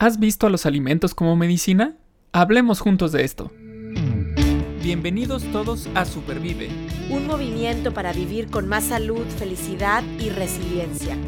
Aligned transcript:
¿Has 0.00 0.18
visto 0.18 0.46
a 0.46 0.50
los 0.50 0.64
alimentos 0.64 1.14
como 1.14 1.36
medicina? 1.36 1.94
Hablemos 2.32 2.80
juntos 2.80 3.12
de 3.12 3.22
esto. 3.22 3.52
Bienvenidos 4.82 5.44
todos 5.52 5.90
a 5.94 6.06
Supervive. 6.06 6.70
Un 7.10 7.26
movimiento 7.26 7.92
para 7.92 8.14
vivir 8.14 8.50
con 8.50 8.66
más 8.66 8.84
salud, 8.84 9.26
felicidad 9.38 10.02
y 10.18 10.30
resiliencia. 10.30 11.18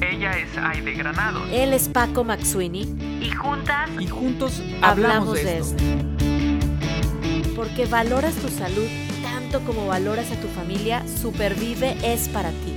Ella 0.00 0.32
es 0.32 0.58
Aide 0.58 0.94
Granados. 0.94 1.48
Él 1.52 1.72
es 1.72 1.88
Paco 1.88 2.24
Maxuini. 2.24 2.96
Y 3.20 3.30
juntas. 3.30 3.88
Y 3.96 4.08
juntos 4.08 4.60
hablamos, 4.82 5.34
de, 5.34 5.58
esto. 5.58 5.84
Porque 7.54 7.86
valoras 7.86 8.34
tu 8.34 8.48
salud 8.48 8.88
tanto 9.22 9.60
como 9.60 9.86
valoras 9.86 10.32
a 10.32 10.40
tu 10.40 10.48
familia, 10.48 11.06
Supervive 11.06 11.96
es 12.02 12.28
para 12.28 12.50
ti. 12.50 12.74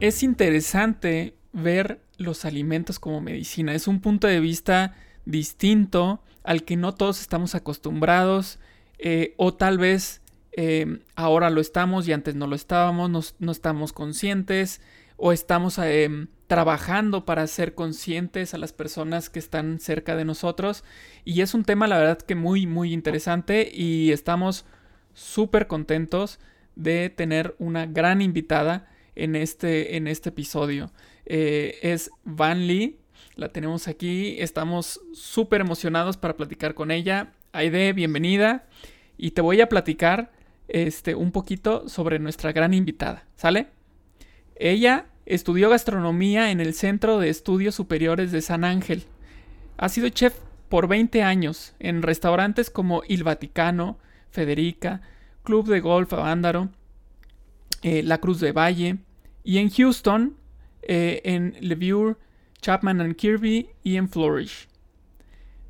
Es 0.00 0.22
interesante 0.22 1.36
ver 1.56 2.00
los 2.18 2.44
alimentos 2.44 2.98
como 2.98 3.20
medicina. 3.20 3.74
Es 3.74 3.88
un 3.88 4.00
punto 4.00 4.26
de 4.26 4.40
vista 4.40 4.94
distinto 5.24 6.20
al 6.44 6.62
que 6.64 6.76
no 6.76 6.94
todos 6.94 7.20
estamos 7.20 7.54
acostumbrados 7.54 8.58
eh, 8.98 9.34
o 9.38 9.54
tal 9.54 9.78
vez 9.78 10.20
eh, 10.52 11.00
ahora 11.16 11.50
lo 11.50 11.60
estamos 11.60 12.06
y 12.06 12.12
antes 12.12 12.34
no 12.34 12.46
lo 12.46 12.56
estábamos, 12.56 13.34
no, 13.38 13.52
estamos 13.52 13.92
conscientes 13.94 14.82
o 15.16 15.32
estamos 15.32 15.78
eh, 15.78 16.28
trabajando 16.46 17.24
para 17.24 17.46
ser 17.46 17.74
conscientes 17.74 18.52
a 18.52 18.58
las 18.58 18.74
personas 18.74 19.30
que 19.30 19.38
están 19.38 19.80
cerca 19.80 20.14
de 20.14 20.26
nosotros. 20.26 20.84
Y 21.24 21.40
es 21.40 21.54
un 21.54 21.64
tema, 21.64 21.86
la 21.86 21.98
verdad, 21.98 22.18
que 22.18 22.34
muy, 22.34 22.66
muy 22.66 22.92
interesante 22.92 23.70
y 23.72 24.12
estamos 24.12 24.66
súper 25.14 25.66
contentos 25.66 26.38
de 26.74 27.08
tener 27.08 27.56
una 27.58 27.86
gran 27.86 28.20
invitada 28.20 28.88
en 29.14 29.34
este, 29.34 29.96
en 29.96 30.06
este 30.06 30.28
episodio. 30.28 30.92
Eh, 31.26 31.78
es 31.82 32.10
Van 32.24 32.66
Lee, 32.66 32.98
la 33.34 33.50
tenemos 33.50 33.88
aquí, 33.88 34.36
estamos 34.38 35.00
súper 35.12 35.60
emocionados 35.60 36.16
para 36.16 36.36
platicar 36.36 36.74
con 36.74 36.90
ella. 36.90 37.32
Aide, 37.52 37.92
bienvenida. 37.92 38.66
Y 39.18 39.32
te 39.32 39.40
voy 39.40 39.60
a 39.60 39.68
platicar 39.68 40.30
este, 40.68 41.14
un 41.14 41.32
poquito 41.32 41.88
sobre 41.88 42.18
nuestra 42.18 42.52
gran 42.52 42.74
invitada, 42.74 43.26
¿sale? 43.36 43.68
Ella 44.54 45.06
estudió 45.26 45.68
gastronomía 45.68 46.50
en 46.50 46.60
el 46.60 46.74
Centro 46.74 47.18
de 47.18 47.28
Estudios 47.28 47.74
Superiores 47.74 48.32
de 48.32 48.40
San 48.40 48.64
Ángel. 48.64 49.04
Ha 49.76 49.88
sido 49.88 50.08
chef 50.08 50.38
por 50.68 50.88
20 50.88 51.22
años 51.22 51.74
en 51.78 52.02
restaurantes 52.02 52.70
como 52.70 53.02
Il 53.08 53.24
Vaticano, 53.24 53.98
Federica, 54.30 55.02
Club 55.42 55.68
de 55.68 55.80
Golf 55.80 56.12
Avándaro, 56.12 56.70
eh, 57.82 58.02
La 58.02 58.18
Cruz 58.18 58.40
de 58.40 58.52
Valle, 58.52 58.98
y 59.44 59.58
en 59.58 59.70
Houston, 59.70 60.36
eh, 60.86 61.20
en 61.24 61.56
Levure, 61.60 62.16
Chapman 62.62 63.14
Kirby 63.14 63.68
y 63.82 63.96
en 63.96 64.08
Flourish. 64.08 64.68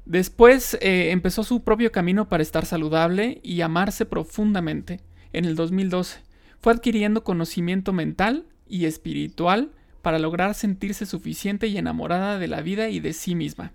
Después 0.05 0.79
eh, 0.81 1.11
empezó 1.11 1.43
su 1.43 1.65
propio 1.65 1.91
camino 1.91 2.29
para 2.29 2.43
estar 2.43 2.65
saludable 2.65 3.41
y 3.43 3.61
amarse 3.63 4.07
profundamente. 4.07 5.01
En 5.33 5.45
el 5.45 5.57
2012 5.57 6.21
fue 6.61 6.73
adquiriendo 6.73 7.25
conocimiento 7.25 7.93
mental 7.93 8.47
y 8.69 8.85
espiritual 8.85 9.73
para 10.03 10.19
lograr 10.21 10.55
sentirse 10.55 11.07
suficiente 11.07 11.67
y 11.67 11.77
enamorada 11.77 12.39
de 12.39 12.47
la 12.47 12.63
vida 12.63 12.89
y 12.89 13.01
de 13.01 13.13
sí 13.13 13.35
misma. 13.35 13.73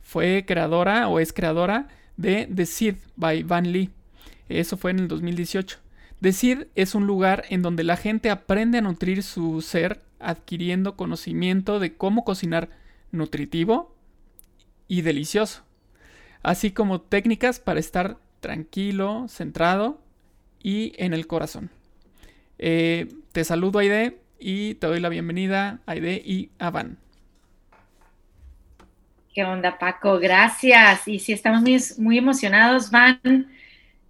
Fue 0.00 0.44
creadora 0.46 1.08
o 1.08 1.18
es 1.18 1.32
creadora 1.32 1.88
de 2.16 2.48
The 2.54 2.66
Seed 2.66 2.96
by 3.16 3.42
Van 3.42 3.72
Lee. 3.72 3.90
Eso 4.48 4.76
fue 4.76 4.92
en 4.92 5.00
el 5.00 5.08
2018. 5.08 5.78
Decir 6.20 6.68
es 6.74 6.94
un 6.94 7.06
lugar 7.06 7.44
en 7.48 7.62
donde 7.62 7.82
la 7.82 7.96
gente 7.96 8.30
aprende 8.30 8.78
a 8.78 8.82
nutrir 8.82 9.22
su 9.22 9.62
ser 9.62 10.02
adquiriendo 10.18 10.94
conocimiento 10.94 11.80
de 11.80 11.96
cómo 11.96 12.24
cocinar 12.24 12.68
nutritivo 13.10 13.96
y 14.86 15.00
delicioso, 15.00 15.62
así 16.42 16.72
como 16.72 17.00
técnicas 17.00 17.58
para 17.58 17.80
estar 17.80 18.18
tranquilo, 18.40 19.26
centrado 19.28 20.02
y 20.62 20.92
en 20.98 21.14
el 21.14 21.26
corazón. 21.26 21.70
Eh, 22.58 23.08
te 23.32 23.42
saludo 23.44 23.78
Aide 23.78 24.18
y 24.38 24.74
te 24.74 24.88
doy 24.88 25.00
la 25.00 25.08
bienvenida 25.08 25.80
Aide 25.86 26.20
y 26.22 26.50
a 26.58 26.70
Van. 26.70 26.98
¿Qué 29.32 29.44
onda 29.44 29.78
Paco? 29.78 30.18
Gracias. 30.18 31.08
Y 31.08 31.18
si 31.20 31.32
estamos 31.32 31.62
muy, 31.62 31.78
muy 31.96 32.18
emocionados, 32.18 32.90
Van, 32.90 33.20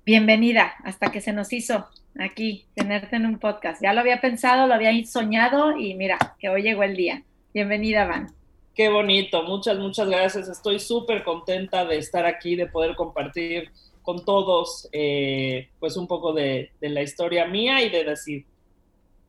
bienvenida 0.05 0.73
hasta 0.83 1.13
que 1.13 1.21
se 1.21 1.33
nos 1.33 1.53
hizo 1.53 1.89
aquí, 2.19 2.67
tenerte 2.75 3.17
en 3.17 3.27
un 3.27 3.39
podcast. 3.39 3.83
Ya 3.83 3.93
lo 3.93 4.01
había 4.01 4.21
pensado, 4.21 4.67
lo 4.67 4.75
había 4.75 4.93
soñado 5.07 5.77
y 5.77 5.95
mira, 5.95 6.19
que 6.39 6.49
hoy 6.49 6.63
llegó 6.63 6.83
el 6.83 6.97
día. 6.97 7.23
Bienvenida, 7.55 8.07
Van. 8.07 8.29
Qué 8.75 8.89
bonito, 8.89 9.43
muchas, 9.43 9.79
muchas 9.79 10.09
gracias. 10.09 10.49
Estoy 10.49 10.79
súper 10.79 11.23
contenta 11.25 11.85
de 11.85 11.99
estar 11.99 12.25
aquí, 12.25 12.57
de 12.57 12.67
poder 12.67 12.95
compartir 12.95 13.71
con 14.03 14.25
todos, 14.25 14.89
eh, 14.93 15.69
pues 15.79 15.97
un 15.97 16.07
poco 16.07 16.33
de, 16.33 16.71
la 16.81 17.03
historia 17.03 17.47
mía 17.47 17.83
y 17.83 17.91
de 17.91 18.05
decir. 18.05 18.47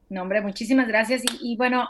No, 0.09 0.21
hombre, 0.21 0.41
muchísimas 0.41 0.87
gracias. 0.87 1.23
Y, 1.41 1.55
bueno, 1.57 1.89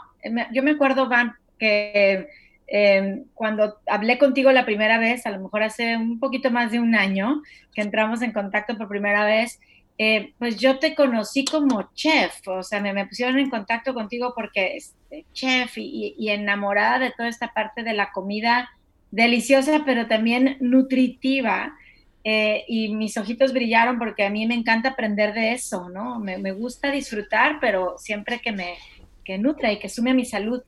yo 0.52 0.62
me 0.62 0.72
acuerdo, 0.72 1.08
Van, 1.08 1.34
que 1.58 2.28
em, 2.66 3.24
cuando 3.34 3.78
hablé 3.86 4.18
contigo 4.18 4.50
la 4.52 4.64
primera 4.64 4.98
vez, 4.98 5.26
a 5.26 5.30
lo 5.30 5.40
mejor 5.40 5.62
hace 5.62 5.96
un 5.96 6.18
poquito 6.18 6.50
más 6.50 6.72
de 6.72 6.80
un 6.80 6.94
año, 6.94 7.42
que 7.74 7.82
entramos 7.82 8.22
en 8.22 8.32
contacto 8.32 8.76
por 8.76 8.88
primera 8.88 9.24
vez, 9.24 9.60
eh, 10.04 10.34
pues 10.36 10.56
yo 10.56 10.80
te 10.80 10.96
conocí 10.96 11.44
como 11.44 11.90
chef, 11.94 12.48
o 12.48 12.64
sea, 12.64 12.80
me, 12.80 13.06
pusieron 13.06 13.38
en 13.38 13.48
contacto 13.48 13.94
contigo 13.94 14.32
porque 14.34 14.74
este, 14.76 15.26
chef 15.32 15.78
y, 15.78 16.28
enamorada 16.28 16.98
de 16.98 17.12
toda 17.16 17.28
esta 17.28 17.52
parte 17.54 17.84
de 17.84 17.92
la 17.92 18.10
comida 18.10 18.68
deliciosa, 19.12 19.84
pero 19.86 20.08
también 20.08 20.56
nutritiva. 20.58 21.76
Eh, 22.24 22.64
y 22.66 22.92
mis 22.96 23.16
ojitos 23.16 23.52
brillaron 23.52 24.00
porque 24.00 24.24
a 24.24 24.30
mí 24.30 24.44
me 24.44 24.56
encanta 24.56 24.88
aprender 24.88 25.34
de 25.34 25.52
eso, 25.52 25.88
¿no? 25.88 26.18
Me, 26.18 26.36
me 26.36 26.50
gusta 26.50 26.90
disfrutar, 26.90 27.58
pero 27.60 27.94
siempre 27.96 28.40
que 28.40 28.50
me 28.50 28.74
que 29.22 29.38
nutra 29.38 29.70
y 29.70 29.78
que 29.78 29.88
sume 29.88 30.10
a 30.10 30.14
mi 30.14 30.24
salud. 30.24 30.64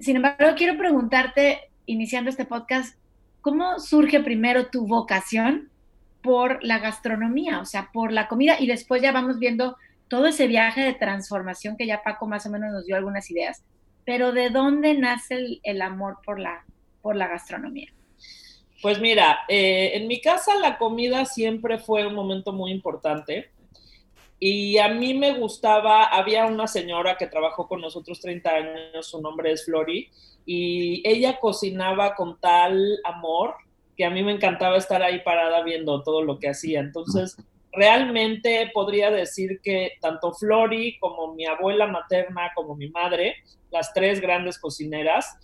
Sin 0.00 0.16
embargo, 0.16 0.54
quiero 0.54 0.76
preguntarte, 0.76 1.70
iniciando 1.86 2.28
este 2.28 2.44
podcast, 2.44 2.98
¿cómo 3.40 3.78
surge 3.78 4.20
primero 4.20 4.66
tu 4.66 4.86
vocación 4.86 5.70
por 6.22 6.62
la 6.62 6.78
gastronomía, 6.78 7.60
o 7.60 7.64
sea, 7.64 7.90
por 7.92 8.12
la 8.12 8.28
comida, 8.28 8.56
y 8.58 8.66
después 8.66 9.02
ya 9.02 9.12
vamos 9.12 9.38
viendo 9.38 9.76
todo 10.08 10.26
ese 10.26 10.46
viaje 10.46 10.82
de 10.82 10.94
transformación 10.94 11.76
que 11.76 11.86
ya 11.86 12.02
Paco 12.02 12.26
más 12.26 12.44
o 12.46 12.50
menos 12.50 12.72
nos 12.72 12.86
dio 12.86 12.96
algunas 12.96 13.30
ideas. 13.30 13.62
Pero 14.04 14.32
¿de 14.32 14.50
dónde 14.50 14.94
nace 14.94 15.60
el, 15.62 15.82
amor 15.82 16.18
por 16.24 16.40
la, 16.40 16.64
por 17.00 17.16
la 17.16 17.28
gastronomía? 17.28 17.92
Pues 18.82 19.00
mira, 19.00 19.40
eh, 19.48 19.92
en 19.94 20.08
mi 20.08 20.20
casa 20.20 20.54
la 20.56 20.78
comida 20.78 21.24
siempre 21.26 21.78
fue 21.78 22.06
un 22.06 22.14
momento 22.14 22.52
muy 22.52 22.72
importante. 22.72 23.50
Y 24.42 24.78
a 24.78 24.88
mí 24.88 25.12
me 25.12 25.34
gustaba, 25.34 26.04
había 26.04 26.46
una 26.46 26.66
señora 26.66 27.16
que 27.16 27.26
trabajó 27.26 27.68
con 27.68 27.82
nosotros 27.82 28.20
30 28.20 28.50
años, 28.50 29.06
su 29.06 29.20
nombre 29.20 29.52
es 29.52 29.66
Flori, 29.66 30.10
y 30.46 31.06
ella 31.06 31.38
cocinaba 31.38 32.14
con 32.14 32.40
tal 32.40 32.98
amor 33.04 33.54
que 34.00 34.06
a 34.06 34.10
mí 34.10 34.22
me 34.22 34.32
encantaba 34.32 34.78
estar 34.78 35.02
ahí 35.02 35.20
parada 35.20 35.62
viendo 35.62 36.02
todo 36.02 36.22
lo 36.22 36.38
que 36.38 36.48
hacía. 36.48 36.80
Entonces, 36.80 37.36
realmente 37.70 38.70
podría 38.72 39.10
decir 39.10 39.60
que 39.62 39.92
tanto 40.00 40.32
Flori 40.32 40.98
como 40.98 41.34
mi 41.34 41.44
abuela 41.44 41.86
materna 41.86 42.50
como 42.54 42.76
mi 42.76 42.88
madre, 42.88 43.34
las 43.70 43.92
tres 43.92 44.22
grandes 44.22 44.58
cocineras, 44.58 45.36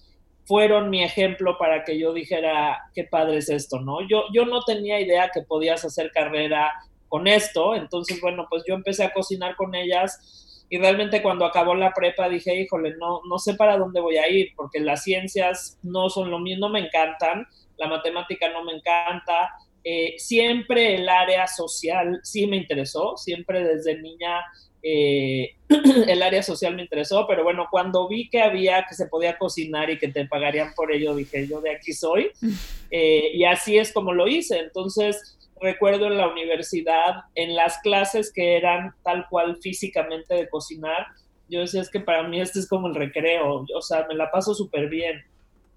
fueron 0.46 0.88
mi 0.88 1.04
ejemplo 1.04 1.58
para 1.58 1.84
que 1.84 1.98
yo 1.98 2.14
dijera, 2.14 2.78
qué 2.94 3.04
padre 3.04 3.36
es 3.36 3.50
esto, 3.50 3.78
¿no? 3.80 4.00
Yo, 4.08 4.22
yo 4.32 4.46
no 4.46 4.62
tenía 4.62 5.02
idea 5.02 5.30
que 5.34 5.42
podías 5.42 5.84
hacer 5.84 6.10
carrera 6.10 6.72
con 7.08 7.26
esto, 7.26 7.74
entonces, 7.74 8.22
bueno, 8.22 8.46
pues 8.48 8.62
yo 8.66 8.74
empecé 8.74 9.04
a 9.04 9.12
cocinar 9.12 9.54
con 9.56 9.74
ellas 9.74 10.64
y 10.70 10.78
realmente 10.78 11.20
cuando 11.20 11.44
acabó 11.44 11.74
la 11.74 11.92
prepa 11.92 12.30
dije, 12.30 12.58
híjole, 12.58 12.94
no, 12.96 13.20
no 13.28 13.38
sé 13.38 13.52
para 13.52 13.76
dónde 13.76 14.00
voy 14.00 14.16
a 14.16 14.30
ir, 14.30 14.52
porque 14.56 14.80
las 14.80 15.02
ciencias 15.02 15.78
no 15.82 16.08
son 16.08 16.30
lo 16.30 16.38
mío, 16.38 16.56
no 16.58 16.70
me 16.70 16.80
encantan, 16.80 17.46
la 17.78 17.88
matemática 17.88 18.50
no 18.50 18.64
me 18.64 18.72
encanta. 18.72 19.50
Eh, 19.84 20.14
siempre 20.18 20.96
el 20.96 21.08
área 21.08 21.46
social 21.46 22.20
sí 22.22 22.46
me 22.46 22.56
interesó, 22.56 23.16
siempre 23.16 23.62
desde 23.62 24.00
niña 24.00 24.42
eh, 24.88 25.56
el 26.06 26.22
área 26.22 26.44
social 26.44 26.76
me 26.76 26.82
interesó, 26.82 27.26
pero 27.26 27.42
bueno, 27.42 27.66
cuando 27.70 28.06
vi 28.06 28.28
que 28.28 28.40
había, 28.40 28.84
que 28.88 28.94
se 28.94 29.08
podía 29.08 29.36
cocinar 29.36 29.90
y 29.90 29.98
que 29.98 30.06
te 30.06 30.26
pagarían 30.26 30.74
por 30.74 30.92
ello, 30.92 31.12
dije, 31.14 31.48
yo 31.48 31.60
de 31.60 31.72
aquí 31.72 31.92
soy. 31.92 32.30
Eh, 32.88 33.32
y 33.34 33.42
así 33.44 33.76
es 33.76 33.92
como 33.92 34.12
lo 34.12 34.28
hice. 34.28 34.60
Entonces, 34.60 35.36
recuerdo 35.60 36.06
en 36.06 36.18
la 36.18 36.28
universidad, 36.28 37.24
en 37.34 37.56
las 37.56 37.78
clases 37.78 38.32
que 38.32 38.56
eran 38.56 38.94
tal 39.02 39.26
cual 39.28 39.56
físicamente 39.60 40.36
de 40.36 40.48
cocinar, 40.48 41.04
yo 41.48 41.60
decía, 41.60 41.80
es 41.80 41.90
que 41.90 41.98
para 41.98 42.22
mí 42.28 42.40
este 42.40 42.60
es 42.60 42.68
como 42.68 42.86
el 42.86 42.94
recreo, 42.94 43.66
o 43.74 43.82
sea, 43.82 44.06
me 44.08 44.14
la 44.14 44.30
paso 44.30 44.54
súper 44.54 44.88
bien. 44.88 45.20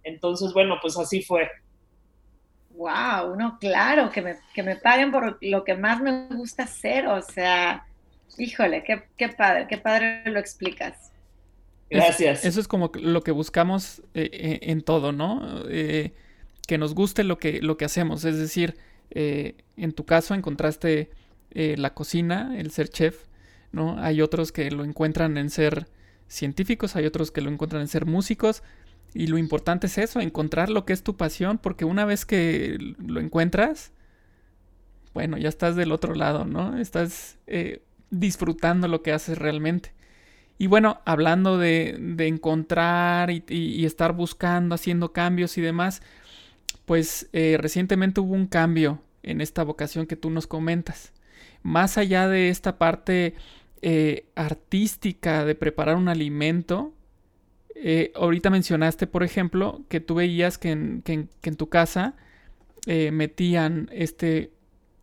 Entonces, 0.03 0.53
bueno, 0.53 0.77
pues 0.79 0.99
así 0.99 1.23
fue 1.23 1.49
wow, 2.71 3.35
no, 3.35 3.57
claro, 3.59 4.09
que 4.09 4.21
me, 4.21 4.37
que 4.53 4.63
me 4.63 4.75
paguen 4.75 5.11
por 5.11 5.37
lo 5.41 5.63
que 5.63 5.75
más 5.75 6.01
me 6.01 6.27
gusta 6.27 6.63
hacer, 6.63 7.07
o 7.07 7.21
sea, 7.21 7.85
híjole, 8.37 8.83
qué, 8.83 9.03
qué 9.17 9.29
padre, 9.29 9.67
qué 9.67 9.77
padre 9.77 10.23
lo 10.25 10.39
explicas. 10.39 11.09
Gracias. 11.89 12.45
eso 12.45 12.59
es 12.59 12.67
como 12.67 12.91
lo 12.93 13.21
que 13.21 13.31
buscamos 13.31 14.03
eh, 14.13 14.29
eh, 14.31 14.59
en 14.63 14.81
todo, 14.81 15.11
¿no? 15.11 15.63
Eh, 15.69 16.13
que 16.67 16.77
nos 16.77 16.93
guste 16.93 17.23
lo 17.23 17.39
que, 17.39 17.61
lo 17.61 17.77
que 17.77 17.85
hacemos. 17.85 18.25
Es 18.25 18.37
decir, 18.37 18.77
en 19.11 19.91
tu 19.93 20.05
caso 20.05 20.35
encontraste 20.35 21.09
la 21.49 21.95
cocina, 21.95 22.53
el 22.59 22.69
ser 22.69 22.89
chef, 22.89 23.25
¿no? 23.71 23.97
Hay 23.99 24.21
otros 24.21 24.51
que 24.51 24.69
lo 24.69 24.83
encuentran 24.83 25.37
en 25.37 25.49
ser 25.49 25.87
científicos, 26.27 26.95
hay 26.95 27.07
otros 27.07 27.31
que 27.31 27.41
lo 27.41 27.49
encuentran 27.49 27.81
en 27.81 27.87
ser 27.87 28.05
músicos. 28.05 28.61
Y 29.13 29.27
lo 29.27 29.37
importante 29.37 29.87
es 29.87 29.97
eso, 29.97 30.19
encontrar 30.19 30.69
lo 30.69 30.85
que 30.85 30.93
es 30.93 31.03
tu 31.03 31.17
pasión, 31.17 31.57
porque 31.57 31.85
una 31.85 32.05
vez 32.05 32.25
que 32.25 32.77
lo 32.99 33.19
encuentras, 33.19 33.91
bueno, 35.13 35.37
ya 35.37 35.49
estás 35.49 35.75
del 35.75 35.91
otro 35.91 36.13
lado, 36.13 36.45
¿no? 36.45 36.77
Estás 36.77 37.37
disfrutando 38.11 38.87
lo 38.87 39.01
que 39.01 39.11
haces 39.11 39.37
realmente. 39.37 39.93
Y 40.61 40.67
bueno, 40.67 40.99
hablando 41.05 41.57
de, 41.57 41.97
encontrar 42.19 43.31
y, 43.31 43.85
estar 43.85 44.11
buscando, 44.11 44.75
haciendo 44.75 45.13
cambios 45.13 45.57
y 45.57 45.61
demás, 45.61 46.01
pues 46.85 47.29
eh, 47.31 47.57
recientemente 47.59 48.19
hubo 48.19 48.33
un 48.33 48.45
cambio 48.45 49.01
en 49.23 49.39
esta 49.39 49.63
vocación 49.63 50.05
que 50.05 50.17
tú 50.17 50.29
nos 50.29 50.47
comentas. 50.47 51.13
Más 51.63 51.97
allá 51.97 52.27
de 52.27 52.49
esta 52.49 52.77
parte 52.77 53.35
eh, 53.81 54.25
artística 54.35 55.45
de 55.45 55.55
preparar 55.55 55.95
un 55.95 56.09
alimento, 56.09 56.93
eh, 57.81 58.11
ahorita 58.15 58.49
mencionaste, 58.49 59.07
por 59.07 59.23
ejemplo, 59.23 59.81
que 59.89 59.99
tú 59.99 60.15
veías 60.15 60.57
que 60.57 60.71
en, 60.71 61.01
que 61.03 61.27
en 61.43 61.55
tu 61.55 61.69
casa 61.69 62.15
metían 63.11 63.87
este 63.91 64.51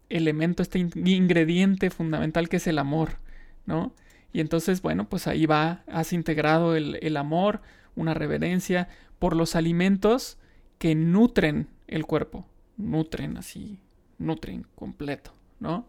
elemento, 0.09 0.63
este 0.63 0.79
ingrediente 0.79 1.91
fundamental 1.91 2.49
que 2.49 2.57
es 2.57 2.67
el 2.67 2.79
amor, 2.79 3.19
¿no? 3.65 3.93
Y 4.33 4.41
entonces, 4.41 4.83
bueno, 4.83 5.09
pues 5.09 5.27
ahí 5.27 5.47
va, 5.47 5.83
has 5.87 6.13
integrado 6.13 6.77
el, 6.77 7.17
amor, 7.17 7.63
una 7.95 8.13
reverencia 8.13 8.89
por 9.19 9.35
los 9.35 9.57
alimentos 9.57 10.39
que 10.79 10.95
nutren 10.95 11.69
el 11.87 12.05
cuerpo, 12.05 12.47
nutren 12.77 13.39
así, 13.39 13.81
nutren 14.19 14.67
completo, 14.75 15.33
¿no? 15.59 15.89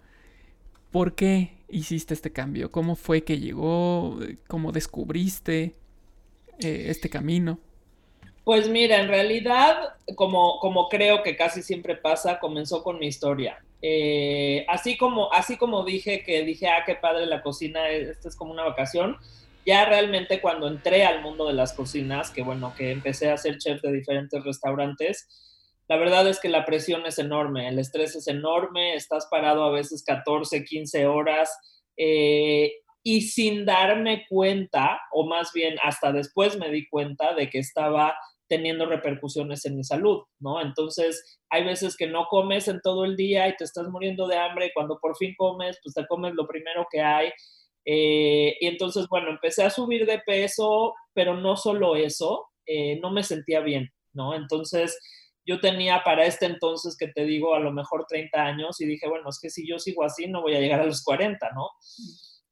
¿Por 0.91 1.13
qué 1.15 1.57
hiciste 1.67 2.13
este 2.13 2.31
cambio? 2.31 2.71
¿Cómo 2.71 2.95
fue 2.95 3.23
que 3.23 3.39
llegó? 3.39 4.17
¿Cómo 4.47 4.71
descubriste 4.71 5.75
eh, 6.59 6.85
este 6.87 7.09
camino? 7.09 7.59
Pues 8.43 8.69
mira, 8.69 9.01
en 9.01 9.09
realidad, 9.09 9.95
como, 10.15 10.59
como 10.59 10.87
creo 10.87 11.21
que 11.21 11.35
casi 11.35 11.61
siempre 11.61 11.95
pasa, 11.95 12.39
comenzó 12.39 12.81
con 12.83 12.97
mi 12.97 13.07
historia. 13.07 13.61
Eh, 13.81 14.65
así, 14.69 14.97
como, 14.97 15.31
así 15.33 15.57
como 15.57 15.83
dije 15.83 16.23
que 16.23 16.43
dije, 16.43 16.67
ah, 16.67 16.83
qué 16.85 16.95
padre 16.95 17.25
la 17.25 17.41
cocina, 17.41 17.89
esta 17.89 18.29
es 18.29 18.35
como 18.35 18.51
una 18.51 18.63
vacación, 18.63 19.17
ya 19.65 19.83
realmente 19.85 20.39
cuando 20.39 20.67
entré 20.67 21.05
al 21.05 21.21
mundo 21.21 21.45
de 21.45 21.53
las 21.53 21.73
cocinas, 21.73 22.31
que 22.31 22.41
bueno, 22.41 22.73
que 22.77 22.91
empecé 22.91 23.29
a 23.29 23.37
ser 23.37 23.57
chef 23.57 23.81
de 23.81 23.91
diferentes 23.91 24.41
restaurantes, 24.43 25.27
la 25.89 25.97
verdad 25.97 26.27
es 26.27 26.39
que 26.39 26.49
la 26.49 26.65
presión 26.65 27.05
es 27.05 27.19
enorme, 27.19 27.67
el 27.67 27.79
estrés 27.79 28.15
es 28.15 28.27
enorme, 28.27 28.95
estás 28.95 29.27
parado 29.29 29.63
a 29.63 29.71
veces 29.71 30.03
14, 30.03 30.63
15 30.63 31.05
horas 31.07 31.49
eh, 31.97 32.73
y 33.09 33.21
sin 33.21 33.63
darme 33.63 34.25
cuenta, 34.27 34.99
o 35.13 35.25
más 35.25 35.53
bien 35.53 35.77
hasta 35.81 36.11
después 36.11 36.57
me 36.57 36.69
di 36.69 36.89
cuenta 36.89 37.33
de 37.33 37.49
que 37.49 37.59
estaba 37.59 38.17
teniendo 38.49 38.85
repercusiones 38.85 39.63
en 39.63 39.77
mi 39.77 39.85
salud, 39.85 40.23
¿no? 40.41 40.59
Entonces, 40.59 41.39
hay 41.49 41.63
veces 41.63 41.95
que 41.95 42.07
no 42.07 42.25
comes 42.27 42.67
en 42.67 42.81
todo 42.81 43.05
el 43.05 43.15
día 43.15 43.47
y 43.47 43.55
te 43.55 43.63
estás 43.63 43.87
muriendo 43.87 44.27
de 44.27 44.35
hambre 44.35 44.65
y 44.65 44.73
cuando 44.73 44.99
por 44.99 45.15
fin 45.15 45.33
comes, 45.37 45.79
pues 45.81 45.95
te 45.95 46.05
comes 46.05 46.33
lo 46.33 46.45
primero 46.49 46.85
que 46.91 46.99
hay. 46.99 47.29
Eh, 47.85 48.57
y 48.59 48.67
entonces, 48.67 49.07
bueno, 49.09 49.29
empecé 49.29 49.63
a 49.63 49.69
subir 49.69 50.05
de 50.05 50.19
peso, 50.19 50.93
pero 51.13 51.33
no 51.33 51.55
solo 51.55 51.95
eso, 51.95 52.49
eh, 52.65 52.99
no 52.99 53.09
me 53.09 53.23
sentía 53.23 53.61
bien, 53.61 53.89
¿no? 54.11 54.35
Entonces, 54.35 54.99
yo 55.45 55.61
tenía 55.61 56.03
para 56.03 56.25
este 56.25 56.45
entonces, 56.45 56.97
que 56.97 57.07
te 57.07 57.23
digo, 57.23 57.55
a 57.55 57.61
lo 57.61 57.71
mejor 57.71 58.05
30 58.05 58.37
años 58.37 58.81
y 58.81 58.85
dije, 58.85 59.07
bueno, 59.07 59.29
es 59.29 59.39
que 59.41 59.49
si 59.49 59.65
yo 59.65 59.79
sigo 59.79 60.03
así, 60.03 60.27
no 60.27 60.41
voy 60.41 60.55
a 60.55 60.59
llegar 60.59 60.81
a 60.81 60.85
los 60.85 61.01
40, 61.05 61.51
¿no? 61.55 61.69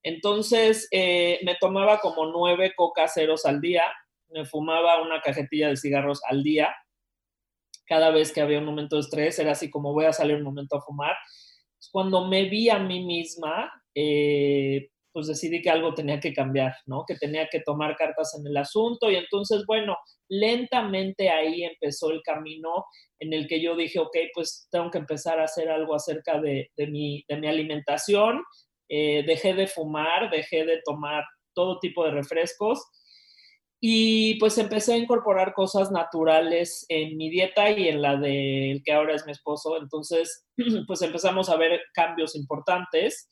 Entonces, 0.06 0.88
eh, 0.92 1.40
me 1.44 1.56
tomaba 1.56 2.00
como 2.00 2.28
nueve 2.28 2.74
coca 2.76 3.08
ceros 3.08 3.44
al 3.44 3.60
día, 3.60 3.82
me 4.30 4.46
fumaba 4.46 5.02
una 5.02 5.20
cajetilla 5.20 5.70
de 5.70 5.78
cigarros 5.78 6.22
al 6.30 6.44
día. 6.44 6.76
Cada 7.88 8.12
vez 8.12 8.32
que 8.32 8.42
había 8.42 8.60
un 8.60 8.66
momento 8.66 8.98
de 8.98 9.02
estrés, 9.02 9.40
era 9.40 9.54
así 9.54 9.72
como 9.72 9.94
voy 9.94 10.06
a 10.06 10.14
salir 10.14 10.36
un 10.36 10.44
momento 10.44 10.78
a 10.78 10.82
fumar. 10.82 11.16
Cuando 11.92 12.28
me 12.28 12.48
vi 12.48 12.70
a 12.70 12.78
mí 12.78 13.04
misma, 13.04 13.72
eh, 13.96 14.90
pues 15.12 15.26
decidí 15.26 15.64
que 15.64 15.72
algo 15.72 15.96
tenía 15.96 16.20
que 16.20 16.34
cambiar, 16.34 16.76
¿no? 16.86 17.04
Que 17.08 17.16
tenía 17.16 17.48
que 17.50 17.62
tomar 17.62 17.96
cartas 17.96 18.38
en 18.38 18.46
el 18.46 18.58
asunto 18.58 19.10
y 19.10 19.16
entonces, 19.16 19.64
bueno, 19.66 19.98
lentamente 20.30 21.30
ahí 21.30 21.64
empezó 21.64 22.12
el 22.12 22.22
camino 22.22 22.86
en 23.20 23.34
el 23.34 23.48
que 23.48 23.60
yo 23.60 23.76
dije, 23.76 23.98
ok, 23.98 24.16
pues 24.34 24.68
tengo 24.70 24.92
que 24.92 24.98
empezar 24.98 25.40
a 25.40 25.46
hacer 25.46 25.70
algo 25.70 25.96
acerca 25.96 26.40
de, 26.40 26.70
mi, 26.78 27.24
de 27.28 27.38
mi, 27.38 27.48
alimentación. 27.48 28.44
Eh, 28.90 29.24
dejé 29.26 29.54
de 29.54 29.68
fumar, 29.68 30.30
dejé 30.30 30.66
de 30.66 30.82
tomar 30.86 31.24
todo 31.54 31.80
tipo 31.80 32.04
de 32.06 32.12
refrescos 32.12 32.86
y 33.80 34.40
pues 34.40 34.58
empecé 34.58 34.94
a 34.94 34.98
incorporar 34.98 35.54
cosas 35.54 35.92
naturales 35.92 36.86
en 36.90 37.18
mi 37.18 37.30
dieta 37.30 37.70
y 37.70 37.88
en 37.88 38.02
la 38.02 38.16
del 38.16 38.82
que 38.84 38.94
ahora 38.94 39.16
es 39.16 39.26
mi 39.26 39.32
esposo. 39.32 39.78
Entonces, 39.78 40.48
pues 40.88 41.02
empezamos 41.02 41.50
a 41.50 41.58
ver 41.58 41.82
cambios 41.94 42.36
importantes 42.36 43.30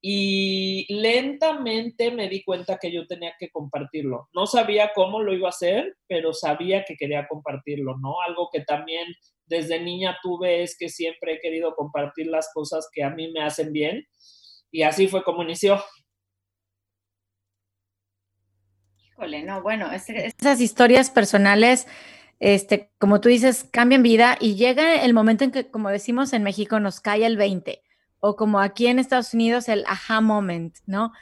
y 0.00 0.86
lentamente 0.92 2.10
me 2.10 2.28
di 2.28 2.42
cuenta 2.42 2.78
que 2.78 2.90
yo 2.90 3.06
tenía 3.06 3.34
que 3.38 3.50
compartirlo. 3.50 4.28
No 4.32 4.46
sabía 4.46 4.92
cómo 4.94 5.20
lo 5.20 5.32
iba 5.32 5.48
a 5.48 5.50
hacer, 5.50 5.96
pero 6.08 6.32
sabía 6.32 6.84
que 6.84 6.96
quería 6.96 7.28
compartirlo, 7.28 7.96
¿no? 7.98 8.20
Algo 8.26 8.48
que 8.52 8.62
también 8.62 9.06
desde 9.46 9.80
niña 9.80 10.18
tuve 10.22 10.62
es 10.62 10.76
que 10.76 10.88
siempre 10.88 11.34
he 11.34 11.40
querido 11.40 11.74
compartir 11.74 12.26
las 12.28 12.50
cosas 12.52 12.88
que 12.92 13.04
a 13.04 13.10
mí 13.10 13.30
me 13.30 13.42
hacen 13.42 13.72
bien 13.72 14.06
y 14.72 14.82
así 14.82 15.06
fue 15.06 15.22
como 15.22 15.42
inició. 15.42 15.80
no, 19.44 19.62
bueno, 19.62 19.88
esas 19.92 20.60
historias 20.60 21.10
personales, 21.10 21.86
este, 22.40 22.90
como 22.98 23.20
tú 23.20 23.28
dices, 23.28 23.64
cambian 23.70 24.02
vida 24.02 24.36
y 24.40 24.56
llega 24.56 24.96
el 24.96 25.14
momento 25.14 25.44
en 25.44 25.52
que, 25.52 25.70
como 25.70 25.90
decimos 25.90 26.32
en 26.32 26.42
México, 26.42 26.80
nos 26.80 27.00
cae 27.00 27.24
el 27.24 27.36
20, 27.36 27.82
o 28.18 28.34
como 28.34 28.58
aquí 28.58 28.88
en 28.88 28.98
Estados 28.98 29.32
Unidos, 29.32 29.68
el 29.68 29.84
aha 29.86 30.20
moment, 30.20 30.76
¿no? 30.86 31.12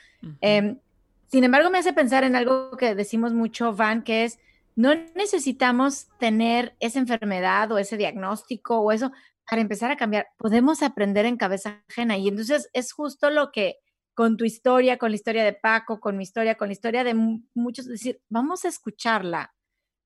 Em, 0.40 0.78
sin 1.26 1.44
embargo, 1.44 1.68
me 1.70 1.78
hace 1.78 1.92
pensar 1.92 2.24
en 2.24 2.36
algo 2.36 2.70
que 2.76 2.94
decimos 2.94 3.34
mucho, 3.34 3.74
Van, 3.74 4.02
que 4.02 4.24
es, 4.24 4.38
no 4.76 4.94
necesitamos 5.14 6.08
tener 6.18 6.74
esa 6.80 7.00
enfermedad 7.00 7.70
o 7.70 7.78
ese 7.78 7.98
diagnóstico 7.98 8.78
o 8.80 8.92
eso 8.92 9.12
para 9.50 9.62
empezar 9.62 9.90
a 9.90 9.96
cambiar. 9.96 10.28
Podemos 10.36 10.80
aprender 10.80 11.26
en 11.26 11.36
cabeza 11.36 11.82
ajena 11.88 12.16
y 12.16 12.28
entonces 12.28 12.70
es 12.72 12.92
justo 12.92 13.30
lo 13.30 13.50
que 13.50 13.78
con 14.14 14.36
tu 14.36 14.44
historia, 14.44 14.96
con 14.96 15.10
la 15.10 15.16
historia 15.16 15.42
de 15.42 15.54
Paco, 15.54 15.98
con 15.98 16.16
mi 16.16 16.22
historia, 16.22 16.54
con 16.54 16.68
la 16.68 16.72
historia 16.72 17.02
de 17.02 17.14
muchos, 17.54 17.86
decir, 17.86 18.20
vamos 18.28 18.64
a 18.64 18.68
escucharla, 18.68 19.52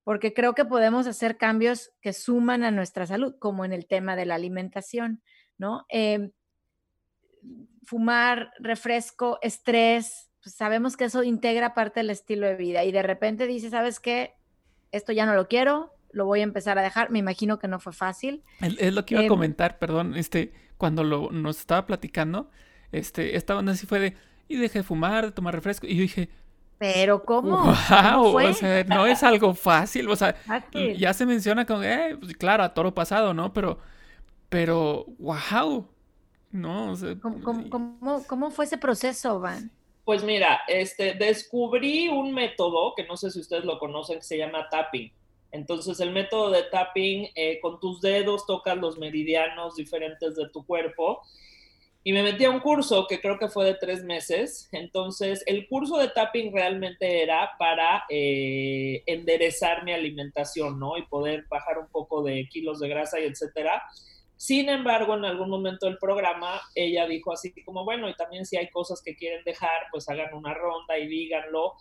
porque 0.03 0.33
creo 0.33 0.55
que 0.55 0.65
podemos 0.65 1.05
hacer 1.05 1.37
cambios 1.37 1.91
que 2.01 2.11
suman 2.11 2.63
a 2.63 2.71
nuestra 2.71 3.05
salud, 3.05 3.35
como 3.37 3.65
en 3.65 3.73
el 3.73 3.85
tema 3.85 4.15
de 4.15 4.25
la 4.25 4.33
alimentación, 4.33 5.21
¿no? 5.59 5.85
Em, 5.89 6.31
fumar, 7.83 8.51
refresco, 8.57 9.37
estrés, 9.43 10.31
pues 10.41 10.55
sabemos 10.55 10.97
que 10.97 11.05
eso 11.05 11.21
integra 11.21 11.75
parte 11.75 11.99
del 11.99 12.09
estilo 12.09 12.47
de 12.47 12.55
vida 12.55 12.83
y 12.83 12.91
de 12.91 13.03
repente 13.03 13.45
dices, 13.45 13.71
¿sabes 13.71 13.99
qué? 13.99 14.33
Esto 14.91 15.11
ya 15.11 15.27
no 15.27 15.35
lo 15.35 15.47
quiero, 15.47 15.94
lo 16.15 16.25
voy 16.25 16.39
a 16.39 16.43
empezar 16.43 16.79
a 16.79 16.81
dejar. 16.81 17.11
Me 17.11 17.19
imagino 17.19 17.59
que 17.59 17.67
no 17.67 17.79
fue 17.79 17.91
fácil. 17.91 18.41
Es 18.61 18.93
lo 18.93 19.05
que 19.05 19.15
iba 19.15 19.21
a 19.21 19.25
em, 19.25 19.29
comentar, 19.29 19.77
perdón, 19.77 20.15
este, 20.15 20.53
cuando 20.77 21.03
lo, 21.03 21.29
nos 21.29 21.59
estaba 21.59 21.85
platicando, 21.85 22.49
este, 22.91 23.35
esta 23.35 23.57
onda 23.57 23.73
así 23.73 23.85
fue 23.85 23.99
de, 23.99 24.15
y 24.47 24.55
dejé 24.55 24.79
de 24.79 24.83
fumar, 24.83 25.25
de 25.25 25.31
tomar 25.33 25.53
refresco, 25.53 25.85
y 25.85 25.95
yo 25.95 26.01
dije, 26.01 26.29
pero 26.77 27.23
¿cómo? 27.23 27.57
Wow, 27.57 28.37
o 28.37 28.53
sea, 28.53 28.83
no 28.85 29.05
es 29.05 29.23
algo 29.23 29.53
fácil, 29.53 30.09
o 30.09 30.15
sea, 30.15 30.35
ya 30.97 31.13
se 31.13 31.25
menciona 31.25 31.65
como, 31.65 31.83
eh, 31.83 32.17
pues, 32.17 32.35
claro, 32.37 32.63
a 32.63 32.73
toro 32.73 32.93
pasado, 32.93 33.33
¿no? 33.33 33.51
Pero, 33.51 33.79
pero, 34.47 35.05
wow, 35.19 35.85
¿no? 36.51 36.93
¿Cómo, 37.21 38.23
cómo, 38.25 38.51
fue 38.51 38.65
ese 38.65 38.77
proceso, 38.77 39.41
Van? 39.41 39.69
Pues 40.05 40.23
mira, 40.23 40.61
este, 40.69 41.13
descubrí 41.13 42.07
un 42.07 42.33
método 42.33 42.93
que 42.95 43.05
no 43.05 43.17
sé 43.17 43.31
si 43.31 43.39
ustedes 43.41 43.65
lo 43.65 43.79
conocen, 43.79 44.19
que 44.19 44.23
se 44.23 44.37
llama 44.37 44.69
tapping. 44.69 45.11
Entonces, 45.55 45.99
el 45.99 46.11
método 46.11 46.51
de 46.51 46.63
tapping, 46.63 47.29
eh, 47.35 47.59
con 47.61 47.79
tus 47.79 48.01
dedos 48.01 48.45
tocas 48.45 48.77
los 48.77 48.97
meridianos 48.97 49.75
diferentes 49.75 50.35
de 50.35 50.49
tu 50.49 50.65
cuerpo 50.65 51.21
y 52.07 52.13
me 52.13 52.21
metí 52.21 52.45
a 52.45 52.51
un 52.51 52.59
curso 52.59 53.07
que 53.07 53.19
creo 53.19 53.39
que 53.39 53.47
fue 53.47 53.65
de 53.65 53.73
tres 53.73 54.03
meses. 54.03 54.69
Entonces, 54.71 55.43
el 55.47 55.67
curso 55.67 55.97
de 55.97 56.09
tapping 56.09 56.53
realmente 56.53 57.23
era 57.23 57.53
para 57.57 58.03
eh, 58.09 59.01
enderezar 59.07 59.83
mi 59.83 59.91
alimentación, 59.91 60.79
¿no? 60.79 60.97
Y 60.97 61.07
poder 61.07 61.45
bajar 61.49 61.79
un 61.79 61.87
poco 61.87 62.21
de 62.21 62.47
kilos 62.47 62.79
de 62.79 62.89
grasa 62.89 63.19
y 63.19 63.23
etcétera. 63.23 63.81
Sin 64.37 64.69
embargo, 64.69 65.15
en 65.15 65.25
algún 65.25 65.49
momento 65.49 65.87
del 65.87 65.97
programa, 65.97 66.61
ella 66.75 67.07
dijo 67.07 67.33
así 67.33 67.51
como, 67.63 67.85
bueno, 67.85 68.07
y 68.07 68.13
también 68.13 68.45
si 68.45 68.55
hay 68.55 68.69
cosas 68.69 69.01
que 69.01 69.15
quieren 69.15 69.43
dejar, 69.43 69.87
pues 69.91 70.07
hagan 70.07 70.31
una 70.35 70.53
ronda 70.53 70.99
y 70.99 71.07
díganlo. 71.07 71.73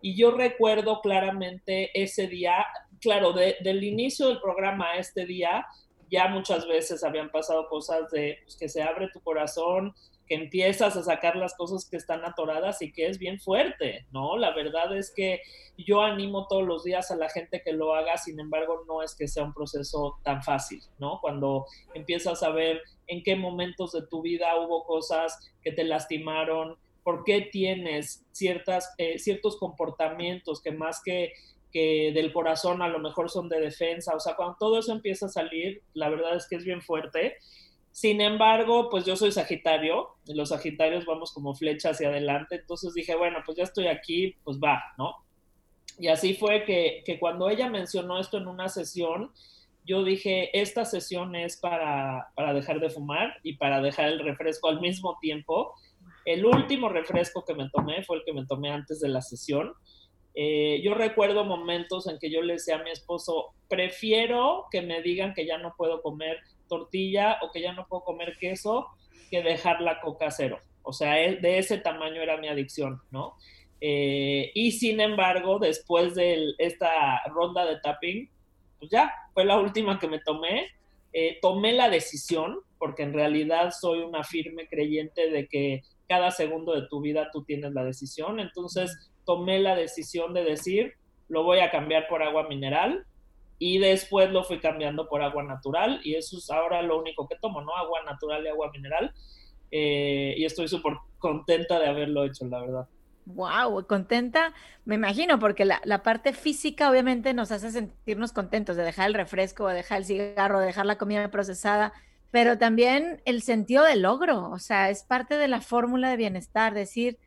Y 0.00 0.16
yo 0.16 0.30
recuerdo 0.30 1.00
claramente 1.00 1.90
ese 2.00 2.28
día, 2.28 2.64
claro, 3.02 3.32
del 3.32 3.84
inicio 3.84 4.28
del 4.28 4.40
programa 4.40 4.92
a 4.92 4.96
este 4.96 5.26
día, 5.26 5.66
ya 6.10 6.28
muchas 6.28 6.66
veces 6.66 7.02
habían 7.04 7.30
pasado 7.30 7.68
cosas 7.68 8.10
de 8.10 8.38
pues, 8.44 8.56
que 8.56 8.68
se 8.68 8.82
abre 8.82 9.08
tu 9.12 9.20
corazón, 9.20 9.94
que 10.26 10.34
empiezas 10.36 10.96
a 10.96 11.02
sacar 11.02 11.36
las 11.36 11.54
cosas 11.54 11.88
que 11.88 11.96
están 11.96 12.24
atoradas 12.24 12.80
y 12.82 12.92
que 12.92 13.06
es 13.06 13.18
bien 13.18 13.40
fuerte, 13.40 14.06
¿no? 14.12 14.36
La 14.36 14.54
verdad 14.54 14.96
es 14.96 15.12
que 15.14 15.40
yo 15.76 16.02
animo 16.02 16.46
todos 16.48 16.64
los 16.64 16.84
días 16.84 17.10
a 17.10 17.16
la 17.16 17.28
gente 17.28 17.62
que 17.64 17.72
lo 17.72 17.94
haga, 17.94 18.16
sin 18.18 18.38
embargo, 18.38 18.84
no 18.86 19.02
es 19.02 19.14
que 19.16 19.26
sea 19.26 19.42
un 19.42 19.54
proceso 19.54 20.20
tan 20.22 20.42
fácil, 20.42 20.82
¿no? 20.98 21.18
Cuando 21.20 21.66
empiezas 21.94 22.42
a 22.42 22.50
ver 22.50 22.82
en 23.08 23.22
qué 23.22 23.34
momentos 23.34 23.92
de 23.92 24.06
tu 24.06 24.22
vida 24.22 24.54
hubo 24.60 24.84
cosas 24.84 25.52
que 25.62 25.72
te 25.72 25.84
lastimaron, 25.84 26.76
por 27.02 27.24
qué 27.24 27.48
tienes 27.50 28.24
ciertas, 28.32 28.94
eh, 28.98 29.18
ciertos 29.18 29.56
comportamientos 29.56 30.62
que 30.62 30.70
más 30.72 31.02
que 31.02 31.32
que 31.72 32.12
del 32.14 32.32
corazón 32.32 32.82
a 32.82 32.88
lo 32.88 32.98
mejor 32.98 33.30
son 33.30 33.48
de 33.48 33.60
defensa, 33.60 34.14
o 34.14 34.20
sea, 34.20 34.36
cuando 34.36 34.56
todo 34.58 34.78
eso 34.78 34.92
empieza 34.92 35.26
a 35.26 35.30
salir, 35.30 35.82
la 35.94 36.08
verdad 36.10 36.36
es 36.36 36.46
que 36.48 36.56
es 36.56 36.64
bien 36.64 36.82
fuerte. 36.82 37.36
Sin 37.90 38.20
embargo, 38.20 38.88
pues 38.90 39.04
yo 39.04 39.16
soy 39.16 39.32
Sagitario, 39.32 40.16
y 40.26 40.34
los 40.34 40.50
Sagitarios 40.50 41.04
vamos 41.04 41.32
como 41.32 41.54
flecha 41.54 41.90
hacia 41.90 42.08
adelante, 42.08 42.56
entonces 42.56 42.94
dije, 42.94 43.14
bueno, 43.14 43.38
pues 43.44 43.56
ya 43.58 43.64
estoy 43.64 43.86
aquí, 43.88 44.36
pues 44.44 44.58
va, 44.58 44.82
¿no? 44.98 45.16
Y 45.98 46.08
así 46.08 46.34
fue 46.34 46.64
que, 46.64 47.02
que 47.04 47.18
cuando 47.18 47.50
ella 47.50 47.68
mencionó 47.68 48.18
esto 48.18 48.38
en 48.38 48.48
una 48.48 48.68
sesión, 48.68 49.30
yo 49.84 50.04
dije, 50.04 50.58
esta 50.58 50.84
sesión 50.84 51.34
es 51.34 51.56
para, 51.56 52.28
para 52.34 52.54
dejar 52.54 52.80
de 52.80 52.90
fumar 52.90 53.34
y 53.42 53.56
para 53.56 53.80
dejar 53.80 54.08
el 54.08 54.20
refresco 54.20 54.68
al 54.68 54.80
mismo 54.80 55.18
tiempo. 55.20 55.74
El 56.24 56.46
último 56.46 56.88
refresco 56.88 57.44
que 57.44 57.54
me 57.54 57.68
tomé 57.70 58.04
fue 58.04 58.18
el 58.18 58.24
que 58.24 58.32
me 58.32 58.46
tomé 58.46 58.70
antes 58.70 59.00
de 59.00 59.08
la 59.08 59.22
sesión 59.22 59.74
eh, 60.34 60.80
yo 60.82 60.94
recuerdo 60.94 61.44
momentos 61.44 62.06
en 62.06 62.18
que 62.18 62.30
yo 62.30 62.42
le 62.42 62.54
decía 62.54 62.76
a 62.76 62.82
mi 62.82 62.90
esposo, 62.90 63.54
prefiero 63.68 64.66
que 64.70 64.82
me 64.82 65.02
digan 65.02 65.34
que 65.34 65.46
ya 65.46 65.58
no 65.58 65.74
puedo 65.76 66.02
comer 66.02 66.38
tortilla 66.68 67.38
o 67.42 67.50
que 67.50 67.60
ya 67.60 67.72
no 67.72 67.86
puedo 67.86 68.02
comer 68.02 68.36
queso 68.38 68.86
que 69.30 69.42
dejar 69.42 69.80
la 69.80 70.00
coca 70.00 70.30
cero. 70.30 70.58
O 70.82 70.92
sea, 70.92 71.22
e, 71.22 71.36
de 71.36 71.58
ese 71.58 71.78
tamaño 71.78 72.20
era 72.20 72.38
mi 72.38 72.48
adicción, 72.48 73.00
¿no? 73.10 73.36
Eh, 73.80 74.50
y 74.54 74.72
sin 74.72 75.00
embargo, 75.00 75.58
después 75.58 76.14
de 76.14 76.54
esta 76.58 77.20
ronda 77.26 77.66
de 77.66 77.80
tapping, 77.80 78.30
pues 78.78 78.90
ya, 78.90 79.12
fue 79.34 79.44
la 79.44 79.58
última 79.58 79.98
que 79.98 80.08
me 80.08 80.20
tomé. 80.20 80.68
Eh, 81.12 81.38
tomé 81.42 81.72
la 81.72 81.90
decisión, 81.90 82.60
porque 82.78 83.02
en 83.02 83.12
realidad 83.12 83.70
soy 83.78 84.00
una 84.00 84.24
firme 84.24 84.66
creyente 84.66 85.30
de 85.30 85.46
que 85.46 85.82
cada 86.08 86.30
segundo 86.30 86.72
de 86.74 86.88
tu 86.88 87.00
vida 87.00 87.28
tú 87.32 87.44
tienes 87.44 87.72
la 87.72 87.84
decisión. 87.84 88.40
Entonces, 88.40 89.11
tomé 89.24 89.60
la 89.60 89.74
decisión 89.76 90.34
de 90.34 90.44
decir, 90.44 90.94
lo 91.28 91.44
voy 91.44 91.60
a 91.60 91.70
cambiar 91.70 92.08
por 92.08 92.22
agua 92.22 92.48
mineral 92.48 93.06
y 93.58 93.78
después 93.78 94.30
lo 94.30 94.44
fui 94.44 94.58
cambiando 94.58 95.08
por 95.08 95.22
agua 95.22 95.44
natural 95.44 96.00
y 96.02 96.14
eso 96.14 96.36
es 96.36 96.50
ahora 96.50 96.82
lo 96.82 96.98
único 96.98 97.28
que 97.28 97.36
tomo, 97.36 97.60
¿no? 97.62 97.74
Agua 97.76 98.02
natural 98.04 98.44
y 98.44 98.48
agua 98.48 98.70
mineral. 98.72 99.12
Eh, 99.70 100.34
y 100.36 100.44
estoy 100.44 100.68
súper 100.68 100.94
contenta 101.18 101.78
de 101.78 101.86
haberlo 101.86 102.24
hecho, 102.24 102.44
la 102.46 102.60
verdad. 102.60 102.88
Wow, 103.24 103.86
contenta, 103.86 104.52
me 104.84 104.96
imagino, 104.96 105.38
porque 105.38 105.64
la, 105.64 106.02
parte 106.02 106.32
física 106.32 106.90
obviamente 106.90 107.34
nos 107.34 107.52
hace 107.52 107.70
sentirnos 107.70 108.32
contentos 108.32 108.76
de 108.76 108.82
dejar 108.82 109.06
el 109.06 109.14
refresco, 109.14 109.68
de 109.68 109.76
dejar 109.76 109.98
el 109.98 110.04
cigarro, 110.04 110.58
de 110.58 110.66
dejar 110.66 110.86
la 110.86 110.98
comida 110.98 111.30
procesada, 111.30 111.92
pero 112.32 112.58
también 112.58 113.22
el 113.24 113.42
sentido 113.42 113.84
del 113.84 114.02
logro, 114.02 114.50
o 114.50 114.58
sea, 114.58 114.90
es 114.90 115.04
parte 115.04 115.36
de 115.36 115.46
la 115.46 115.60
fórmula 115.60 116.10
de 116.10 116.16
bienestar, 116.16 116.74
decir, 116.74 117.18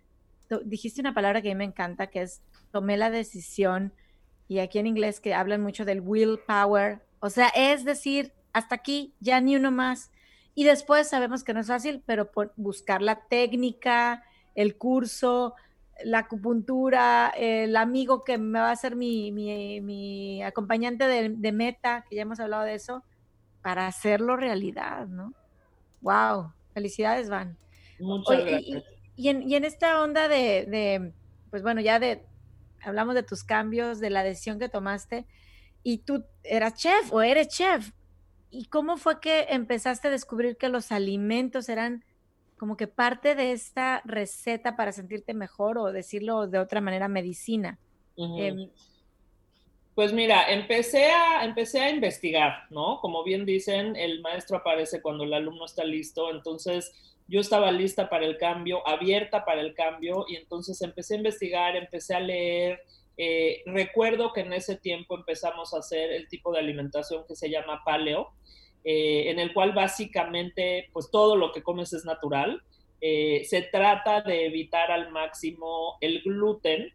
dijiste 0.64 1.02
una 1.02 1.14
palabra 1.14 1.42
que 1.42 1.52
a 1.52 1.54
mí 1.54 1.58
me 1.58 1.66
encanta, 1.66 2.08
que 2.08 2.22
es 2.22 2.42
tomé 2.72 2.98
la 2.98 3.10
decisión, 3.10 3.94
y 4.48 4.60
aquí 4.60 4.80
en 4.80 4.88
inglés 4.88 5.20
que 5.20 5.34
hablan 5.34 5.62
mucho 5.62 5.86
del 5.86 6.02
willpower, 6.02 7.02
o 7.20 7.30
sea, 7.30 7.48
es 7.56 7.86
decir, 7.86 8.34
hasta 8.54 8.76
aquí, 8.76 9.14
ya 9.20 9.42
ni 9.42 9.56
uno 9.56 9.72
más. 9.72 10.12
Y 10.54 10.64
después 10.64 11.10
sabemos 11.10 11.44
que 11.44 11.54
no 11.54 11.60
es 11.60 11.68
fácil, 11.68 12.02
pero 12.06 12.32
por 12.32 12.54
buscar 12.56 13.02
la 13.02 13.22
técnica, 13.28 14.24
el 14.54 14.78
curso, 14.78 15.56
la 16.04 16.20
acupuntura, 16.20 17.34
el 17.36 17.76
amigo 17.76 18.24
que 18.24 18.38
me 18.38 18.60
va 18.60 18.72
a 18.72 18.76
ser 18.76 18.96
mi, 18.96 19.32
mi, 19.32 20.44
acompañante 20.44 21.08
de, 21.08 21.52
meta, 21.52 22.06
que 22.10 22.16
ya 22.16 22.22
hemos 22.22 22.40
hablado 22.40 22.64
de 22.64 22.76
eso, 22.76 23.04
para 23.62 23.88
hacerlo 23.88 24.38
realidad, 24.38 25.08
¿no? 25.08 25.34
¡Wow! 26.02 26.54
Felicidades, 26.74 27.30
Van. 27.30 27.58
Muchas 28.00 28.46
gracias. 28.46 28.84
Y 28.84 28.95
en, 29.18 29.64
esta 29.64 30.02
onda 30.02 30.28
de, 30.28 31.12
pues 31.50 31.64
bueno, 31.64 31.82
ya 31.82 32.00
de, 32.00 32.24
hablamos 32.82 33.16
de 33.16 33.24
tus 33.24 33.44
cambios, 33.44 34.00
de 34.00 34.10
la 34.10 34.24
decisión 34.24 34.60
que 34.60 34.70
tomaste, 34.70 35.26
y 35.84 36.00
tú 36.00 36.26
eras 36.44 36.76
chef 36.76 37.12
o 37.12 37.22
eres 37.22 37.48
chef. 37.50 37.92
¿Y 38.50 38.66
cómo 38.66 38.98
fue 38.98 39.20
que 39.20 39.48
empezaste 39.50 40.08
a 40.08 40.12
descubrir 40.12 40.58
que 40.58 40.70
los 40.70 40.92
alimentos 40.92 41.70
eran 41.70 42.04
como 42.58 42.78
que 42.78 42.88
parte 42.88 43.36
de 43.36 43.52
esta 43.52 44.02
receta 44.06 44.76
para 44.76 44.92
sentirte 44.92 45.34
mejor 45.34 45.78
o 45.78 45.92
decirlo 45.92 46.48
de 46.48 46.60
otra 46.60 46.82
manera, 46.82 47.08
medicina? 47.08 47.80
Em, 48.18 48.70
pues 49.94 50.14
mira, 50.14 50.52
empecé 50.52 51.12
a, 51.12 51.44
empecé 51.44 51.82
a 51.82 51.90
investigar, 51.90 52.66
¿no? 52.70 53.00
Como 53.02 53.24
bien 53.24 53.46
dicen, 53.46 53.96
el 53.96 54.22
maestro 54.22 54.58
aparece 54.58 55.02
cuando 55.02 55.24
el 55.24 55.34
alumno 55.34 55.66
está 55.66 55.84
listo, 55.84 56.32
entonces 56.32 57.15
yo 57.28 57.40
estaba 57.40 57.72
lista 57.72 58.10
para 58.10 58.26
el 58.26 58.38
cambio, 58.38 58.88
abierta 58.88 59.46
para 59.46 59.62
el 59.62 59.74
cambio, 59.74 60.26
y 60.28 60.36
entonces 60.36 60.82
empecé 60.82 61.16
a 61.16 61.18
investigar, 61.18 61.76
empecé 61.76 62.16
a 62.16 62.20
leer. 62.20 62.82
Eh, 63.18 63.64
recuerdo 63.66 64.32
que 64.34 64.42
en 64.42 64.54
ese 64.54 64.76
tiempo 64.76 65.16
empezamos 65.16 65.74
a 65.74 65.80
hacer 65.80 66.12
el 66.12 66.28
tipo 66.28 66.52
de 66.52 66.60
alimentación 66.60 67.24
que 67.28 67.36
se 67.36 67.50
llama 67.50 67.82
paleo, 67.84 68.34
eh, 68.84 69.32
en 69.32 69.40
el 69.40 69.54
cual 69.54 69.72
básicamente 69.72 70.90
pues 70.94 71.10
todo 71.10 71.36
lo 71.36 71.52
que 71.52 71.64
comes 71.64 71.94
es 71.94 72.06
natural. 72.06 72.62
Eh, 73.02 73.44
se 73.46 73.64
trata 73.64 74.22
de 74.22 74.46
evitar 74.46 74.92
al 74.92 75.12
máximo 75.12 75.98
el 76.02 76.22
gluten 76.22 76.94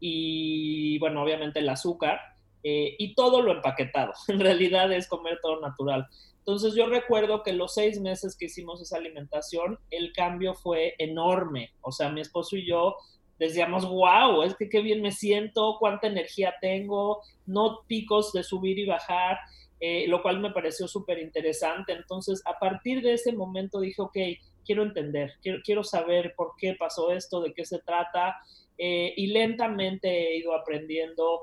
y 0.00 0.98
bueno, 0.98 1.22
obviamente 1.22 1.58
el 1.58 1.68
azúcar 1.68 2.20
y 2.62 3.14
todo 3.14 3.40
lo 3.40 3.52
empaquetado. 3.52 4.12
En 4.28 4.40
realidad 4.40 4.92
es 4.92 5.08
comer 5.08 5.38
todo 5.40 5.58
natural. 5.60 6.06
Entonces 6.48 6.74
yo 6.74 6.86
recuerdo 6.86 7.42
que 7.42 7.52
los 7.52 7.74
seis 7.74 8.00
meses 8.00 8.34
que 8.34 8.46
hicimos 8.46 8.80
esa 8.80 8.96
alimentación, 8.96 9.78
el 9.90 10.14
cambio 10.14 10.54
fue 10.54 10.94
enorme. 10.96 11.74
O 11.82 11.92
sea, 11.92 12.08
mi 12.08 12.22
esposo 12.22 12.56
y 12.56 12.66
yo 12.66 12.96
decíamos, 13.38 13.84
wow, 13.86 14.42
es 14.44 14.56
que 14.56 14.70
qué 14.70 14.80
bien 14.80 15.02
me 15.02 15.12
siento, 15.12 15.76
cuánta 15.78 16.06
energía 16.06 16.54
tengo, 16.62 17.20
no 17.44 17.80
picos 17.86 18.32
de 18.32 18.44
subir 18.44 18.78
y 18.78 18.86
bajar, 18.86 19.36
eh, 19.78 20.06
lo 20.08 20.22
cual 20.22 20.40
me 20.40 20.50
pareció 20.50 20.88
súper 20.88 21.18
interesante. 21.18 21.92
Entonces, 21.92 22.40
a 22.46 22.58
partir 22.58 23.02
de 23.02 23.12
ese 23.12 23.34
momento 23.34 23.80
dije, 23.80 24.00
ok, 24.00 24.16
quiero 24.64 24.84
entender, 24.84 25.34
quiero, 25.42 25.84
saber 25.84 26.32
por 26.34 26.52
qué 26.56 26.74
pasó 26.78 27.12
esto, 27.12 27.42
de 27.42 27.52
qué 27.52 27.66
se 27.66 27.80
trata, 27.80 28.36
eh, 28.78 29.12
y 29.18 29.26
lentamente 29.26 30.08
he 30.08 30.38
ido 30.38 30.54
aprendiendo, 30.54 31.42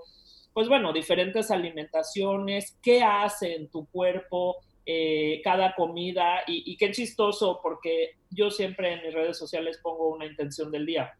pues 0.51 0.67
bueno, 0.67 0.93
diferentes 0.93 1.51
alimentaciones, 1.51 2.75
qué 2.81 3.03
hace 3.03 3.53
en 3.53 3.69
tu 3.69 3.85
cuerpo, 3.85 4.55
eh, 4.86 5.42
cada 5.44 5.74
comida 5.74 6.44
y, 6.48 6.77
qué 6.77 6.92
chistoso 6.92 7.60
porque 7.63 8.18
yo 8.30 8.51
siempre 8.51 8.94
en 8.94 9.04
mis 9.04 9.13
redes 9.13 9.38
sociales 9.38 9.80
pongo 9.82 10.10
una 10.10 10.25
intención 10.25 10.72
del 10.72 10.86
día 10.86 11.18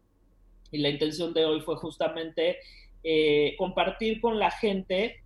y 0.70 0.78
la 0.78 0.88
intención 0.88 1.34
de 1.34 1.44
hoy 1.44 1.60
fue 1.60 1.76
justamente 1.76 2.58
eh, 3.02 3.54
compartir 3.58 4.20
con 4.20 4.38
la 4.38 4.50
gente 4.50 5.22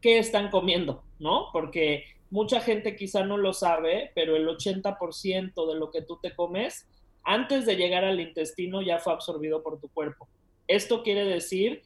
qué 0.00 0.18
están 0.18 0.50
comiendo, 0.50 1.02
¿no? 1.18 1.48
Porque 1.52 2.04
mucha 2.30 2.60
gente 2.60 2.94
quizá 2.94 3.24
no 3.24 3.36
lo 3.36 3.52
sabe, 3.52 4.12
pero 4.14 4.36
el 4.36 4.46
80% 4.46 5.66
de 5.66 5.78
lo 5.78 5.90
que 5.90 6.02
tú 6.02 6.18
te 6.20 6.34
comes 6.34 6.88
antes 7.24 7.66
de 7.66 7.76
llegar 7.76 8.04
al 8.04 8.20
intestino 8.20 8.82
ya 8.82 8.98
fue 8.98 9.14
absorbido 9.14 9.62
por 9.62 9.80
tu 9.80 9.88
cuerpo. 9.88 10.28
Esto 10.68 11.02
quiere 11.02 11.24
decir 11.24 11.82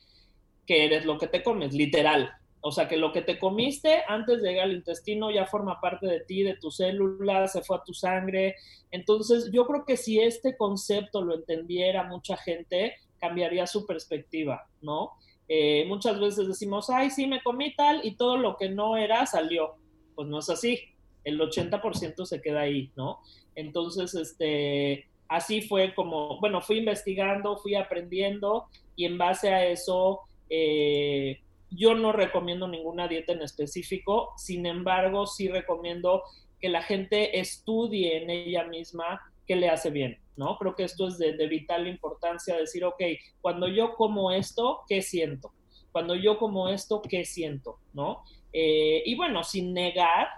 que 0.66 0.85
eres 0.85 1.04
lo 1.04 1.16
que 1.16 1.28
te 1.28 1.42
comes, 1.42 1.73
literal, 1.73 2.33
o 2.60 2.72
sea, 2.72 2.88
que 2.88 2.96
lo 2.96 3.12
que 3.12 3.22
te 3.22 3.38
comiste 3.38 4.02
antes 4.08 4.42
de 4.42 4.48
llegar 4.48 4.64
al 4.64 4.72
intestino 4.72 5.30
ya 5.30 5.46
forma 5.46 5.80
parte 5.80 6.06
de 6.06 6.20
ti, 6.20 6.42
de 6.42 6.56
tus 6.56 6.76
células, 6.76 7.52
se 7.52 7.62
fue 7.62 7.76
a 7.76 7.84
tu 7.84 7.94
sangre. 7.94 8.56
Entonces, 8.90 9.50
yo 9.52 9.66
creo 9.66 9.84
que 9.84 9.96
si 9.96 10.20
este 10.20 10.56
concepto 10.56 11.22
lo 11.22 11.34
entendiera 11.34 12.04
mucha 12.04 12.36
gente, 12.36 12.94
cambiaría 13.18 13.66
su 13.66 13.86
perspectiva, 13.86 14.66
¿no? 14.80 15.12
Eh, 15.48 15.84
muchas 15.86 16.20
veces 16.20 16.46
decimos, 16.48 16.90
ay, 16.90 17.10
sí, 17.10 17.26
me 17.26 17.42
comí 17.42 17.74
tal 17.74 18.00
y 18.04 18.16
todo 18.16 18.36
lo 18.36 18.56
que 18.56 18.68
no 18.68 18.96
era 18.96 19.24
salió. 19.26 19.76
Pues 20.14 20.28
no 20.28 20.40
es 20.40 20.50
así. 20.50 20.80
El 21.24 21.40
80% 21.40 22.24
se 22.26 22.42
queda 22.42 22.60
ahí, 22.60 22.90
¿no? 22.96 23.20
Entonces, 23.54 24.14
este, 24.14 25.08
así 25.28 25.62
fue 25.62 25.94
como, 25.94 26.38
bueno, 26.40 26.60
fui 26.60 26.78
investigando, 26.78 27.56
fui 27.56 27.74
aprendiendo 27.74 28.66
y 28.96 29.04
en 29.04 29.16
base 29.16 29.50
a 29.50 29.66
eso, 29.66 30.20
eh, 30.50 31.40
yo 31.70 31.94
no 31.94 32.12
recomiendo 32.12 32.68
ninguna 32.68 33.08
dieta 33.08 33.32
en 33.32 33.42
específico, 33.42 34.32
sin 34.37 34.66
embargo, 34.66 35.26
sí 35.26 35.48
recomiendo 35.48 36.22
que 36.60 36.68
la 36.68 36.82
gente 36.82 37.38
estudie 37.38 38.22
en 38.22 38.30
ella 38.30 38.64
misma 38.64 39.20
qué 39.46 39.56
le 39.56 39.68
hace 39.68 39.90
bien, 39.90 40.18
¿no? 40.37 40.58
Creo 40.58 40.75
que 40.75 40.84
esto 40.84 41.08
es 41.08 41.18
de, 41.18 41.32
vital 41.46 41.87
importancia, 41.87 42.56
decir, 42.56 42.84
ok, 42.84 43.02
cuando 43.40 43.68
yo 43.68 43.94
como 43.94 44.30
esto, 44.30 44.80
¿qué 44.88 45.02
siento? 45.02 45.52
Cuando 45.92 46.14
yo 46.14 46.38
como 46.38 46.68
esto, 46.68 47.00
¿qué 47.02 47.25
siento? 47.25 47.78
¿No? 47.92 48.22
Eh, 48.52 49.02
y 49.06 49.14
bueno, 49.16 49.44
sin 49.44 49.72
negar 49.72 50.28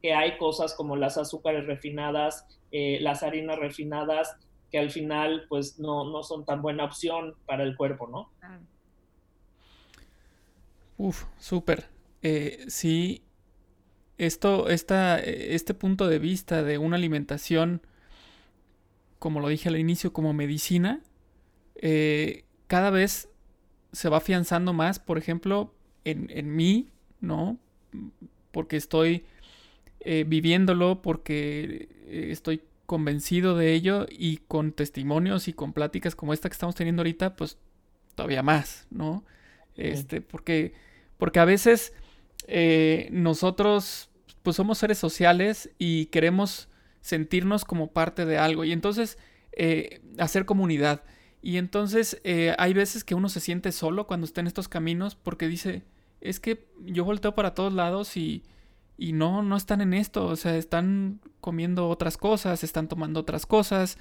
que 0.00 0.14
hay 0.14 0.38
cosas 0.38 0.74
como 0.74 0.96
las 0.96 1.18
azúcares 1.18 1.66
refinadas, 1.66 2.60
eh, 2.70 2.98
las 3.00 3.22
harinas 3.22 3.58
refinadas, 3.58 4.36
que 4.70 4.78
al 4.78 4.90
final 4.90 5.46
pues 5.48 5.78
no, 5.78 6.04
no, 6.10 6.22
son 6.22 6.44
tan 6.44 6.62
buena 6.62 6.84
opción 6.84 7.34
para 7.44 7.64
el 7.64 7.76
cuerpo, 7.76 8.06
¿no? 8.06 8.30
Uf, 11.02 11.24
súper. 11.38 11.88
Eh, 12.20 12.66
sí, 12.68 13.22
esto, 14.18 14.68
esta, 14.68 15.18
este 15.18 15.72
punto 15.72 16.08
de 16.08 16.18
vista 16.18 16.62
de 16.62 16.76
una 16.76 16.96
alimentación, 16.96 17.80
como 19.18 19.40
lo 19.40 19.48
dije 19.48 19.70
al 19.70 19.78
inicio, 19.78 20.12
como 20.12 20.34
medicina, 20.34 21.00
eh, 21.76 22.44
cada 22.66 22.90
vez 22.90 23.30
se 23.92 24.10
va 24.10 24.18
afianzando 24.18 24.74
más, 24.74 24.98
por 24.98 25.16
ejemplo, 25.16 25.72
en, 26.04 26.28
en 26.28 26.54
mí, 26.54 26.90
¿no? 27.22 27.56
Porque 28.50 28.76
estoy 28.76 29.24
eh, 30.00 30.26
viviéndolo, 30.28 31.00
porque 31.00 31.88
estoy 32.10 32.60
convencido 32.84 33.56
de 33.56 33.72
ello 33.72 34.04
y 34.06 34.36
con 34.48 34.72
testimonios 34.72 35.48
y 35.48 35.54
con 35.54 35.72
pláticas 35.72 36.14
como 36.14 36.34
esta 36.34 36.50
que 36.50 36.54
estamos 36.54 36.74
teniendo 36.74 37.00
ahorita, 37.00 37.36
pues 37.36 37.56
todavía 38.14 38.42
más, 38.42 38.86
¿no? 38.90 39.24
Este, 39.76 40.20
porque, 40.20 40.74
porque 41.20 41.38
a 41.38 41.44
veces 41.44 41.92
eh, 42.48 43.08
nosotros, 43.12 44.10
pues 44.42 44.56
somos 44.56 44.78
seres 44.78 44.98
sociales 44.98 45.70
y 45.78 46.06
queremos 46.06 46.68
sentirnos 47.00 47.64
como 47.64 47.92
parte 47.92 48.26
de 48.26 48.38
algo 48.38 48.64
y 48.64 48.72
entonces 48.72 49.16
eh, 49.52 50.00
hacer 50.18 50.44
comunidad. 50.44 51.04
Y 51.40 51.56
entonces 51.56 52.20
eh, 52.24 52.56
hay 52.58 52.74
veces 52.74 53.04
que 53.04 53.14
uno 53.14 53.28
se 53.28 53.38
siente 53.38 53.70
solo 53.70 54.08
cuando 54.08 54.24
está 54.26 54.40
en 54.40 54.48
estos 54.48 54.68
caminos 54.68 55.14
porque 55.14 55.46
dice, 55.46 55.84
es 56.20 56.40
que 56.40 56.66
yo 56.84 57.04
volteo 57.04 57.36
para 57.36 57.54
todos 57.54 57.72
lados 57.72 58.16
y 58.16 58.42
y 59.00 59.14
no, 59.14 59.42
no 59.42 59.56
están 59.56 59.80
en 59.80 59.94
esto, 59.94 60.26
o 60.26 60.36
sea, 60.36 60.56
están 60.58 61.20
comiendo 61.40 61.88
otras 61.88 62.18
cosas, 62.18 62.62
están 62.62 62.86
tomando 62.86 63.20
otras 63.20 63.46
cosas. 63.46 63.96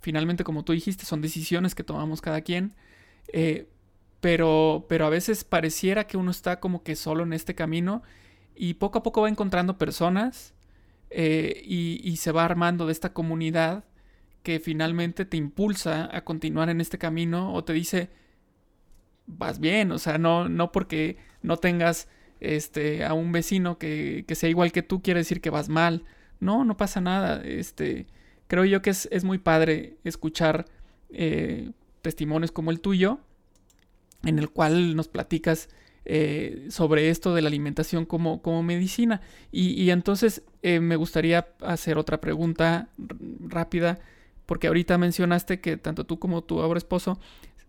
Finalmente, 0.00 0.42
como 0.42 0.64
tú 0.64 0.72
dijiste, 0.72 1.04
son 1.04 1.20
decisiones 1.20 1.76
que 1.76 1.84
tomamos 1.84 2.20
cada 2.20 2.40
quien. 2.40 2.74
Eh, 3.28 3.68
pero, 4.24 4.86
pero 4.88 5.04
a 5.04 5.10
veces 5.10 5.44
pareciera 5.44 6.06
que 6.06 6.16
uno 6.16 6.30
está 6.30 6.58
como 6.58 6.82
que 6.82 6.96
solo 6.96 7.24
en 7.24 7.34
este 7.34 7.54
camino 7.54 8.02
y 8.56 8.72
poco 8.72 9.00
a 9.00 9.02
poco 9.02 9.20
va 9.20 9.28
encontrando 9.28 9.76
personas 9.76 10.54
eh, 11.10 11.60
y, 11.62 12.16
se 12.16 12.32
va 12.32 12.46
armando 12.46 12.86
de 12.86 12.92
esta 12.92 13.12
comunidad 13.12 13.84
que 14.42 14.60
finalmente 14.60 15.26
te 15.26 15.36
impulsa 15.36 16.08
a 16.10 16.24
continuar 16.24 16.70
en 16.70 16.80
este 16.80 16.96
camino 16.96 17.52
o 17.52 17.64
te 17.64 17.74
dice, 17.74 18.08
vas 19.26 19.60
bien, 19.60 19.92
o 19.92 19.98
sea, 19.98 20.16
no, 20.16 20.48
no 20.48 20.72
porque 20.72 21.18
no 21.42 21.58
tengas 21.58 22.08
este, 22.40 23.04
a 23.04 23.12
un 23.12 23.30
vecino 23.30 23.76
que, 23.76 24.24
sea 24.30 24.48
igual 24.48 24.72
que 24.72 24.82
tú 24.82 25.02
quiere 25.02 25.20
decir 25.20 25.42
que 25.42 25.50
vas 25.50 25.68
mal. 25.68 26.02
No, 26.40 26.64
no 26.64 26.78
pasa 26.78 27.02
nada. 27.02 27.42
Este, 27.44 28.06
creo 28.46 28.64
yo 28.64 28.80
que 28.80 28.88
es, 28.88 29.22
muy 29.22 29.36
padre 29.36 29.98
escuchar 30.02 30.64
eh, 31.10 31.72
testimonios 32.00 32.52
como 32.52 32.70
el 32.70 32.80
tuyo, 32.80 33.20
en 34.26 34.38
el 34.38 34.50
cual 34.50 34.96
nos 34.96 35.08
platicas 35.08 35.68
eh, 36.04 36.66
sobre 36.70 37.08
esto 37.08 37.34
de 37.34 37.42
la 37.42 37.48
alimentación 37.48 38.04
como, 38.04 38.42
como 38.42 38.62
medicina. 38.62 39.20
Y, 39.50 39.90
entonces 39.90 40.42
eh, 40.62 40.80
me 40.80 40.96
gustaría 40.96 41.48
hacer 41.60 41.98
otra 41.98 42.20
pregunta 42.20 42.88
rápida, 43.40 43.98
porque 44.46 44.66
ahorita 44.66 44.98
mencionaste 44.98 45.60
que 45.60 45.76
tanto 45.76 46.04
tú 46.04 46.18
como 46.18 46.42
tu 46.44 46.60
ahora 46.60 46.78
esposo 46.78 47.18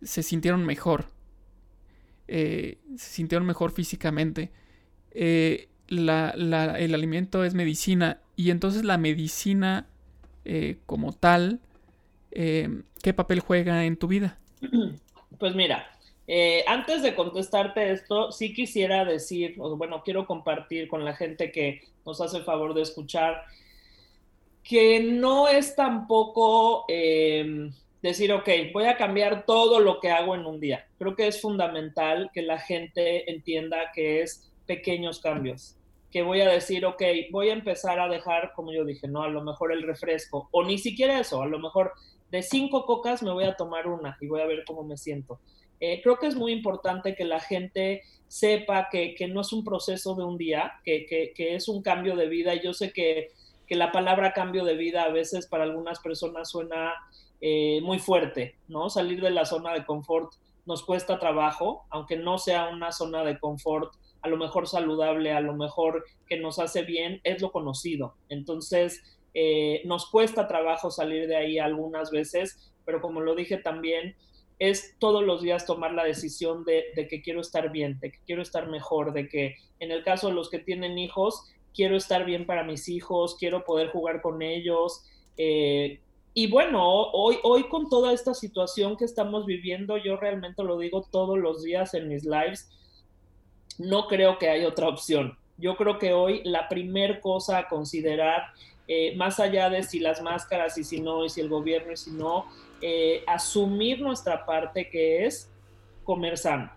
se 0.02 0.24
sintieron 0.24 0.66
mejor. 0.66 1.06
se 2.28 2.78
sintieron 2.98 3.48
mejor 3.48 3.72
físicamente. 3.72 4.52
Eh, 5.18 5.70
el 5.88 6.94
alimento 6.94 7.44
es 7.44 7.54
medicina 7.54 8.20
y 8.36 8.52
entonces 8.52 8.84
la 8.84 8.98
medicina 8.98 9.88
eh, 10.44 10.80
como 10.86 11.14
tal, 11.14 11.62
eh, 12.32 12.82
¿qué 13.02 13.14
papel 13.14 13.40
juega 13.40 13.86
en 13.86 13.98
tu 13.98 14.08
vida? 14.08 14.38
Pues 15.38 15.54
mira, 15.54 15.86
antes 16.68 17.04
de 17.04 17.16
contestarte 17.16 17.92
esto, 17.92 18.32
sí 18.32 18.54
quisiera 18.54 19.06
decir, 19.06 19.56
o 19.60 19.78
bueno, 19.78 20.02
quiero 20.04 20.26
compartir 20.26 20.88
con 20.88 21.06
la 21.06 21.16
gente 21.16 21.52
que 21.52 21.82
nos 22.06 22.22
hace 22.22 22.38
el 22.38 22.44
favor 22.44 22.74
de 22.74 22.82
escuchar, 22.82 23.44
que 24.64 25.00
no 25.00 25.48
es 25.48 25.76
tampoco 25.76 26.86
em, 26.88 27.72
decir, 28.02 28.34
ok, 28.34 28.50
voy 28.74 28.86
a 28.86 28.98
cambiar 28.98 29.46
todo 29.46 29.80
lo 29.80 30.00
que 30.00 30.10
hago 30.10 30.36
en 30.36 30.46
un 30.46 30.60
día. 30.60 30.88
Creo 30.98 31.16
que 31.16 31.28
es 31.28 31.40
fundamental 31.40 32.32
que 32.34 32.42
la 32.42 32.60
gente 32.60 33.32
entienda 33.32 33.92
que 33.94 34.22
es 34.22 34.52
pequeños 34.66 35.20
cambios, 35.20 35.78
que 36.12 36.24
voy 36.24 36.42
a 36.42 36.50
decir, 36.50 36.86
ok, 36.86 37.02
voy 37.32 37.50
a 37.50 37.54
empezar 37.54 38.00
a 38.00 38.08
dejar, 38.08 38.54
como 38.56 38.74
yo 38.74 38.86
dije, 38.86 39.08
¿no? 39.08 39.22
A 39.22 39.30
lo 39.30 39.44
mejor 39.44 39.72
el 39.72 39.84
refresco, 39.84 40.50
o 40.52 40.64
ni 40.64 40.80
siquiera 40.80 41.20
eso, 41.20 41.44
a 41.44 41.48
lo 41.48 41.60
mejor 41.60 41.94
de 42.32 42.42
cinco 42.42 42.86
cocas 42.86 43.22
me 43.22 43.32
voy 43.32 43.44
a 43.44 43.56
tomar 43.56 43.88
una 43.88 44.18
y 44.20 44.28
voy 44.28 44.42
a 44.42 44.48
ver 44.48 44.64
cómo 44.66 44.84
me 44.84 44.98
siento. 44.98 45.40
Eh, 45.80 46.02
creo 46.02 46.18
que 46.18 46.28
es 46.28 46.36
muy 46.36 46.52
importante 46.52 47.16
que 47.16 47.26
la 47.26 47.40
gente 47.40 48.04
sepa 48.28 48.90
que, 48.92 49.16
no 49.30 49.42
es 49.42 49.54
un 49.54 49.64
proceso 49.64 50.16
de 50.16 50.24
un 50.24 50.38
día, 50.38 50.74
que, 50.84 51.06
que, 51.06 51.56
es 51.56 51.68
un 51.68 51.82
cambio 51.82 52.16
de 52.16 52.28
vida. 52.28 52.56
Yo 52.56 52.74
sé 52.74 52.92
que, 52.92 53.32
la 53.70 53.92
palabra 53.92 54.34
cambio 54.34 54.64
de 54.64 54.76
vida 54.76 55.04
a 55.04 55.10
veces 55.10 55.48
para 55.48 55.64
algunas 55.64 56.00
personas 56.00 56.50
suena 56.50 56.94
eh, 57.42 57.82
muy 57.82 58.00
fuerte, 58.00 58.56
¿no? 58.68 58.90
Salir 58.90 59.22
de 59.22 59.32
la 59.32 59.46
zona 59.46 59.74
de 59.74 59.86
confort 59.86 60.34
nos 60.66 60.84
cuesta 60.84 61.20
trabajo, 61.20 61.86
aunque 61.90 62.16
no 62.16 62.38
sea 62.38 62.70
una 62.70 62.92
zona 62.92 63.24
de 63.24 63.40
confort 63.40 63.94
a 64.22 64.28
lo 64.28 64.38
mejor 64.38 64.68
saludable, 64.68 65.32
a 65.32 65.40
lo 65.40 65.54
mejor 65.54 66.04
que 66.28 66.40
nos 66.40 66.58
hace 66.58 66.82
bien, 66.82 67.22
es 67.24 67.42
lo 67.42 67.52
conocido. 67.52 68.16
Entonces, 68.30 69.20
eh, 69.36 69.82
nos 69.86 70.10
cuesta 70.10 70.48
trabajo 70.48 70.90
salir 70.90 71.28
de 71.28 71.36
ahí 71.36 71.60
algunas 71.60 72.10
veces, 72.10 72.74
pero 72.86 73.02
como 73.02 73.22
lo 73.22 73.36
dije 73.36 73.58
también, 73.58 74.16
es 74.60 74.96
todos 75.00 75.24
los 75.24 75.42
días 75.42 75.66
tomar 75.66 75.94
la 75.94 76.04
decisión 76.04 76.64
de, 76.64 76.86
que 77.10 77.22
quiero 77.22 77.42
estar 77.42 77.72
bien, 77.72 78.00
de 78.00 78.12
que 78.12 78.20
quiero 78.26 78.42
estar 78.42 78.68
mejor, 78.68 79.14
de 79.14 79.28
que 79.28 79.56
en 79.80 79.92
el 79.92 80.04
caso 80.04 80.28
de 80.28 80.34
los 80.34 80.50
que 80.50 80.60
tienen 80.60 80.98
hijos, 80.98 81.44
quiero 81.74 81.98
estar 81.98 82.26
bien 82.26 82.46
para 82.46 82.64
mis 82.64 82.88
hijos, 82.88 83.36
quiero 83.38 83.66
poder 83.66 83.90
jugar 83.90 84.22
con 84.22 84.42
ellos. 84.42 85.04
Eh, 85.38 86.00
y 86.34 86.48
bueno, 86.48 86.82
hoy, 86.84 87.38
hoy 87.44 87.68
con 87.68 87.90
toda 87.90 88.14
esta 88.14 88.34
situación 88.34 88.98
que 88.98 89.06
estamos 89.06 89.46
viviendo, 89.46 89.98
yo 89.98 90.18
realmente 90.18 90.64
lo 90.64 90.78
digo 90.78 91.06
todos 91.12 91.38
los 91.38 91.64
días 91.64 91.94
en 91.94 92.08
mis 92.08 92.24
lives, 92.24 92.70
no 93.78 94.08
creo 94.08 94.38
que 94.38 94.50
haya 94.50 94.68
otra 94.68 94.88
opción. 94.88 95.38
Yo 95.58 95.76
creo 95.76 96.00
que 96.00 96.14
hoy 96.14 96.42
la 96.44 96.68
primer 96.68 97.20
cosa 97.22 97.58
a 97.60 97.68
considerar, 97.68 98.44
eh, 98.88 99.16
más 99.16 99.40
allá 99.40 99.70
de 99.70 99.84
si 99.84 100.00
las 100.00 100.22
máscaras 100.22 100.78
y 100.78 100.84
si 100.84 101.02
no, 101.02 101.26
y 101.26 101.30
si 101.30 101.42
el 101.42 101.50
gobierno 101.50 101.92
y 101.92 101.98
si 101.98 102.12
no, 102.12 102.46
eh, 102.82 103.24
asumir 103.28 104.02
nuestra 104.02 104.46
parte 104.46 104.90
que 104.90 105.26
es 105.26 105.50
comer 106.04 106.38
sano. 106.38 106.72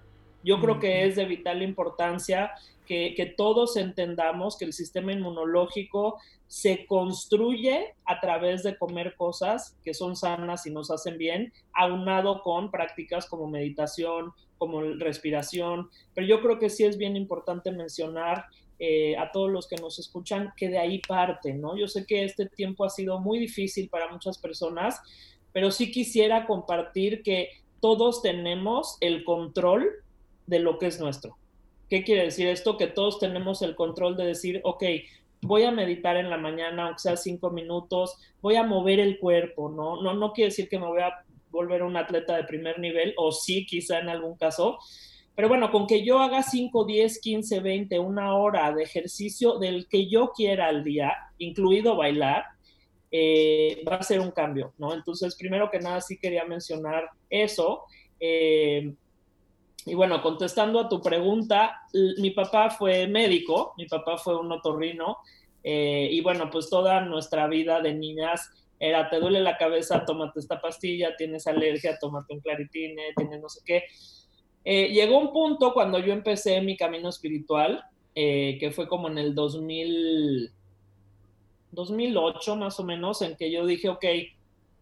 Yo 0.44 0.60
creo 0.60 0.78
que 0.78 1.04
es 1.04 1.16
de 1.16 1.24
vital 1.24 1.62
importancia 1.62 2.52
que, 2.86 3.14
que, 3.14 3.26
todos 3.26 3.76
entendamos 3.76 4.56
que 4.56 4.64
el 4.64 4.72
sistema 4.72 5.12
inmunológico 5.12 6.18
se 6.46 6.86
construye 6.86 7.94
a 8.06 8.20
través 8.20 8.62
de 8.62 8.78
comer 8.78 9.14
cosas 9.16 9.76
que 9.84 9.92
son 9.92 10.16
sanas 10.16 10.66
y 10.66 10.70
nos 10.70 10.90
hacen 10.90 11.18
bien, 11.18 11.52
aunado 11.74 12.42
con 12.42 12.70
prácticas 12.70 13.26
como 13.26 13.46
meditación, 13.48 14.32
como 14.56 14.80
respiración, 14.80 15.88
pero 16.14 16.26
yo 16.26 16.40
creo 16.40 16.58
que 16.58 16.70
sí 16.70 16.84
es 16.84 16.98
bien 16.98 17.16
importante 17.16 17.70
mencionar 17.70 18.46
eh, 18.80 19.16
a 19.16 19.32
todos 19.32 19.50
los 19.50 19.66
que 19.66 19.76
nos 19.76 19.98
escuchan 19.98 20.52
que 20.56 20.68
de 20.68 20.78
ahí 20.78 21.00
parte, 21.06 21.52
¿no? 21.52 21.76
Yo 21.76 21.88
sé 21.88 22.06
que 22.06 22.24
este 22.24 22.46
tiempo 22.46 22.84
ha 22.84 22.90
sido 22.90 23.18
muy 23.20 23.38
difícil 23.38 23.88
para 23.88 24.12
muchas 24.12 24.38
personas, 24.38 25.00
pero 25.52 25.70
sí 25.70 25.90
quisiera 25.90 26.46
compartir 26.46 27.22
que 27.22 27.50
todos 27.80 28.22
tenemos 28.22 28.96
el 29.00 29.24
control 29.24 29.88
de 30.46 30.58
lo 30.58 30.78
que 30.78 30.86
es 30.86 31.00
nuestro. 31.00 31.36
¿Qué 31.88 32.04
quiere 32.04 32.24
decir 32.24 32.48
esto? 32.48 32.76
Que 32.76 32.86
todos 32.86 33.18
tenemos 33.18 33.62
el 33.62 33.74
control 33.74 34.16
de 34.16 34.26
decir, 34.26 34.60
ok, 34.64 34.84
voy 35.42 35.62
a 35.62 35.70
meditar 35.70 36.16
en 36.16 36.30
la 36.30 36.36
mañana, 36.36 36.84
aunque 36.84 37.00
sea 37.00 37.16
cinco 37.16 37.50
minutos, 37.50 38.16
voy 38.40 38.56
a 38.56 38.62
mover 38.62 39.00
el 39.00 39.18
cuerpo, 39.18 39.70
¿no? 39.70 40.02
No, 40.02 40.14
no 40.14 40.32
quiere 40.32 40.50
decir 40.50 40.68
que 40.68 40.78
me 40.78 40.86
voy 40.86 41.00
a 41.00 41.12
volver 41.50 41.82
un 41.82 41.96
atleta 41.96 42.36
de 42.36 42.44
primer 42.44 42.78
nivel, 42.78 43.14
o 43.16 43.32
sí, 43.32 43.64
quizá 43.66 44.00
en 44.00 44.08
algún 44.08 44.36
caso. 44.36 44.78
Pero 45.34 45.48
bueno, 45.48 45.70
con 45.70 45.86
que 45.86 46.04
yo 46.04 46.18
haga 46.18 46.42
5, 46.42 46.84
10, 46.84 47.20
15, 47.20 47.60
20, 47.60 47.98
una 48.00 48.34
hora 48.36 48.72
de 48.72 48.82
ejercicio 48.82 49.58
del 49.58 49.86
que 49.88 50.08
yo 50.08 50.32
quiera 50.32 50.66
al 50.66 50.82
día, 50.82 51.12
incluido 51.38 51.96
bailar, 51.96 52.44
eh, 53.10 53.82
va 53.88 53.96
a 53.96 54.02
ser 54.02 54.20
un 54.20 54.30
cambio, 54.30 54.74
¿no? 54.78 54.92
Entonces, 54.92 55.34
primero 55.36 55.70
que 55.70 55.78
nada, 55.78 56.00
sí 56.00 56.18
quería 56.18 56.44
mencionar 56.44 57.08
eso. 57.30 57.84
Eh, 58.20 58.92
y 59.86 59.94
bueno, 59.94 60.20
contestando 60.20 60.80
a 60.80 60.88
tu 60.88 61.00
pregunta, 61.00 61.80
mi 62.18 62.30
papá 62.32 62.68
fue 62.70 63.06
médico, 63.06 63.72
mi 63.78 63.86
papá 63.86 64.18
fue 64.18 64.36
un 64.36 64.52
otorrino, 64.52 65.18
eh, 65.64 66.08
y 66.10 66.20
bueno, 66.20 66.50
pues 66.50 66.68
toda 66.68 67.00
nuestra 67.00 67.46
vida 67.46 67.80
de 67.80 67.94
niñas 67.94 68.50
era, 68.78 69.08
te 69.08 69.18
duele 69.18 69.40
la 69.40 69.56
cabeza, 69.56 70.04
tómate 70.04 70.40
esta 70.40 70.60
pastilla, 70.60 71.16
tienes 71.16 71.46
alergia, 71.46 71.98
tómate 71.98 72.34
un 72.34 72.40
claritine, 72.40 73.02
tienes 73.16 73.40
no 73.40 73.48
sé 73.48 73.60
qué. 73.64 73.84
Llegó 74.64 75.18
un 75.18 75.32
punto 75.32 75.72
cuando 75.72 75.98
yo 75.98 76.12
empecé 76.12 76.60
mi 76.60 76.76
camino 76.76 77.08
espiritual, 77.08 77.82
que 78.14 78.70
fue 78.74 78.86
como 78.86 79.08
en 79.08 79.16
el 79.16 79.34
2000, 79.34 80.52
2008 81.78 82.56
más 82.56 82.80
o 82.80 82.84
menos, 82.84 83.22
en 83.22 83.36
que 83.36 83.52
yo 83.52 83.64
dije, 83.64 83.88
ok, 83.88 84.04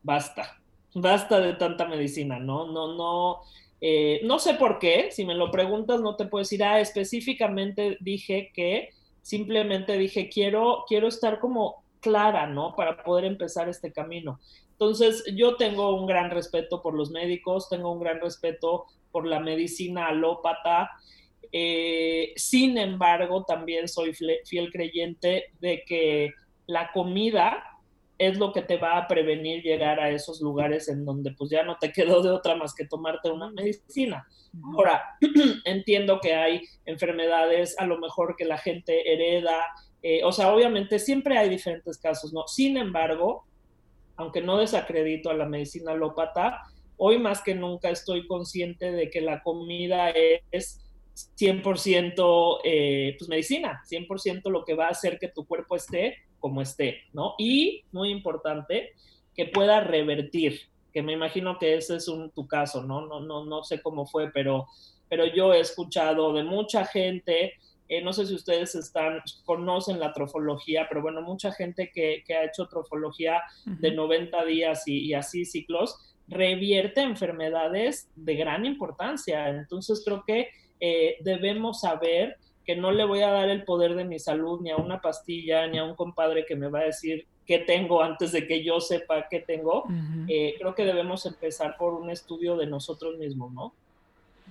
basta, 0.02 0.58
basta 0.94 1.40
de 1.40 1.52
tanta 1.52 1.84
medicina, 1.84 2.38
¿no? 2.38 2.72
No, 2.72 2.94
no, 2.94 3.40
eh, 3.82 4.20
no 4.24 4.38
sé 4.38 4.54
por 4.54 4.78
qué, 4.78 5.10
si 5.10 5.26
me 5.26 5.34
lo 5.34 5.50
preguntas 5.50 6.00
no 6.00 6.16
te 6.16 6.24
puedo 6.24 6.42
decir, 6.42 6.64
ah, 6.64 6.80
específicamente 6.80 7.98
dije 8.00 8.50
que 8.54 8.94
simplemente 9.20 9.98
dije, 9.98 10.30
quiero, 10.30 10.84
quiero 10.88 11.08
estar 11.08 11.38
como 11.38 11.84
clara, 12.00 12.46
¿no? 12.46 12.74
Para 12.74 13.02
poder 13.04 13.26
empezar 13.26 13.68
este 13.68 13.92
camino. 13.92 14.40
Entonces, 14.70 15.22
yo 15.34 15.56
tengo 15.56 15.94
un 16.00 16.06
gran 16.06 16.30
respeto 16.30 16.80
por 16.80 16.94
los 16.94 17.10
médicos, 17.10 17.68
tengo 17.68 17.92
un 17.92 18.00
gran 18.00 18.20
respeto 18.22 18.86
por 19.12 19.26
la 19.26 19.40
medicina 19.40 20.08
alópata. 20.08 20.92
Eh, 21.52 22.32
sin 22.36 22.78
embargo, 22.78 23.44
también 23.44 23.86
soy 23.86 24.14
fiel 24.14 24.70
creyente 24.72 25.50
de 25.60 25.82
que 25.86 26.32
la 26.66 26.92
comida 26.92 27.62
es 28.18 28.38
lo 28.38 28.52
que 28.52 28.62
te 28.62 28.78
va 28.78 28.96
a 28.96 29.08
prevenir 29.08 29.62
llegar 29.62 30.00
a 30.00 30.10
esos 30.10 30.40
lugares 30.40 30.88
en 30.88 31.04
donde 31.04 31.32
pues 31.32 31.50
ya 31.50 31.64
no 31.64 31.76
te 31.78 31.92
quedó 31.92 32.22
de 32.22 32.30
otra 32.30 32.56
más 32.56 32.74
que 32.74 32.86
tomarte 32.86 33.30
una 33.30 33.50
medicina. 33.50 34.26
Ahora, 34.74 35.04
entiendo 35.64 36.18
que 36.20 36.34
hay 36.34 36.62
enfermedades 36.86 37.78
a 37.78 37.86
lo 37.86 37.98
mejor 37.98 38.36
que 38.36 38.46
la 38.46 38.56
gente 38.56 39.12
hereda, 39.12 39.66
eh, 40.02 40.24
o 40.24 40.32
sea, 40.32 40.52
obviamente 40.54 40.98
siempre 40.98 41.36
hay 41.36 41.50
diferentes 41.50 41.98
casos, 41.98 42.32
¿no? 42.32 42.46
Sin 42.46 42.78
embargo, 42.78 43.44
aunque 44.16 44.40
no 44.40 44.56
desacredito 44.56 45.28
a 45.28 45.34
la 45.34 45.44
medicina 45.44 45.92
alópata, 45.92 46.62
hoy 46.96 47.18
más 47.18 47.42
que 47.42 47.54
nunca 47.54 47.90
estoy 47.90 48.26
consciente 48.26 48.92
de 48.92 49.10
que 49.10 49.20
la 49.20 49.42
comida 49.42 50.10
es 50.50 50.80
100% 51.38 52.60
eh, 52.64 53.14
pues 53.18 53.28
medicina, 53.28 53.82
100% 53.90 54.50
lo 54.50 54.64
que 54.64 54.74
va 54.74 54.86
a 54.86 54.90
hacer 54.90 55.18
que 55.18 55.28
tu 55.28 55.46
cuerpo 55.46 55.76
esté 55.76 56.16
como 56.46 56.62
esté, 56.62 57.00
¿no? 57.12 57.34
Y, 57.38 57.82
muy 57.90 58.10
importante, 58.10 58.92
que 59.34 59.46
pueda 59.46 59.80
revertir, 59.80 60.60
que 60.92 61.02
me 61.02 61.12
imagino 61.12 61.58
que 61.58 61.74
ese 61.74 61.96
es 61.96 62.06
un, 62.06 62.30
tu 62.30 62.46
caso, 62.46 62.84
¿no? 62.84 63.04
No, 63.04 63.18
no, 63.18 63.44
no 63.44 63.64
sé 63.64 63.82
cómo 63.82 64.06
fue, 64.06 64.30
pero, 64.30 64.68
pero 65.08 65.26
yo 65.26 65.52
he 65.52 65.58
escuchado 65.58 66.32
de 66.32 66.44
mucha 66.44 66.84
gente, 66.84 67.54
eh, 67.88 68.00
no 68.00 68.12
sé 68.12 68.26
si 68.26 68.34
ustedes 68.34 68.76
están, 68.76 69.22
conocen 69.44 69.98
la 69.98 70.12
trofología, 70.12 70.86
pero 70.88 71.02
bueno, 71.02 71.20
mucha 71.20 71.50
gente 71.50 71.90
que, 71.92 72.22
que 72.24 72.34
ha 72.36 72.44
hecho 72.44 72.68
trofología 72.68 73.42
de 73.64 73.90
90 73.90 74.44
días 74.44 74.86
y, 74.86 75.06
y 75.06 75.14
así 75.14 75.44
ciclos, 75.44 76.14
revierte 76.28 77.00
enfermedades 77.00 78.08
de 78.14 78.36
gran 78.36 78.64
importancia. 78.64 79.48
Entonces 79.48 80.00
creo 80.04 80.22
que 80.24 80.50
eh, 80.78 81.16
debemos 81.22 81.80
saber 81.80 82.36
que 82.66 82.76
no 82.76 82.90
le 82.90 83.04
voy 83.04 83.22
a 83.22 83.30
dar 83.30 83.48
el 83.48 83.62
poder 83.62 83.94
de 83.94 84.04
mi 84.04 84.18
salud 84.18 84.60
ni 84.60 84.70
a 84.70 84.76
una 84.76 85.00
pastilla, 85.00 85.66
ni 85.68 85.78
a 85.78 85.84
un 85.84 85.94
compadre 85.94 86.44
que 86.44 86.56
me 86.56 86.68
va 86.68 86.80
a 86.80 86.84
decir 86.84 87.26
qué 87.46 87.60
tengo 87.60 88.02
antes 88.02 88.32
de 88.32 88.46
que 88.46 88.64
yo 88.64 88.80
sepa 88.80 89.28
qué 89.28 89.38
tengo. 89.38 89.84
Eh, 90.26 90.56
creo 90.58 90.74
que 90.74 90.84
debemos 90.84 91.24
empezar 91.26 91.76
por 91.76 91.94
un 91.94 92.10
estudio 92.10 92.56
de 92.56 92.66
nosotros 92.66 93.16
mismos, 93.18 93.52
¿no? 93.52 93.72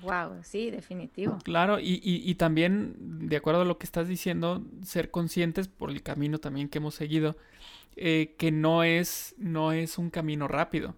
Wow, 0.02 0.44
sí, 0.44 0.72
definitivo. 0.72 1.38
Claro, 1.44 1.80
y, 1.80 2.00
y, 2.02 2.36
también, 2.36 2.96
de 3.28 3.36
acuerdo 3.36 3.62
a 3.62 3.66
lo 3.66 3.78
que 3.78 3.86
estás 3.86 4.08
diciendo, 4.08 4.62
ser 4.84 5.12
conscientes 5.12 5.68
por 5.68 5.90
el 5.90 6.04
camino 6.04 6.38
también 6.38 6.70
que 6.70 6.78
hemos 6.78 6.96
seguido, 6.96 7.36
eh, 7.98 8.36
que 8.38 8.52
no 8.52 8.84
es, 8.84 9.36
no 9.38 9.72
es 9.72 9.98
un 9.98 10.10
camino 10.10 10.48
rápido. 10.48 10.96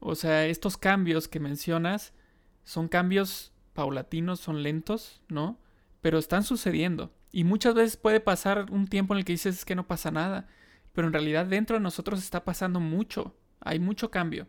O 0.00 0.14
sea, 0.14 0.46
estos 0.46 0.76
cambios 0.76 1.28
que 1.28 1.40
mencionas 1.40 2.12
son 2.64 2.88
cambios 2.88 3.52
paulatinos, 3.74 4.40
son 4.40 4.62
lentos, 4.62 5.20
¿no? 5.28 5.58
Pero 6.00 6.18
están 6.18 6.42
sucediendo. 6.44 7.12
Y 7.32 7.44
muchas 7.44 7.74
veces 7.74 7.96
puede 7.96 8.20
pasar 8.20 8.66
un 8.70 8.88
tiempo 8.88 9.14
en 9.14 9.18
el 9.18 9.24
que 9.24 9.32
dices 9.32 9.64
que 9.64 9.74
no 9.74 9.86
pasa 9.86 10.10
nada, 10.10 10.48
pero 10.92 11.06
en 11.06 11.12
realidad 11.12 11.46
dentro 11.46 11.76
de 11.76 11.82
nosotros 11.82 12.20
está 12.20 12.44
pasando 12.44 12.80
mucho, 12.80 13.36
hay 13.60 13.78
mucho 13.78 14.10
cambio. 14.10 14.46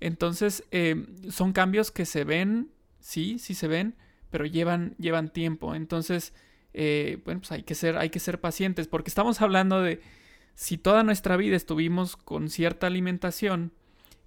Entonces, 0.00 0.64
eh, 0.70 1.06
son 1.30 1.52
cambios 1.52 1.90
que 1.90 2.06
se 2.06 2.24
ven, 2.24 2.70
sí, 3.00 3.38
sí 3.38 3.54
se 3.54 3.68
ven, 3.68 3.96
pero 4.30 4.46
llevan, 4.46 4.94
llevan 4.98 5.32
tiempo. 5.32 5.74
Entonces, 5.74 6.34
eh, 6.74 7.20
bueno, 7.24 7.40
pues 7.40 7.52
hay 7.52 7.62
que, 7.62 7.74
ser, 7.74 7.96
hay 7.98 8.10
que 8.10 8.18
ser 8.18 8.40
pacientes, 8.40 8.88
porque 8.88 9.10
estamos 9.10 9.40
hablando 9.40 9.82
de 9.82 10.00
si 10.54 10.78
toda 10.78 11.02
nuestra 11.02 11.36
vida 11.36 11.56
estuvimos 11.56 12.16
con 12.16 12.48
cierta 12.48 12.86
alimentación 12.86 13.72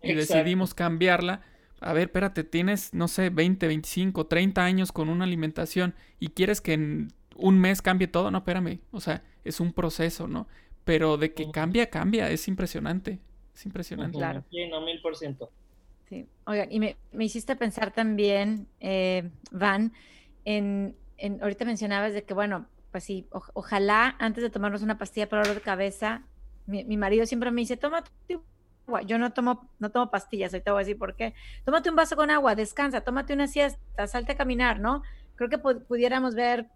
y 0.01 0.13
decidimos 0.13 0.73
cambiarla, 0.73 1.41
a 1.85 1.93
ver, 1.93 2.07
espérate, 2.07 2.43
tienes, 2.43 2.93
no 2.93 3.07
sé, 3.07 3.29
20, 3.29 3.67
25, 3.67 4.25
30 4.25 4.63
años 4.65 4.91
con 4.91 5.07
una 5.07 5.23
alimentación 5.23 5.93
y 6.19 6.29
quieres 6.29 6.59
que 6.59 6.73
en 6.73 7.13
un 7.35 7.59
mes 7.59 7.83
cambie 7.83 8.07
todo, 8.07 8.31
no, 8.31 8.39
espérame, 8.39 8.79
o 8.91 8.99
sea, 8.99 9.23
es 9.43 9.59
un 9.59 9.71
proceso, 9.71 10.27
¿no? 10.27 10.47
Pero 10.83 11.17
de 11.17 11.33
que 11.33 11.51
cambia, 11.51 11.91
cambia, 11.91 12.29
es 12.31 12.47
impresionante, 12.47 13.19
es 13.53 13.65
impresionante. 13.67 14.17
Claro. 14.17 14.43
Sí, 14.49 14.67
no, 14.67 14.81
mil 14.81 14.99
por 14.99 15.15
ciento. 15.15 15.51
Sí, 16.09 16.27
oigan, 16.45 16.71
y 16.71 16.79
me, 16.79 16.97
hiciste 17.19 17.55
pensar 17.55 17.93
también, 17.93 18.67
eh, 18.79 19.29
Van, 19.51 19.93
en, 20.43 20.95
en, 21.17 21.41
ahorita 21.41 21.65
mencionabas 21.65 22.13
de 22.13 22.23
que, 22.23 22.33
bueno, 22.33 22.65
pues 22.91 23.03
sí, 23.03 23.27
ojalá 23.53 24.15
antes 24.17 24.41
de 24.43 24.49
tomarnos 24.49 24.81
una 24.81 24.97
pastilla 24.97 25.29
para 25.29 25.43
dolor 25.43 25.57
de 25.57 25.61
cabeza, 25.61 26.23
mi, 26.65 26.83
mi 26.83 26.97
marido 26.97 27.27
siempre 27.27 27.51
me 27.51 27.61
dice, 27.61 27.77
toma 27.77 28.03
yo 29.05 29.17
no 29.17 29.33
tomo, 29.33 29.69
no 29.79 29.89
tomo 29.91 30.11
pastillas, 30.11 30.53
ahorita 30.53 30.71
voy 30.71 30.81
a 30.81 30.85
decir 30.85 30.97
por 30.97 31.15
qué. 31.15 31.33
Tómate 31.63 31.89
un 31.89 31.95
vaso 31.95 32.15
con 32.15 32.29
agua, 32.31 32.55
descansa, 32.55 33.01
tómate 33.01 33.33
una 33.33 33.47
siesta, 33.47 34.07
salte 34.07 34.33
a 34.33 34.37
caminar, 34.37 34.79
¿no? 34.79 35.01
Creo 35.35 35.49
que 35.49 35.57
pudiéramos 35.57 36.35
ver 36.35 36.67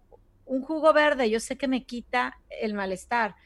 un 0.44 0.62
jugo 0.62 0.92
verde, 0.92 1.30
yo 1.30 1.40
sé 1.40 1.56
que 1.56 1.68
me 1.68 1.84
quita 1.84 2.38
el 2.48 2.74
malestar, 2.74 3.36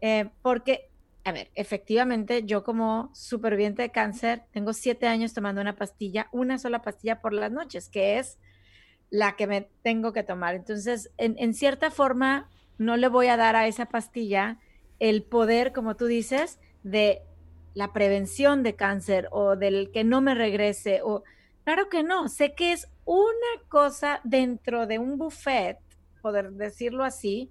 eh, 0.00 0.30
porque, 0.42 0.90
a 1.24 1.32
ver, 1.32 1.50
efectivamente, 1.54 2.44
yo 2.44 2.64
como 2.64 3.10
superviviente 3.14 3.82
de 3.82 3.90
cáncer, 3.90 4.44
tengo 4.52 4.72
siete 4.72 5.06
años 5.06 5.34
tomando 5.34 5.60
una 5.60 5.76
pastilla, 5.76 6.28
una 6.32 6.58
sola 6.58 6.82
pastilla 6.82 7.20
por 7.20 7.32
las 7.32 7.52
noches, 7.52 7.88
que 7.88 8.18
es 8.18 8.38
la 9.10 9.36
que 9.36 9.46
me 9.46 9.68
tengo 9.82 10.12
que 10.12 10.22
tomar. 10.22 10.54
Entonces, 10.54 11.10
en, 11.18 11.36
en 11.38 11.52
cierta 11.52 11.90
forma, 11.90 12.48
no 12.78 12.96
le 12.96 13.08
voy 13.08 13.28
a 13.28 13.36
dar 13.36 13.54
a 13.56 13.66
esa 13.66 13.86
pastilla 13.86 14.58
el 14.98 15.22
poder, 15.22 15.72
como 15.72 15.96
tú 15.96 16.06
dices, 16.06 16.58
de 16.82 17.22
la 17.76 17.92
prevención 17.92 18.62
de 18.62 18.74
cáncer 18.74 19.28
o 19.32 19.54
del 19.54 19.90
que 19.92 20.02
no 20.02 20.22
me 20.22 20.34
regrese 20.34 21.02
o 21.04 21.24
claro 21.62 21.90
que 21.90 22.02
no, 22.02 22.28
sé 22.28 22.54
que 22.54 22.72
es 22.72 22.88
una 23.04 23.28
cosa 23.68 24.20
dentro 24.24 24.86
de 24.86 24.98
un 24.98 25.18
buffet, 25.18 25.76
poder 26.22 26.52
decirlo 26.52 27.04
así, 27.04 27.50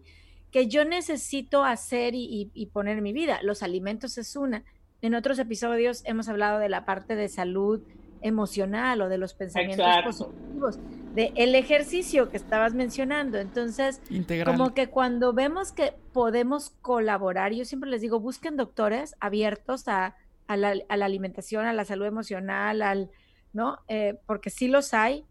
que 0.49 0.67
yo 0.67 0.83
necesito 0.83 1.63
hacer 1.63 2.13
y, 2.15 2.69
poner 2.73 2.97
en 2.97 3.03
mi 3.03 3.13
vida. 3.13 3.39
Los 3.43 3.61
alimentos 3.61 4.17
es 4.17 4.35
una. 4.35 4.63
En 5.03 5.13
otros 5.13 5.37
episodios 5.37 6.01
hemos 6.05 6.27
hablado 6.27 6.57
de 6.57 6.69
la 6.69 6.85
parte 6.85 7.15
de 7.15 7.29
salud 7.29 7.83
emocional 8.21 9.01
o 9.03 9.09
de 9.09 9.19
los 9.19 9.35
pensamientos 9.35 9.85
positivos, 10.03 10.79
de 11.15 11.31
el 11.35 11.55
ejercicio 11.55 12.29
que 12.29 12.37
estabas 12.37 12.73
mencionando. 12.73 13.39
Entonces, 13.39 14.01
como 14.45 14.73
que 14.73 14.87
cuando 14.87 15.33
vemos 15.33 15.71
que 15.71 15.93
podemos 16.13 16.71
colaborar, 16.81 17.53
yo 17.53 17.65
siempre 17.65 17.89
les 17.89 18.01
digo, 18.01 18.19
busquen 18.19 18.57
doctores 18.57 19.15
abiertos 19.19 19.87
a, 19.87 20.15
la, 20.47 20.75
alimentación, 20.89 21.65
a 21.65 21.73
la 21.73 21.85
salud 21.85 22.05
emocional, 22.05 22.81
al, 22.81 23.09
¿no? 23.53 23.79
Eh, 23.87 24.19
porque 24.27 24.49
sí 24.49 24.67
los 24.67 24.93
hay. 24.93 25.25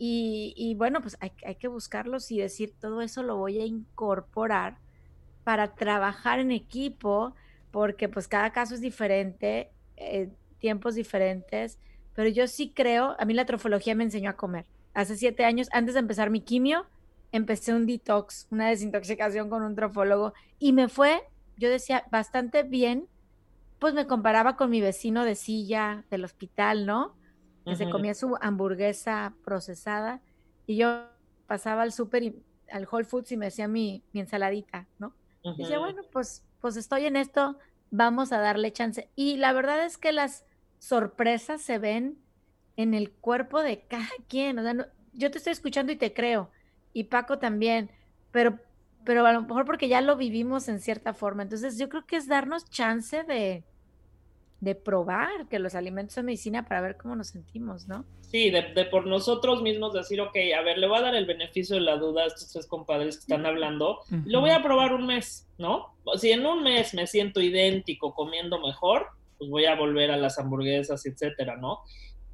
Y, 0.00 0.76
bueno, 0.78 1.00
pues 1.00 1.16
hay, 1.18 1.32
hay, 1.44 1.56
que 1.56 1.66
buscarlos 1.66 2.30
y 2.30 2.38
decir, 2.38 2.72
todo 2.80 3.02
eso 3.02 3.24
lo 3.24 3.36
voy 3.36 3.58
a 3.58 3.66
incorporar 3.66 4.78
para 5.42 5.74
trabajar 5.74 6.38
en 6.38 6.52
equipo, 6.52 7.34
porque 7.72 8.08
pues 8.08 8.28
cada 8.28 8.52
caso 8.52 8.76
es 8.76 8.80
diferente, 8.80 9.70
eh, 9.96 10.30
tiempos 10.60 10.94
diferentes 10.94 11.80
pero 12.18 12.30
yo 12.30 12.48
sí 12.48 12.72
creo, 12.74 13.14
a 13.16 13.24
mí 13.24 13.32
la 13.32 13.46
trofología 13.46 13.94
me 13.94 14.02
enseñó 14.02 14.30
a 14.30 14.32
comer. 14.32 14.66
Hace 14.94 15.16
siete 15.16 15.44
años, 15.44 15.68
antes 15.72 15.94
de 15.94 16.00
empezar 16.00 16.30
mi 16.30 16.40
quimio, 16.40 16.86
empecé 17.32 17.74
un 17.74 17.86
detox, 17.86 18.46
una 18.50 18.68
desintoxicación 18.68 19.50
con 19.50 19.62
un 19.62 19.74
trofólogo 19.74 20.32
y 20.58 20.72
me 20.72 20.88
fue, 20.88 21.22
yo 21.56 21.68
decía, 21.68 22.04
bastante 22.10 22.62
bien, 22.62 23.06
pues 23.78 23.94
me 23.94 24.06
comparaba 24.06 24.56
con 24.56 24.70
mi 24.70 24.80
vecino 24.80 25.24
de 25.24 25.34
silla 25.34 26.04
del 26.10 26.24
hospital, 26.24 26.86
¿no? 26.86 27.16
Que 27.64 27.76
se 27.76 27.90
comía 27.90 28.14
su 28.14 28.34
hamburguesa 28.40 29.34
procesada 29.44 30.22
y 30.66 30.76
yo 30.76 31.04
pasaba 31.46 31.82
al 31.82 31.92
súper 31.92 32.22
y 32.22 32.42
al 32.70 32.88
Whole 32.90 33.04
Foods 33.04 33.32
y 33.32 33.36
me 33.36 33.46
hacía 33.46 33.68
mi, 33.68 34.02
mi 34.12 34.20
ensaladita, 34.20 34.86
¿no? 34.98 35.14
Y 35.42 35.62
decía, 35.62 35.78
bueno, 35.78 36.02
pues, 36.10 36.44
pues 36.60 36.76
estoy 36.76 37.04
en 37.04 37.16
esto, 37.16 37.58
vamos 37.90 38.32
a 38.32 38.38
darle 38.38 38.72
chance. 38.72 39.10
Y 39.14 39.36
la 39.36 39.52
verdad 39.52 39.84
es 39.84 39.98
que 39.98 40.12
las 40.12 40.46
sorpresas 40.78 41.60
se 41.60 41.78
ven 41.78 42.18
en 42.78 42.94
el 42.94 43.10
cuerpo 43.10 43.62
de 43.62 43.80
cada 43.80 44.08
quien. 44.28 44.58
O 44.58 44.62
sea, 44.62 44.88
yo 45.12 45.30
te 45.30 45.38
estoy 45.38 45.52
escuchando 45.52 45.92
y 45.92 45.96
te 45.96 46.14
creo, 46.14 46.48
y 46.94 47.04
Paco 47.04 47.38
también, 47.38 47.90
pero, 48.30 48.58
pero 49.04 49.26
a 49.26 49.32
lo 49.32 49.42
mejor 49.42 49.66
porque 49.66 49.88
ya 49.88 50.00
lo 50.00 50.16
vivimos 50.16 50.68
en 50.68 50.80
cierta 50.80 51.12
forma. 51.12 51.42
Entonces 51.42 51.76
yo 51.76 51.88
creo 51.88 52.06
que 52.06 52.16
es 52.16 52.28
darnos 52.28 52.70
chance 52.70 53.24
de, 53.24 53.64
de 54.60 54.74
probar 54.76 55.48
que 55.48 55.58
los 55.58 55.74
alimentos 55.74 56.14
son 56.14 56.26
medicina 56.26 56.66
para 56.68 56.80
ver 56.80 56.96
cómo 56.96 57.16
nos 57.16 57.28
sentimos, 57.28 57.88
¿no? 57.88 58.04
Sí, 58.20 58.50
de, 58.50 58.62
por 58.90 59.06
nosotros 59.06 59.60
mismos 59.60 59.92
decir, 59.92 60.20
ok, 60.20 60.36
a 60.56 60.62
ver, 60.62 60.78
le 60.78 60.86
voy 60.86 60.98
a 60.98 61.02
dar 61.02 61.16
el 61.16 61.26
beneficio 61.26 61.74
de 61.74 61.82
la 61.82 61.96
duda 61.96 62.22
a 62.22 62.26
estos 62.26 62.52
tres 62.52 62.66
compadres 62.68 63.16
que 63.16 63.20
están 63.22 63.44
hablando, 63.44 64.00
lo 64.24 64.40
voy 64.40 64.50
a 64.50 64.62
probar 64.62 64.92
un 64.92 65.06
mes, 65.06 65.48
¿no? 65.58 65.96
Si 66.16 66.30
en 66.30 66.46
un 66.46 66.62
mes 66.62 66.94
me 66.94 67.08
siento 67.08 67.40
idéntico 67.40 68.14
comiendo 68.14 68.60
mejor, 68.60 69.08
pues 69.38 69.50
voy 69.50 69.64
a 69.64 69.74
volver 69.74 70.10
a 70.10 70.16
las 70.16 70.38
hamburguesas, 70.38 71.06
etcétera, 71.06 71.56
¿no? 71.56 71.80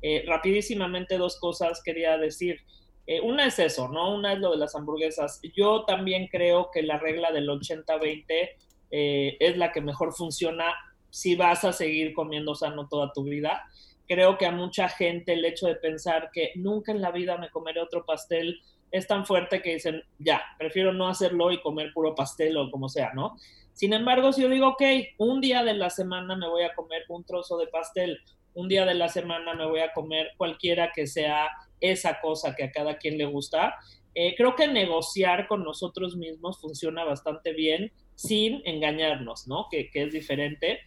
Eh, 0.06 0.22
rapidísimamente 0.26 1.16
dos 1.16 1.38
cosas 1.40 1.80
quería 1.82 2.18
decir. 2.18 2.60
Eh, 3.06 3.22
una 3.22 3.46
es 3.46 3.58
eso, 3.58 3.88
¿no? 3.88 4.14
Una 4.14 4.34
es 4.34 4.38
lo 4.38 4.50
de 4.50 4.58
las 4.58 4.74
hamburguesas. 4.74 5.40
Yo 5.56 5.86
también 5.86 6.28
creo 6.28 6.68
que 6.70 6.82
la 6.82 6.98
regla 6.98 7.32
del 7.32 7.48
80-20 7.48 8.50
eh, 8.90 9.36
es 9.40 9.56
la 9.56 9.72
que 9.72 9.80
mejor 9.80 10.12
funciona 10.12 10.74
si 11.08 11.36
vas 11.36 11.64
a 11.64 11.72
seguir 11.72 12.12
comiendo 12.12 12.54
sano 12.54 12.86
toda 12.86 13.14
tu 13.14 13.24
vida. 13.24 13.64
Creo 14.06 14.36
que 14.36 14.44
a 14.44 14.50
mucha 14.50 14.90
gente 14.90 15.32
el 15.32 15.44
hecho 15.46 15.68
de 15.68 15.76
pensar 15.76 16.28
que 16.34 16.52
nunca 16.54 16.92
en 16.92 17.00
la 17.00 17.10
vida 17.10 17.38
me 17.38 17.48
comeré 17.48 17.80
otro 17.80 18.04
pastel 18.04 18.60
es 18.90 19.06
tan 19.06 19.24
fuerte 19.24 19.62
que 19.62 19.72
dicen, 19.72 20.02
ya, 20.18 20.42
prefiero 20.58 20.92
no 20.92 21.08
hacerlo 21.08 21.50
y 21.50 21.62
comer 21.62 21.94
puro 21.94 22.14
pastel 22.14 22.58
o 22.58 22.70
como 22.70 22.90
sea, 22.90 23.14
¿no? 23.14 23.36
Sin 23.72 23.94
embargo, 23.94 24.34
si 24.34 24.42
yo 24.42 24.50
digo, 24.50 24.68
ok, 24.68 24.82
un 25.16 25.40
día 25.40 25.64
de 25.64 25.72
la 25.72 25.88
semana 25.88 26.36
me 26.36 26.46
voy 26.46 26.64
a 26.64 26.74
comer 26.74 27.04
un 27.08 27.24
trozo 27.24 27.56
de 27.56 27.68
pastel, 27.68 28.20
un 28.54 28.68
día 28.68 28.86
de 28.86 28.94
la 28.94 29.08
semana 29.08 29.54
me 29.54 29.66
voy 29.66 29.80
a 29.80 29.92
comer 29.92 30.32
cualquiera 30.36 30.92
que 30.94 31.06
sea 31.06 31.48
esa 31.80 32.20
cosa 32.20 32.54
que 32.54 32.64
a 32.64 32.72
cada 32.72 32.96
quien 32.96 33.18
le 33.18 33.26
gusta, 33.26 33.74
eh, 34.14 34.34
creo 34.36 34.54
que 34.54 34.68
negociar 34.68 35.48
con 35.48 35.64
nosotros 35.64 36.16
mismos 36.16 36.60
funciona 36.60 37.04
bastante 37.04 37.52
bien 37.52 37.92
sin 38.14 38.62
engañarnos, 38.64 39.48
¿no? 39.48 39.66
Que, 39.70 39.90
es 39.92 40.12
diferente. 40.12 40.80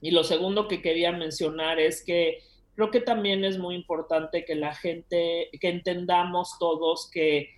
Y 0.00 0.10
lo 0.10 0.24
segundo 0.24 0.66
que 0.66 0.82
quería 0.82 1.12
mencionar 1.12 1.78
es 1.78 2.04
que 2.04 2.38
creo 2.74 2.90
que 2.90 3.00
también 3.00 3.44
es 3.44 3.58
muy 3.58 3.76
importante 3.76 4.44
que 4.44 4.56
la 4.56 4.74
gente, 4.74 5.50
que 5.60 5.68
entendamos 5.68 6.58
todos 6.58 7.08
que 7.12 7.50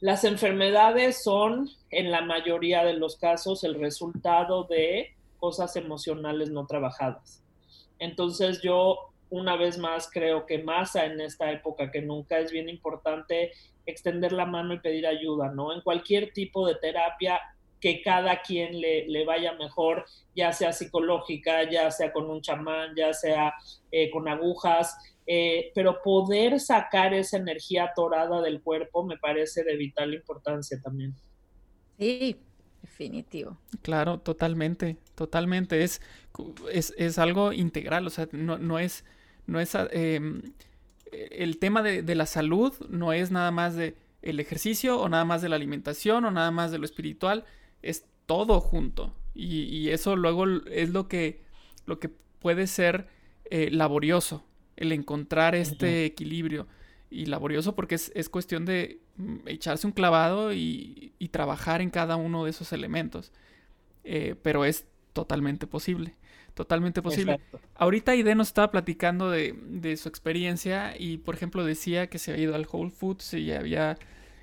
las 0.00 0.22
enfermedades 0.22 1.24
son, 1.24 1.68
en 1.90 2.12
la 2.12 2.20
mayoría 2.20 2.84
de 2.84 2.92
los 2.92 3.16
casos, 3.16 3.64
el 3.64 3.74
resultado 3.74 4.64
de 4.64 5.16
cosas 5.38 5.74
emocionales 5.74 6.50
no 6.50 6.66
trabajadas. 6.66 7.42
Entonces 7.98 8.60
yo, 8.62 9.12
una 9.30 9.56
vez 9.56 9.78
más, 9.78 10.10
creo 10.10 10.46
que 10.46 10.58
más 10.58 10.94
en 10.96 11.20
esta 11.20 11.50
época 11.50 11.90
que 11.90 12.02
nunca 12.02 12.38
es 12.38 12.52
bien 12.52 12.68
importante 12.68 13.52
extender 13.86 14.32
la 14.32 14.46
mano 14.46 14.74
y 14.74 14.80
pedir 14.80 15.06
ayuda, 15.06 15.50
¿no? 15.52 15.72
En 15.72 15.80
cualquier 15.80 16.32
tipo 16.32 16.66
de 16.66 16.74
terapia 16.74 17.40
que 17.80 18.02
cada 18.02 18.40
quien 18.40 18.80
le, 18.80 19.24
vaya 19.24 19.52
mejor, 19.52 20.06
ya 20.34 20.52
sea 20.52 20.72
psicológica, 20.72 21.70
ya 21.70 21.90
sea 21.90 22.12
con 22.12 22.30
un 22.30 22.40
chamán, 22.40 22.94
ya 22.96 23.12
sea 23.12 23.54
eh, 23.90 24.10
con 24.10 24.28
agujas, 24.28 24.96
eh, 25.26 25.72
pero 25.74 26.02
poder 26.02 26.58
sacar 26.60 27.12
esa 27.14 27.36
energía 27.36 27.84
atorada 27.84 28.40
del 28.40 28.62
cuerpo 28.62 29.04
me 29.04 29.18
parece 29.18 29.62
de 29.62 29.76
vital 29.76 30.14
importancia 30.14 30.80
también. 30.82 31.14
Sí, 31.98 32.36
definitivo. 32.86 33.58
Claro, 33.82 34.18
totalmente, 34.18 34.96
totalmente. 35.14 35.82
Es, 35.82 36.00
es, 36.72 37.18
algo 37.18 37.52
integral, 37.52 38.06
o 38.06 38.10
sea, 38.10 38.28
no, 38.32 38.78
es, 38.78 39.04
no 39.46 39.60
es 39.60 39.74
em, 39.90 40.42
el 41.12 41.58
tema 41.58 41.82
de, 41.82 42.02
de, 42.02 42.14
la 42.14 42.26
salud, 42.26 42.72
no 42.88 43.12
es 43.12 43.30
nada 43.30 43.50
más 43.50 43.74
de 43.74 43.96
el 44.22 44.40
ejercicio 44.40 45.00
o 45.00 45.08
nada 45.08 45.24
más 45.24 45.40
de 45.40 45.48
la 45.48 45.56
alimentación 45.56 46.24
o 46.24 46.30
nada 46.30 46.50
más 46.50 46.72
de 46.72 46.78
lo 46.78 46.84
espiritual, 46.84 47.44
es 47.82 48.06
todo 48.26 48.60
junto. 48.60 49.14
Y, 49.34 49.90
eso 49.90 50.16
luego 50.16 50.46
es 50.70 50.90
lo 50.90 51.08
que, 51.08 51.42
lo 51.84 52.00
que 52.00 52.08
puede 52.08 52.66
ser 52.66 53.06
eh, 53.50 53.70
laborioso, 53.70 54.44
el 54.76 54.92
encontrar 54.92 55.54
este 55.54 56.06
equilibrio. 56.06 56.66
Y 57.10 57.26
laborioso 57.26 57.74
porque 57.74 57.94
es, 57.94 58.28
cuestión 58.28 58.64
de 58.64 59.00
echarse 59.46 59.86
un 59.86 59.92
clavado 59.92 60.52
y, 60.52 61.12
trabajar 61.30 61.82
en 61.82 61.90
cada 61.90 62.16
uno 62.16 62.44
de 62.44 62.50
esos 62.50 62.72
elementos. 62.72 63.32
Eh, 64.04 64.36
pero 64.42 64.64
es 64.64 64.86
totalmente 65.12 65.66
posible. 65.66 66.14
Totalmente 66.54 67.02
posible. 67.02 67.40
Ahorita 67.74 68.14
Ide 68.14 68.34
nos 68.34 68.48
estaba 68.48 68.70
platicando 68.70 69.30
de, 69.30 69.96
su 69.96 70.08
experiencia 70.08 70.94
y, 70.98 71.18
por 71.18 71.34
ejemplo, 71.34 71.64
decía 71.64 72.06
que 72.06 72.18
se 72.18 72.30
había 72.32 72.44
ido 72.44 72.54
al 72.54 72.66
Whole 72.70 72.90
Foods 72.90 73.34
y 73.34 73.52
había, 73.52 73.98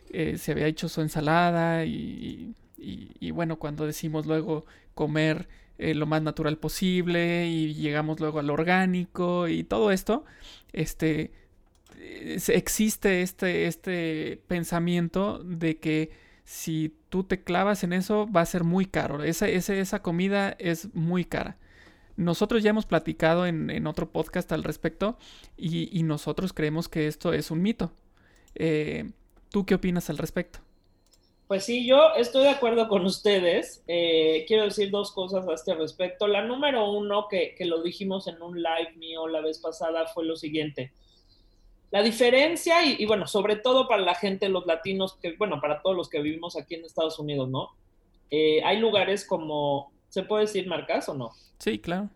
eh, 0.09 0.37
se 0.37 0.51
había 0.51 0.67
hecho 0.67 0.89
su 0.89 1.01
ensalada 1.01 1.85
y 1.85 2.53
y, 2.83 3.31
bueno, 3.31 3.57
cuando 3.59 3.85
decimos 3.85 4.25
luego 4.25 4.65
comer 4.93 5.47
eh, 5.77 5.95
lo 5.95 6.05
más 6.05 6.21
natural 6.21 6.57
posible 6.57 7.47
y 7.47 7.73
llegamos 7.73 8.19
luego 8.19 8.39
al 8.39 8.49
orgánico 8.49 9.47
y 9.47 9.63
todo 9.63 9.91
esto, 9.91 10.25
este, 10.73 11.31
existe 12.47 13.21
este, 13.21 13.67
este 13.67 14.41
pensamiento 14.47 15.39
de 15.43 15.77
que 15.77 16.11
si 16.43 16.95
tú 17.09 17.23
te 17.23 17.43
clavas 17.43 17.83
en 17.83 17.93
eso 17.93 18.27
va 18.31 18.41
a 18.41 18.45
ser 18.45 18.63
muy 18.63 18.85
caro. 18.85 19.23
Esa, 19.23 19.47
esa, 19.47 20.01
comida 20.01 20.55
es 20.59 20.93
muy 20.93 21.25
cara. 21.25 21.57
Nosotros 22.15 22.61
ya 22.63 22.69
hemos 22.69 22.85
platicado 22.85 23.47
en, 23.47 23.87
otro 23.87 24.11
podcast 24.11 24.51
al 24.51 24.63
respecto 24.63 25.17
y, 25.57 26.03
nosotros 26.03 26.53
creemos 26.53 26.89
que 26.89 27.07
esto 27.07 27.33
es 27.33 27.49
un 27.49 27.61
mito. 27.61 27.91
Eh, 28.55 29.11
¿Tú 29.49 29.65
qué 29.65 29.75
opinas 29.75 30.09
al 30.09 30.17
respecto? 30.17 30.59
Pues 31.47 31.65
sí, 31.65 31.85
yo 31.85 32.13
estoy 32.15 32.43
de 32.43 32.49
acuerdo 32.49 32.87
con 32.87 33.05
ustedes. 33.05 33.83
Eh, 33.87 34.45
quiero 34.47 34.63
decir 34.63 34.89
dos 34.89 35.11
cosas 35.11 35.47
a 35.47 35.53
este 35.53 35.75
respecto. 35.75 36.27
La 36.27 36.41
número 36.41 36.89
uno, 36.91 37.27
que, 37.29 37.55
lo 37.59 37.83
dijimos 37.83 38.27
en 38.27 38.41
un 38.41 38.61
live 38.61 38.93
mío 38.95 39.27
la 39.27 39.41
vez 39.41 39.59
pasada, 39.59 40.07
fue 40.07 40.25
lo 40.25 40.35
siguiente. 40.35 40.93
La 41.93 42.01
diferencia, 42.01 42.83
y, 42.83 43.05
bueno, 43.05 43.27
sobre 43.27 43.55
todo 43.55 43.87
para 43.87 44.01
la 44.01 44.15
gente, 44.15 44.49
los 44.49 44.65
latinos, 44.65 45.15
que 45.21 45.35
bueno, 45.37 45.61
para 45.61 45.83
todos 45.83 45.95
los 45.95 46.09
que 46.09 46.23
vivimos 46.23 46.57
aquí 46.57 46.73
en 46.73 46.83
Estados 46.83 47.19
Unidos, 47.19 47.49
¿no? 47.49 47.69
Eh, 48.31 48.63
hay 48.63 48.79
lugares 48.79 49.23
como, 49.23 49.91
¿se 50.09 50.23
puede 50.23 50.45
decir 50.45 50.65
marcas 50.65 51.07
o 51.07 51.13
no? 51.13 51.29
Sí, 51.59 51.77
claro. 51.77 52.09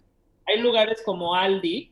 Hay 0.47 0.61
lugares 0.61 1.03
como 1.05 1.35
Aldi, 1.35 1.91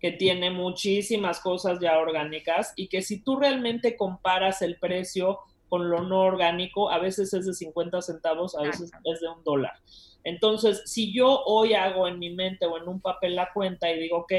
que 0.00 0.12
tiene 0.12 0.50
muchísimas 0.50 1.40
cosas 1.40 1.78
ya 1.78 1.98
orgánicas 1.98 2.72
y 2.74 2.88
que 2.88 3.02
si 3.02 3.20
tú 3.20 3.36
realmente 3.36 3.98
comparas 3.98 4.62
el 4.62 4.78
precio 4.78 5.40
con 5.68 5.90
lo 5.90 6.04
no 6.04 6.20
orgánico, 6.20 6.88
a 6.88 6.98
veces 6.98 7.34
es 7.34 7.44
de 7.44 7.52
50 7.52 8.00
centavos, 8.00 8.54
a 8.54 8.62
veces 8.62 8.90
es 9.04 9.20
de 9.20 9.28
un 9.28 9.44
dólar. 9.44 9.74
Entonces, 10.26 10.82
si 10.86 11.14
yo 11.14 11.44
hoy 11.46 11.74
hago 11.74 12.08
en 12.08 12.18
mi 12.18 12.30
mente 12.30 12.66
o 12.66 12.76
en 12.76 12.88
un 12.88 13.00
papel 13.00 13.36
la 13.36 13.52
cuenta 13.52 13.88
y 13.92 14.00
digo, 14.00 14.18
ok, 14.18 14.32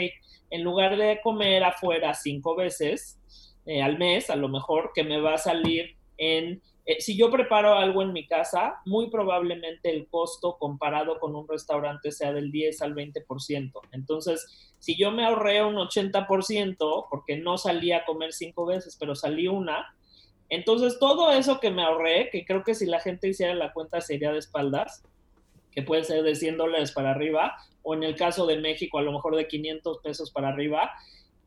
en 0.49 0.61
lugar 0.61 0.97
de 0.97 1.21
comer 1.23 1.63
afuera 1.63 2.13
cinco 2.13 2.57
veces 2.57 3.21
eh, 3.65 3.81
al 3.81 3.97
mes, 3.97 4.29
a 4.29 4.35
lo 4.35 4.49
mejor 4.49 4.91
que 4.93 5.05
me 5.05 5.21
va 5.21 5.35
a 5.35 5.37
salir 5.37 5.95
en, 6.17 6.61
eh, 6.85 6.99
si 6.99 7.15
yo 7.17 7.31
preparo 7.31 7.75
algo 7.75 8.01
en 8.01 8.11
mi 8.11 8.27
casa, 8.27 8.81
muy 8.85 9.09
probablemente 9.09 9.89
el 9.89 10.09
costo 10.09 10.57
comparado 10.59 11.19
con 11.21 11.33
un 11.37 11.47
restaurante 11.47 12.11
sea 12.11 12.33
del 12.33 12.51
10 12.51 12.81
al 12.81 12.93
20%. 12.93 13.71
Entonces, 13.93 14.73
si 14.79 14.97
yo 14.97 15.11
me 15.11 15.25
ahorré 15.25 15.63
un 15.63 15.75
80% 15.75 17.05
porque 17.09 17.37
no 17.37 17.57
salí 17.57 17.93
a 17.93 18.03
comer 18.03 18.33
cinco 18.33 18.65
veces, 18.65 18.97
pero 18.99 19.15
salí 19.15 19.47
una, 19.47 19.87
entonces, 20.49 20.97
todo 20.99 21.31
eso 21.31 21.59
que 21.59 21.71
me 21.71 21.83
ahorré, 21.83 22.29
que 22.29 22.45
creo 22.45 22.63
que 22.63 22.73
si 22.73 22.85
la 22.85 22.99
gente 22.99 23.27
hiciera 23.27 23.53
la 23.53 23.73
cuenta 23.73 23.99
sería 23.99 24.31
de 24.31 24.39
espaldas, 24.39 25.03
que 25.77 25.83
puede 25.83 26.03
ser 26.03 26.23
de 26.23 26.33
100 26.33 26.57
dólares 26.57 26.91
para 26.91 27.11
arriba, 27.11 27.55
o 27.83 27.93
en 27.93 28.01
el 28.01 28.15
caso 28.15 28.47
de 28.47 28.57
México, 28.57 28.97
a 28.97 29.03
lo 29.03 29.11
mejor 29.11 29.35
de 29.35 29.47
500 29.47 29.99
pesos 29.99 30.31
para 30.31 30.47
arriba, 30.47 30.91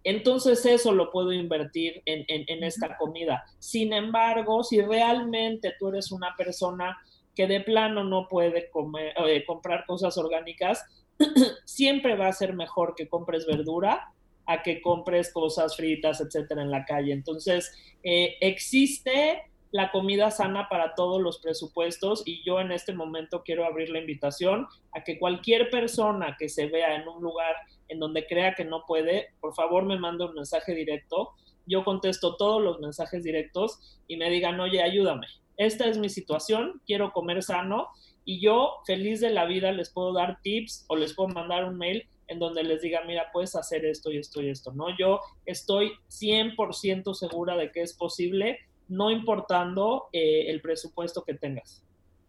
entonces 0.05 0.65
eso 0.67 0.93
lo 0.93 1.11
puedo 1.11 1.33
invertir 1.33 2.01
en, 2.07 2.63
esta 2.63 2.97
comida. 2.97 3.43
Sin 3.59 3.93
embargo, 3.93 4.63
si 4.63 4.83
realmente 4.83 5.75
tú 5.81 5.89
eres 5.89 6.13
una 6.13 6.37
persona 6.37 6.97
que 7.35 7.49
de 7.49 7.61
plano 7.61 8.05
no 8.05 8.29
puede 8.29 8.71
comer, 8.71 9.15
eh, 9.27 9.45
comprar 9.45 9.85
cosas 9.85 10.17
orgánicas, 10.17 10.85
siempre 11.65 12.15
va 12.15 12.29
a 12.29 12.33
ser 12.33 12.55
mejor 12.55 12.95
que 12.95 13.09
compres 13.09 13.47
verdura 13.47 14.13
a 14.47 14.63
que 14.63 14.81
compres 14.81 15.33
cosas 15.33 15.75
fritas, 15.75 16.21
etcétera, 16.21 16.63
en 16.63 16.71
la 16.71 16.85
calle. 16.85 17.13
Entonces, 17.13 17.77
eh, 18.05 18.37
existe 18.41 19.50
la 19.73 19.91
comida 19.93 20.31
sana 20.31 20.69
para 20.69 20.95
todos 20.95 21.21
los 21.21 21.39
presupuestos 21.39 22.23
y 22.27 22.43
yo 22.45 22.61
en 22.61 22.73
este 22.73 22.93
momento 22.93 23.43
quiero 23.45 23.65
abrir 23.65 23.91
la 23.91 24.01
invitación 24.01 24.67
a 24.93 25.05
que 25.05 25.19
cualquier 25.19 25.71
persona 25.71 26.37
que 26.39 26.49
se 26.49 26.67
vea 26.67 26.97
en 26.97 27.07
un 27.07 27.23
lugar 27.23 27.55
en 27.89 28.01
donde 28.01 28.27
crea 28.27 28.55
que 28.55 28.65
no 28.65 28.85
puede, 28.87 29.29
por 29.41 29.55
favor 29.55 29.85
me 29.85 29.99
mande 29.99 30.25
un 30.25 30.35
mensaje 30.35 30.75
directo. 30.75 31.31
Yo 31.67 31.85
contesto 31.85 32.37
todos 32.37 32.63
los 32.63 32.81
mensajes 32.81 33.23
directos 33.23 34.01
y 34.09 34.17
me 34.17 34.31
digan, 34.31 34.59
oye, 34.59 34.83
ayúdame. 34.83 35.27
Esta 35.57 35.87
es 35.87 35.99
mi 35.99 36.09
situación, 36.09 36.81
quiero 36.87 37.13
comer 37.13 37.43
sano 37.43 37.89
y 38.25 38.41
yo 38.41 38.77
feliz 38.87 39.21
de 39.21 39.31
la 39.31 39.45
vida 39.45 39.73
les 39.73 39.91
puedo 39.91 40.13
dar 40.13 40.41
tips 40.43 40.85
o 40.89 40.97
les 40.97 41.15
puedo 41.15 41.29
mandar 41.29 41.65
un 41.65 41.77
mail 41.77 42.09
en 42.29 42.39
donde 42.39 42.63
les 42.63 42.81
diga, 42.81 43.03
mira, 43.07 43.27
puedes 43.33 43.57
hacer 43.57 43.85
esto 43.85 44.13
y 44.13 44.19
esto 44.19 44.41
y 44.41 44.49
esto, 44.51 44.73
¿no? 44.73 44.97
Yo 44.97 45.21
estoy 45.47 45.93
100% 46.09 47.13
segura 47.15 47.57
de 47.57 47.73
que 47.73 47.83
es 47.83 47.95
posible, 47.95 48.61
no 48.91 49.11
importando 49.11 50.09
eh, 50.13 50.51
el 50.51 50.61
presupuesto 50.61 51.25
que 51.25 51.35
tengas. 51.35 51.83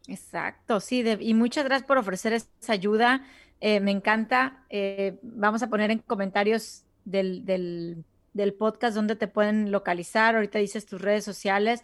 Exacto, 0.08 0.80
sí, 0.80 1.04
y 1.20 1.34
muchas 1.34 1.66
gracias 1.66 1.88
por 1.88 1.98
ofrecer 1.98 2.34
esa 2.34 2.48
ayuda. 2.68 3.26
Eh, 3.60 3.80
me 3.80 3.92
encanta. 3.92 4.64
Eh, 4.70 5.20
vamos 5.22 5.62
a 5.64 5.70
poner 5.70 5.92
en 5.92 6.00
comentarios 6.00 6.86
del, 7.04 7.46
del, 7.46 8.54
podcast 8.54 8.96
donde 8.96 9.16
te 9.16 9.28
pueden 9.28 9.72
localizar. 9.72 10.36
Ahorita 10.36 10.60
dices 10.60 10.86
tus 10.86 11.02
redes 11.02 11.24
sociales, 11.24 11.84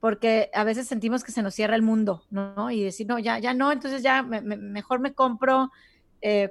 porque 0.00 0.50
a 0.52 0.64
veces 0.64 0.88
sentimos 0.88 1.22
que 1.22 1.32
se 1.32 1.42
nos 1.42 1.54
cierra 1.54 1.76
el 1.76 1.82
mundo, 1.82 2.24
¿no? 2.30 2.70
Y 2.70 2.82
decir, 2.82 3.06
no, 3.06 3.18
ya, 3.18 3.38
ya 3.38 3.54
no, 3.54 3.72
entonces 3.72 4.02
ya 4.02 4.22
mejor 4.22 5.00
me 5.00 5.14
compro, 5.14 5.70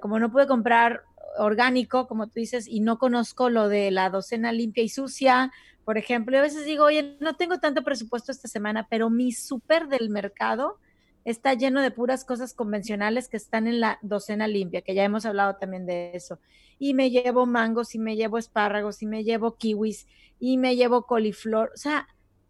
como 0.02 0.20
no 0.20 0.32
pude 0.32 0.48
comprar 0.48 1.04
orgánico, 1.38 2.08
como 2.08 2.28
tú 2.28 2.34
dices, 2.36 2.68
y 2.68 2.80
no 2.80 2.98
conozco 2.98 3.50
lo 3.50 3.70
de 3.70 3.92
la 3.92 4.10
docena 4.10 4.52
limpia 4.52 4.84
y 4.84 4.90
sucia, 4.90 5.52
por 5.84 5.98
ejemplo, 5.98 6.36
y 6.36 6.40
a 6.40 6.44
veces 6.44 6.66
digo, 6.66 6.86
oye, 6.86 7.16
no 7.20 7.36
tengo 7.36 7.60
tanto 7.60 7.84
presupuesto 7.84 8.32
esta 8.32 8.48
semana, 8.48 8.88
pero 8.90 9.10
mi 9.10 9.32
súper 9.32 9.88
del 9.88 10.10
mercado 10.10 10.80
está 11.26 11.54
lleno 11.54 11.82
de 11.82 11.92
puras 11.92 12.26
cosas 12.26 12.54
convencionales 12.54 13.28
que 13.28 13.38
están 13.38 13.68
en 13.68 13.80
la 13.80 14.00
docena 14.02 14.48
limpia, 14.48 14.82
que 14.82 14.96
ya 14.96 15.04
hemos 15.04 15.26
hablado 15.26 15.56
también 15.56 15.86
de 15.86 16.12
eso. 16.14 16.40
Y 16.80 16.94
me 16.94 17.10
llevo 17.10 17.46
mangos, 17.46 17.96
y 17.96 18.00
me 18.00 18.16
llevo 18.16 18.38
espárragos, 18.38 19.02
y 19.02 19.06
me 19.08 19.24
llevo 19.24 19.58
kiwis, 19.58 20.08
y 20.40 20.58
me 20.58 20.76
llevo 20.76 21.06
coliflor. 21.06 21.72
O 21.74 21.78
sea, 21.78 22.08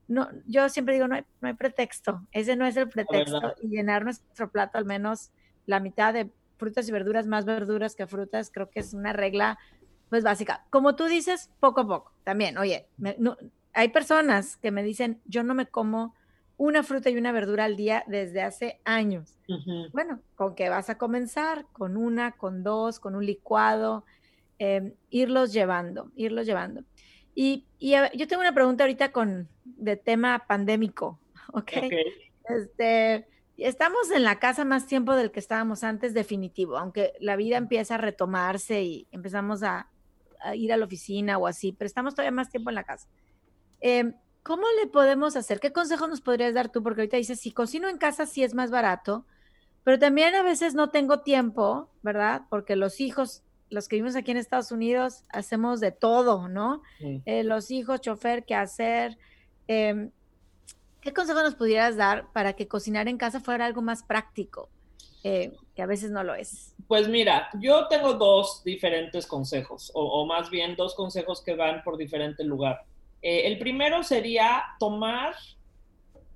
no, 0.08 0.30
yo 0.45 0.69
siempre 0.69 0.93
digo, 0.93 1.08
no 1.08 1.15
hay, 1.15 1.24
no 1.41 1.48
hay 1.48 1.54
pretexto. 1.56 2.21
Ese 2.32 2.56
no 2.56 2.65
es 2.65 2.78
el 2.78 2.89
pretexto. 2.89 3.56
Y 3.62 3.69
llenar 3.69 4.04
nuestro 4.04 4.52
plato 4.52 4.78
al 4.78 4.86
menos 4.86 5.32
la 5.65 5.80
mitad 5.80 6.13
de 6.13 6.30
frutas 6.58 6.88
y 6.88 6.91
verduras, 6.91 7.28
más 7.28 7.46
verduras 7.46 7.96
que 7.96 8.08
frutas, 8.08 8.52
creo 8.52 8.70
que 8.70 8.80
es 8.80 8.94
una 8.94 9.13
regla 9.13 9.58
pues 10.10 10.24
básica. 10.24 10.65
Como 10.70 10.96
tú 10.96 11.06
dices, 11.06 11.50
poco 11.60 11.82
a 11.82 11.88
poco. 11.88 12.12
También, 12.24 12.58
oye, 12.58 12.88
no, 12.98 13.38
hay 13.74 13.89
personas 13.89 14.58
que 14.58 14.72
me 14.72 14.84
dicen, 14.84 15.22
yo 15.26 15.44
no 15.44 15.54
me 15.54 15.68
como 15.68 16.15
una 16.58 16.84
fruta 16.84 17.10
y 17.10 17.18
una 17.18 17.32
verdura 17.32 17.65
al 17.65 17.76
día 17.76 18.04
desde 18.08 18.41
hace 18.41 18.80
años. 18.86 19.38
Bueno, 19.91 20.22
¿con 20.36 20.56
qué 20.56 20.70
vas 20.70 20.89
a 20.89 20.98
comenzar? 20.98 21.65
Con 21.74 21.98
una, 21.98 22.32
con 22.32 22.63
dos, 22.63 23.00
con 23.00 23.15
un 23.15 23.26
licuado, 23.26 24.06
em, 24.58 24.94
irlos 25.10 25.52
llevando, 25.52 26.12
irlos 26.15 26.46
llevando. 26.46 26.84
Y, 27.36 27.65
yo 27.80 28.28
tengo 28.28 28.41
una 28.41 28.54
pregunta 28.54 28.86
ahorita 28.86 29.12
con 29.12 29.50
de 29.65 29.98
tema 29.98 30.46
pandémico, 30.48 31.20
¿ok? 31.54 31.72
Este, 32.48 33.28
estamos 33.58 34.12
en 34.12 34.24
la 34.24 34.39
casa 34.39 34.65
más 34.65 34.86
tiempo 34.86 35.15
del 35.15 35.32
que 35.32 35.39
estábamos 35.39 35.84
antes, 35.84 36.13
definitivo, 36.13 36.78
aunque 36.78 37.13
la 37.20 37.36
vida 37.36 37.58
empieza 37.58 37.96
a 37.96 37.98
retomarse 37.98 38.84
y 38.84 39.08
empezamos 39.12 39.63
a, 39.63 39.89
ir 40.54 40.72
a 40.72 40.78
la 40.78 40.86
oficina 40.86 41.38
o 41.39 41.48
así, 41.48 41.72
pero 41.72 41.88
estamos 41.88 42.13
todavía 42.13 42.32
más 42.32 42.50
tiempo 42.50 42.70
en 42.70 42.76
la 42.76 42.84
casa. 42.84 43.08
Em, 43.80 44.13
¿Cómo 44.44 44.65
le 44.80 44.88
podemos 44.88 45.36
hacer? 45.36 45.60
¿Qué 45.60 45.72
consejo 45.72 46.08
nos 46.08 46.22
podrías 46.22 46.54
dar 46.54 46.70
tú? 46.70 46.84
Porque 46.84 47.02
ahorita 47.02 47.18
dices, 47.18 47.39
si 47.39 47.52
cocino 47.52 47.89
en 47.89 47.98
casa 47.98 48.28
sí 48.28 48.44
es 48.44 48.54
más 48.54 48.70
barato, 48.70 49.26
pero 49.84 49.98
también 49.98 50.36
a 50.36 50.44
veces 50.44 50.76
no 50.76 50.91
tengo 50.91 51.22
tiempo, 51.22 51.89
¿verdad? 52.04 52.44
Porque 52.52 52.76
los 52.76 53.02
hijos, 53.02 53.41
los 53.72 53.88
que 53.88 53.96
vivimos 53.96 54.15
aquí 54.15 54.30
en 54.30 54.38
Estados 54.38 54.72
Unidos, 54.72 55.24
hacemos 55.30 55.80
de 55.80 55.91
todo, 55.91 56.48
¿no? 56.48 56.84
Eh, 57.26 57.44
los 57.44 57.72
hijos, 57.72 58.02
chofer, 58.02 58.46
qué 58.46 58.54
hacer. 58.54 59.18
Em, 59.68 60.12
¿Qué 61.06 61.13
consejo 61.13 61.44
nos 61.44 61.54
pudieras 61.54 61.98
dar 61.98 62.32
para 62.34 62.54
que 62.54 62.68
cocinar 62.68 63.08
en 63.08 63.20
casa 63.20 63.39
fuera 63.39 63.68
algo 63.68 63.84
más 63.84 64.02
práctico? 64.02 64.70
Eh, 65.24 65.52
que 65.76 65.84
a 65.84 65.86
veces 65.86 66.10
no 66.10 66.24
lo 66.24 66.34
es. 66.34 66.74
Pues 66.88 67.08
mira, 67.08 67.48
yo 67.60 67.88
tengo 67.89 68.15
dos 68.15 68.63
diferentes 68.63 69.28
consejos, 69.28 69.91
o, 69.94 70.26
más 70.26 70.50
bien 70.50 70.76
dos 70.76 70.96
consejos 70.96 71.44
que 71.44 71.54
van 71.54 71.84
por 71.84 71.98
diferente 71.98 72.44
lugar. 72.44 72.86
Eh, 73.22 73.46
el 73.46 73.60
primero 73.60 74.02
sería 74.04 74.63
tomar, 74.80 75.36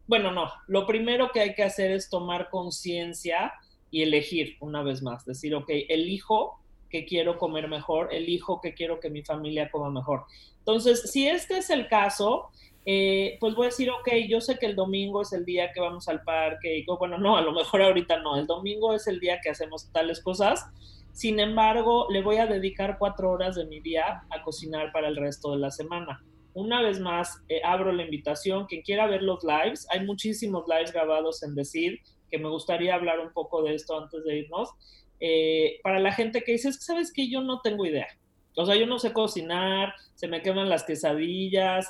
bueno, 0.05 0.29
no, 0.29 0.51
lo 0.67 0.85
primero 0.85 1.31
que 1.31 1.39
hay 1.39 1.55
que 1.55 1.63
hacer 1.63 1.89
es 1.89 2.07
tomar 2.07 2.51
conciencia 2.51 3.53
y 3.89 4.03
elegir 4.03 4.55
una 4.59 4.83
vez 4.83 5.01
más, 5.01 5.25
decir, 5.25 5.55
ok, 5.55 5.69
elijo 5.89 6.59
que 6.91 7.05
quiero 7.05 7.39
comer 7.39 7.67
mejor, 7.69 8.13
elijo 8.13 8.61
que 8.61 8.75
quiero 8.75 8.99
que 8.99 9.09
mi 9.09 9.23
familia 9.23 9.71
coma 9.71 9.89
mejor. 9.89 10.25
Entonces, 10.59 11.11
si 11.11 11.27
este 11.27 11.57
es 11.57 11.71
el 11.71 11.87
caso, 11.87 12.51
eh, 12.91 13.37
pues 13.39 13.53
voy 13.53 13.65
a 13.65 13.69
decir, 13.69 13.91
ok, 13.91 14.09
yo 14.27 14.41
sé 14.41 14.57
que 14.57 14.65
el 14.65 14.75
domingo 14.75 15.21
es 15.21 15.31
el 15.31 15.45
día 15.45 15.71
que 15.71 15.79
vamos 15.79 16.07
al 16.07 16.23
parque, 16.23 16.79
y 16.79 16.85
bueno, 16.87 17.19
no, 17.19 17.37
a 17.37 17.41
lo 17.41 17.51
mejor 17.51 17.83
ahorita 17.83 18.19
no, 18.21 18.35
el 18.35 18.47
domingo 18.47 18.95
es 18.95 19.05
el 19.05 19.19
día 19.19 19.39
que 19.43 19.51
hacemos 19.51 19.91
tales 19.91 20.23
cosas, 20.23 20.65
sin 21.11 21.39
embargo, 21.39 22.07
le 22.09 22.23
voy 22.23 22.37
a 22.37 22.47
dedicar 22.47 22.97
cuatro 22.97 23.29
horas 23.29 23.55
de 23.55 23.67
mi 23.67 23.79
día 23.79 24.23
a 24.31 24.41
cocinar 24.41 24.91
para 24.91 25.07
el 25.07 25.17
resto 25.17 25.51
de 25.51 25.59
la 25.59 25.69
semana. 25.69 26.23
Una 26.55 26.81
vez 26.81 26.99
más, 26.99 27.43
eh, 27.47 27.61
abro 27.63 27.91
la 27.91 28.05
invitación, 28.05 28.65
quien 28.65 28.81
quiera 28.81 29.05
ver 29.05 29.21
los 29.21 29.43
lives, 29.43 29.85
hay 29.91 30.03
muchísimos 30.03 30.63
lives 30.67 30.91
grabados 30.91 31.43
en 31.43 31.53
Decir, 31.53 31.99
que 32.31 32.39
me 32.39 32.49
gustaría 32.49 32.95
hablar 32.95 33.19
un 33.19 33.31
poco 33.33 33.61
de 33.61 33.75
esto 33.75 34.01
antes 34.01 34.23
de 34.23 34.39
irnos. 34.39 34.71
Eh, 35.19 35.79
para 35.83 35.99
la 35.99 36.11
gente 36.11 36.41
que 36.41 36.53
dice, 36.53 36.73
sabes 36.73 37.13
que 37.13 37.29
yo 37.29 37.41
no 37.41 37.61
tengo 37.61 37.85
idea. 37.85 38.07
O 38.55 38.65
sea, 38.65 38.75
yo 38.75 38.87
no 38.87 38.97
sé 38.97 39.13
cocinar, 39.13 39.93
se 40.15 40.27
me 40.27 40.41
queman 40.41 40.69
las 40.69 40.85
quesadillas, 40.85 41.87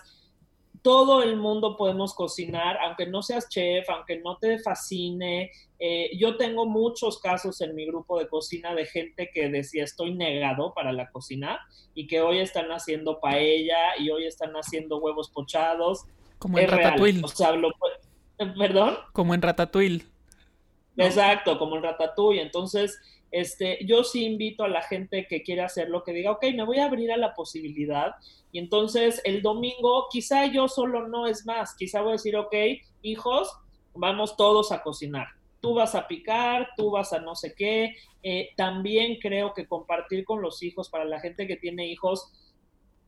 todo 0.81 1.23
el 1.23 1.35
mundo 1.35 1.75
podemos 1.77 2.13
cocinar, 2.13 2.77
aunque 2.77 3.05
no 3.05 3.21
seas 3.21 3.49
chef, 3.49 3.89
aunque 3.89 4.19
no 4.19 4.37
te 4.37 4.59
fascine. 4.59 5.51
Eh, 5.79 6.11
yo 6.17 6.37
tengo 6.37 6.65
muchos 6.65 7.19
casos 7.19 7.61
en 7.61 7.75
mi 7.75 7.85
grupo 7.85 8.19
de 8.19 8.27
cocina 8.27 8.73
de 8.73 8.85
gente 8.85 9.29
que 9.33 9.49
decía 9.49 9.83
estoy 9.83 10.13
negado 10.13 10.73
para 10.73 10.91
la 10.91 11.09
cocina 11.09 11.59
y 11.93 12.07
que 12.07 12.21
hoy 12.21 12.39
están 12.39 12.69
haciendo 12.71 13.19
paella 13.19 13.97
y 13.97 14.09
hoy 14.09 14.25
están 14.25 14.53
haciendo 14.53 14.99
huevos 14.99 15.29
pochados. 15.29 16.05
Como 16.37 16.57
en 16.57 16.69
Ratatouille. 16.69 17.21
O 17.23 17.27
sea, 17.27 17.53
¿Perdón? 18.57 18.97
Como 19.11 19.33
en 19.33 19.41
Ratatouille. 19.41 20.05
Exacto, 20.95 21.57
como 21.57 21.75
en 21.75 21.83
Ratatouille. 21.83 22.41
Entonces, 22.41 22.99
este, 23.31 23.79
yo 23.85 24.03
sí 24.03 24.25
invito 24.25 24.63
a 24.63 24.67
la 24.69 24.81
gente 24.81 25.27
que 25.27 25.43
quiere 25.43 25.61
hacerlo 25.61 26.03
que 26.03 26.13
diga, 26.13 26.31
ok, 26.31 26.45
me 26.55 26.65
voy 26.65 26.79
a 26.79 26.85
abrir 26.85 27.11
a 27.11 27.17
la 27.17 27.33
posibilidad. 27.33 28.15
Y 28.51 28.59
entonces 28.59 29.21
el 29.23 29.41
domingo, 29.41 30.07
quizá 30.09 30.45
yo 30.47 30.67
solo 30.67 31.07
no 31.07 31.27
es 31.27 31.45
más, 31.45 31.75
quizá 31.75 32.01
voy 32.01 32.09
a 32.09 32.13
decir, 32.13 32.35
ok, 32.35 32.55
hijos, 33.01 33.51
vamos 33.93 34.35
todos 34.35 34.71
a 34.71 34.81
cocinar. 34.81 35.27
Tú 35.61 35.73
vas 35.73 35.93
a 35.93 36.07
picar, 36.07 36.69
tú 36.77 36.91
vas 36.91 37.13
a 37.13 37.19
no 37.19 37.35
sé 37.35 37.53
qué. 37.55 37.95
Eh, 38.23 38.49
también 38.55 39.19
creo 39.19 39.53
que 39.53 39.67
compartir 39.67 40.23
con 40.23 40.41
los 40.41 40.63
hijos, 40.63 40.89
para 40.89 41.05
la 41.05 41.19
gente 41.19 41.47
que 41.47 41.57
tiene 41.57 41.87
hijos, 41.87 42.31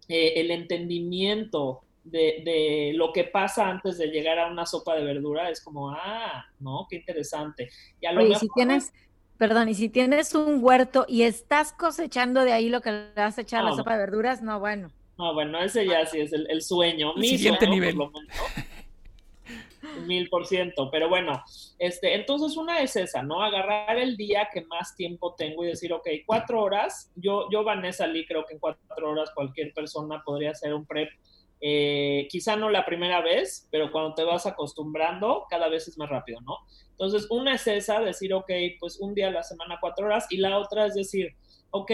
eh, 0.08 0.34
el 0.36 0.52
entendimiento 0.52 1.82
de, 2.04 2.42
de, 2.44 2.92
lo 2.96 3.14
que 3.14 3.24
pasa 3.26 3.70
antes 3.70 3.98
de 3.98 4.08
llegar 4.08 4.40
a 4.40 4.52
una 4.52 4.66
sopa 4.66 4.96
de 4.96 5.04
verdura 5.04 5.50
es 5.50 5.62
como, 5.64 5.92
ah, 5.92 6.46
¿no? 6.60 6.88
Qué 6.90 6.98
interesante. 6.98 7.70
Y 8.02 8.06
a 8.08 8.12
lo 8.12 8.24
mejor, 8.24 8.38
si 8.40 8.48
tienes, 8.56 8.92
Perdón, 9.42 9.70
y 9.70 9.74
si 9.74 9.90
tienes 9.90 10.36
un 10.36 10.64
huerto 10.64 11.04
y 11.08 11.24
estás 11.24 11.74
cosechando 11.74 12.46
de 12.46 12.54
ahí 12.54 12.70
lo 12.70 12.82
que 12.82 12.92
le 12.92 13.14
vas 13.16 13.40
a 13.40 13.42
echar 13.42 13.62
a 13.62 13.64
la 13.64 13.76
sopa 13.76 13.94
de 13.94 13.98
verduras, 13.98 14.44
no, 14.44 14.60
bueno. 14.60 14.92
No, 15.18 15.34
bueno, 15.34 15.58
ese 15.58 15.84
ya 15.84 16.06
sí 16.06 16.20
es 16.20 16.32
el, 16.32 16.62
sueño. 16.62 17.16
Mi 17.16 17.30
siguiente 17.30 17.68
nivel. 17.68 17.98
Mil 20.06 20.30
por 20.30 20.46
ciento. 20.46 20.92
Pero 20.92 21.10
bueno, 21.10 21.44
este, 21.80 22.14
entonces 22.14 22.56
una 22.56 22.82
es 22.82 22.96
esa, 22.96 23.24
¿no? 23.24 23.42
Agarrar 23.42 23.98
el 23.98 24.16
día 24.16 24.48
que 24.54 24.62
más 24.62 24.96
tiempo 24.96 25.34
tengo 25.34 25.64
y 25.64 25.70
decir, 25.70 25.92
ok, 25.92 26.08
cuatro 26.28 26.62
horas. 26.62 27.12
Yo, 27.16 27.50
yo 27.50 27.64
Vanessa 27.64 28.06
Lee, 28.06 28.28
creo 28.28 28.46
que 28.46 28.54
en 28.54 28.60
cuatro 28.60 29.10
horas 29.10 29.32
cualquier 29.34 29.74
persona 29.74 30.22
podría 30.24 30.52
hacer 30.52 30.72
un 30.72 30.86
prep. 30.86 31.10
Eh, 31.64 32.28
quizá 32.30 32.56
no 32.56 32.70
la 32.70 32.86
primera 32.86 33.22
vez, 33.22 33.68
pero 33.72 33.92
cuando 33.92 34.16
te 34.16 34.24
vas 34.24 34.48
acostumbrando, 34.48 35.46
cada 35.50 35.70
vez 35.70 35.88
es 35.88 35.98
más 35.98 36.10
rápido, 36.10 36.42
¿no? 36.42 36.58
Entonces, 36.90 37.28
una 37.30 37.56
es 37.56 37.68
esa, 37.68 38.00
decir, 38.00 38.34
ok, 38.34 38.52
pues 38.80 39.00
un 39.00 39.14
día 39.14 39.28
a 39.28 39.32
la 39.32 39.44
semana, 39.44 39.78
cuatro 39.80 40.08
horas, 40.08 40.26
y 40.32 40.38
la 40.38 40.58
otra 40.58 40.88
es 40.88 40.96
decir, 40.96 41.36
ok, 41.70 41.92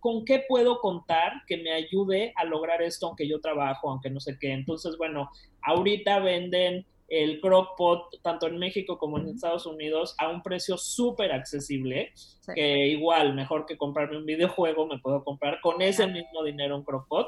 ¿con 0.00 0.24
qué 0.24 0.44
puedo 0.48 0.80
contar 0.80 1.32
que 1.46 1.58
me 1.58 1.72
ayude 1.72 2.32
a 2.36 2.44
lograr 2.44 2.82
esto 2.82 3.06
aunque 3.06 3.28
yo 3.28 3.40
trabajo, 3.40 3.90
aunque 3.90 4.10
no 4.10 4.20
sé 4.20 4.36
qué? 4.40 4.52
Entonces, 4.52 4.96
bueno, 4.96 5.30
ahorita 5.62 6.18
venden 6.20 6.86
el 7.08 7.40
crock 7.40 7.76
pot, 7.76 8.22
tanto 8.22 8.46
en 8.46 8.58
México 8.58 8.96
como 8.96 9.18
en 9.18 9.28
Estados 9.28 9.66
Unidos, 9.66 10.14
a 10.18 10.28
un 10.28 10.42
precio 10.42 10.78
súper 10.78 11.32
accesible, 11.32 12.12
que 12.54 12.86
igual, 12.86 13.34
mejor 13.34 13.66
que 13.66 13.76
comprarme 13.76 14.16
un 14.16 14.26
videojuego, 14.26 14.86
me 14.86 14.98
puedo 14.98 15.24
comprar 15.24 15.60
con 15.60 15.82
ese 15.82 16.06
mismo 16.06 16.44
dinero 16.44 16.76
un 16.76 16.84
crock 16.84 17.08
pot. 17.08 17.26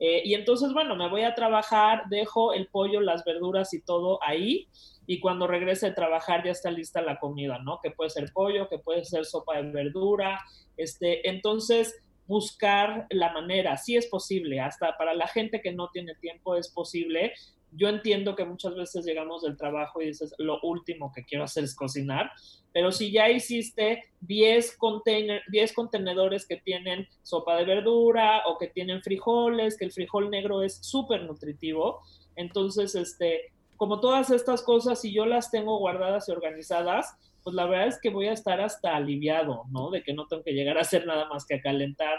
Eh, 0.00 0.22
y 0.24 0.34
entonces, 0.34 0.72
bueno, 0.72 0.96
me 0.96 1.08
voy 1.08 1.22
a 1.22 1.34
trabajar, 1.34 2.04
dejo 2.08 2.54
el 2.54 2.66
pollo, 2.68 3.00
las 3.00 3.22
verduras 3.24 3.72
y 3.74 3.82
todo 3.82 4.18
ahí 4.22 4.66
y 5.06 5.18
cuando 5.18 5.46
regrese 5.46 5.88
a 5.88 5.94
trabajar 5.94 6.44
ya 6.44 6.52
está 6.52 6.70
lista 6.70 7.02
la 7.02 7.18
comida, 7.18 7.58
¿no? 7.58 7.80
Que 7.82 7.90
puede 7.90 8.10
ser 8.10 8.30
pollo, 8.32 8.68
que 8.68 8.78
puede 8.78 9.04
ser 9.04 9.24
sopa 9.24 9.56
de 9.60 9.70
verdura, 9.70 10.40
este, 10.76 11.28
entonces 11.28 12.00
buscar 12.28 13.08
la 13.10 13.32
manera, 13.32 13.76
sí 13.76 13.96
es 13.96 14.06
posible, 14.06 14.60
hasta 14.60 14.96
para 14.96 15.12
la 15.14 15.26
gente 15.26 15.60
que 15.60 15.72
no 15.72 15.90
tiene 15.92 16.14
tiempo 16.14 16.54
es 16.54 16.70
posible. 16.70 17.32
Yo 17.72 17.88
entiendo 17.88 18.34
que 18.34 18.44
muchas 18.44 18.74
veces 18.74 19.04
llegamos 19.04 19.42
del 19.42 19.56
trabajo 19.56 20.00
y 20.02 20.06
dices, 20.06 20.34
lo 20.38 20.60
último 20.62 21.12
que 21.14 21.24
quiero 21.24 21.44
hacer 21.44 21.64
es 21.64 21.74
cocinar, 21.74 22.30
pero 22.72 22.92
si 22.92 23.12
ya 23.12 23.28
hiciste 23.28 24.04
10, 24.20 24.76
container, 24.76 25.42
10 25.50 25.72
contenedores 25.72 26.46
que 26.46 26.56
tienen 26.56 27.06
sopa 27.22 27.56
de 27.56 27.64
verdura 27.64 28.42
o 28.46 28.58
que 28.58 28.68
tienen 28.68 29.02
frijoles, 29.02 29.76
que 29.76 29.84
el 29.84 29.92
frijol 29.92 30.30
negro 30.30 30.62
es 30.62 30.78
súper 30.82 31.24
nutritivo, 31.24 32.00
entonces, 32.36 32.94
este, 32.94 33.52
como 33.76 34.00
todas 34.00 34.30
estas 34.30 34.62
cosas, 34.62 35.00
si 35.00 35.12
yo 35.12 35.26
las 35.26 35.50
tengo 35.50 35.78
guardadas 35.78 36.28
y 36.28 36.32
organizadas, 36.32 37.16
pues 37.42 37.54
la 37.54 37.66
verdad 37.66 37.88
es 37.88 37.98
que 38.00 38.10
voy 38.10 38.28
a 38.28 38.32
estar 38.32 38.60
hasta 38.60 38.94
aliviado, 38.94 39.64
¿no? 39.70 39.90
De 39.90 40.02
que 40.02 40.12
no 40.12 40.26
tengo 40.26 40.42
que 40.42 40.52
llegar 40.52 40.78
a 40.78 40.82
hacer 40.82 41.06
nada 41.06 41.28
más 41.28 41.46
que 41.46 41.54
a 41.54 41.60
calentar, 41.60 42.18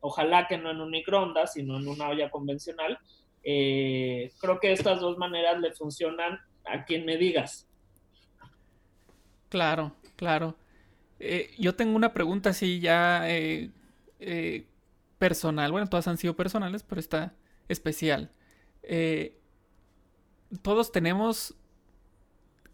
ojalá 0.00 0.46
que 0.46 0.58
no 0.58 0.70
en 0.70 0.80
un 0.80 0.90
microondas, 0.90 1.54
sino 1.54 1.78
en 1.78 1.88
una 1.88 2.08
olla 2.08 2.30
convencional. 2.30 2.98
Eh, 3.50 4.30
creo 4.42 4.60
que 4.60 4.72
estas 4.72 5.00
dos 5.00 5.16
maneras 5.16 5.58
le 5.58 5.72
funcionan 5.72 6.38
a 6.66 6.84
quien 6.84 7.06
me 7.06 7.16
digas. 7.16 7.66
Claro, 9.48 9.96
claro. 10.16 10.54
Eh, 11.18 11.54
yo 11.58 11.74
tengo 11.74 11.96
una 11.96 12.12
pregunta 12.12 12.50
así 12.50 12.78
ya 12.78 13.22
eh, 13.26 13.70
personal. 15.16 15.72
Bueno, 15.72 15.86
todas 15.86 16.06
han 16.08 16.18
sido 16.18 16.36
personales, 16.36 16.82
pero 16.82 17.00
está 17.00 17.32
especial. 17.68 18.30
todos 20.60 20.92
tenemos 20.92 21.54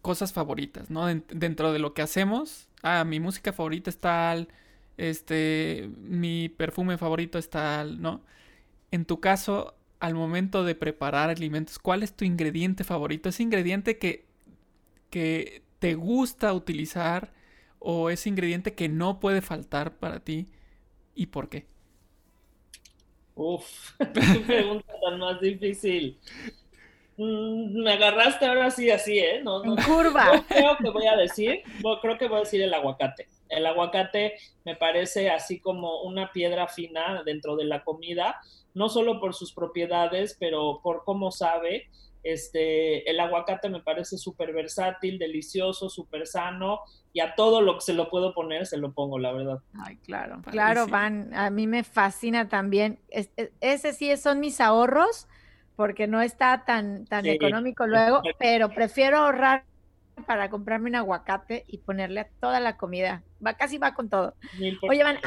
cosas 0.01 0.33
favoritas, 0.33 0.89
¿no? 0.89 1.05
dentro 1.05 1.71
de 1.71 1.79
lo 1.79 1.93
que 1.93 2.01
hacemos, 2.01 2.67
ah, 2.83 3.05
mi 3.05 3.21
música 3.21 3.53
favorita 3.53 3.89
es 3.89 3.99
tal, 3.99 4.49
este, 4.97 5.89
mi 5.97 6.49
perfume 6.49 6.97
favorito 6.97 7.37
es 7.37 7.49
tal, 7.49 8.01
¿no? 8.01 8.21
En 8.91 9.05
tu 9.05 9.19
caso, 9.19 9.73
al 9.99 10.13
momento 10.15 10.63
de 10.63 10.75
preparar 10.75 11.29
alimentos, 11.29 11.79
¿cuál 11.79 12.03
es 12.03 12.15
tu 12.15 12.25
ingrediente 12.25 12.83
favorito? 12.83 13.29
¿Ese 13.29 13.43
ingrediente 13.43 13.97
que, 13.97 14.25
que 15.09 15.63
te 15.79 15.95
gusta 15.95 16.53
utilizar 16.53 17.33
o 17.79 18.09
ese 18.09 18.29
ingrediente 18.29 18.73
que 18.73 18.89
no 18.89 19.19
puede 19.19 19.41
faltar 19.41 19.97
para 19.97 20.19
ti 20.19 20.47
y 21.15 21.27
por 21.27 21.49
qué? 21.49 21.67
Uf, 23.35 23.91
qué 24.31 24.39
pregunta 24.39 24.93
tan 25.01 25.19
más 25.19 25.39
difícil. 25.41 26.19
Mm, 27.17 27.83
me 27.83 27.93
agarraste 27.93 28.45
ahora 28.45 28.71
sí 28.71 28.89
así, 28.91 29.19
¿eh? 29.19 29.41
No, 29.43 29.63
no, 29.63 29.75
curva. 29.77 30.43
creo 30.47 30.77
que 30.77 30.89
voy 30.89 31.07
a 31.07 31.15
decir, 31.15 31.61
creo 32.01 32.17
que 32.17 32.27
voy 32.27 32.37
a 32.37 32.39
decir 32.41 32.61
el 32.61 32.73
aguacate. 32.73 33.27
El 33.47 33.65
aguacate 33.65 34.35
me 34.65 34.75
parece 34.75 35.29
así 35.29 35.59
como 35.59 36.01
una 36.03 36.31
piedra 36.31 36.67
fina 36.67 37.23
dentro 37.25 37.55
de 37.55 37.65
la 37.65 37.83
comida, 37.83 38.41
no 38.75 38.89
solo 38.89 39.19
por 39.19 39.33
sus 39.33 39.53
propiedades, 39.53 40.37
pero 40.39 40.81
por 40.83 41.03
cómo 41.03 41.31
sabe. 41.31 41.89
Este, 42.23 43.09
el 43.09 43.19
aguacate 43.19 43.69
me 43.69 43.81
parece 43.81 44.17
súper 44.17 44.51
versátil, 44.51 45.19
delicioso, 45.19 45.89
súper 45.89 46.25
sano 46.25 46.79
y 47.13 47.19
a 47.19 47.35
todo 47.35 47.61
lo 47.61 47.75
que 47.75 47.81
se 47.81 47.93
lo 47.93 48.09
puedo 48.09 48.33
poner 48.33 48.65
se 48.65 48.77
lo 48.77 48.93
pongo, 48.93 49.19
la 49.19 49.31
verdad. 49.31 49.59
Ay, 49.79 49.97
claro, 49.97 50.41
claro, 50.49 50.87
Van, 50.87 51.33
a 51.35 51.49
mí 51.51 51.67
me 51.67 51.83
fascina 51.83 52.49
también. 52.49 52.99
ese 53.61 53.93
sí 53.93 54.15
son 54.17 54.39
mis 54.39 54.59
ahorros 54.59 55.27
porque 55.75 56.07
no 56.07 56.21
está 56.21 56.65
tan, 56.65 57.05
tan 57.05 57.25
económico 57.27 57.85
luego, 57.85 58.21
pero 58.39 58.69
prefiero 58.69 59.17
ahorrar 59.17 59.65
para 60.25 60.49
comprarme 60.49 60.89
un 60.89 60.95
aguacate 60.95 61.63
y 61.67 61.79
ponerle 61.79 62.21
a 62.21 62.29
toda 62.39 62.59
la 62.59 62.75
comida. 62.77 63.23
Va, 63.45 63.53
casi 63.53 63.77
va 63.77 63.93
con 63.93 64.09
todo. 64.09 64.33
Oye, 64.89 65.03
Van, 65.03 65.19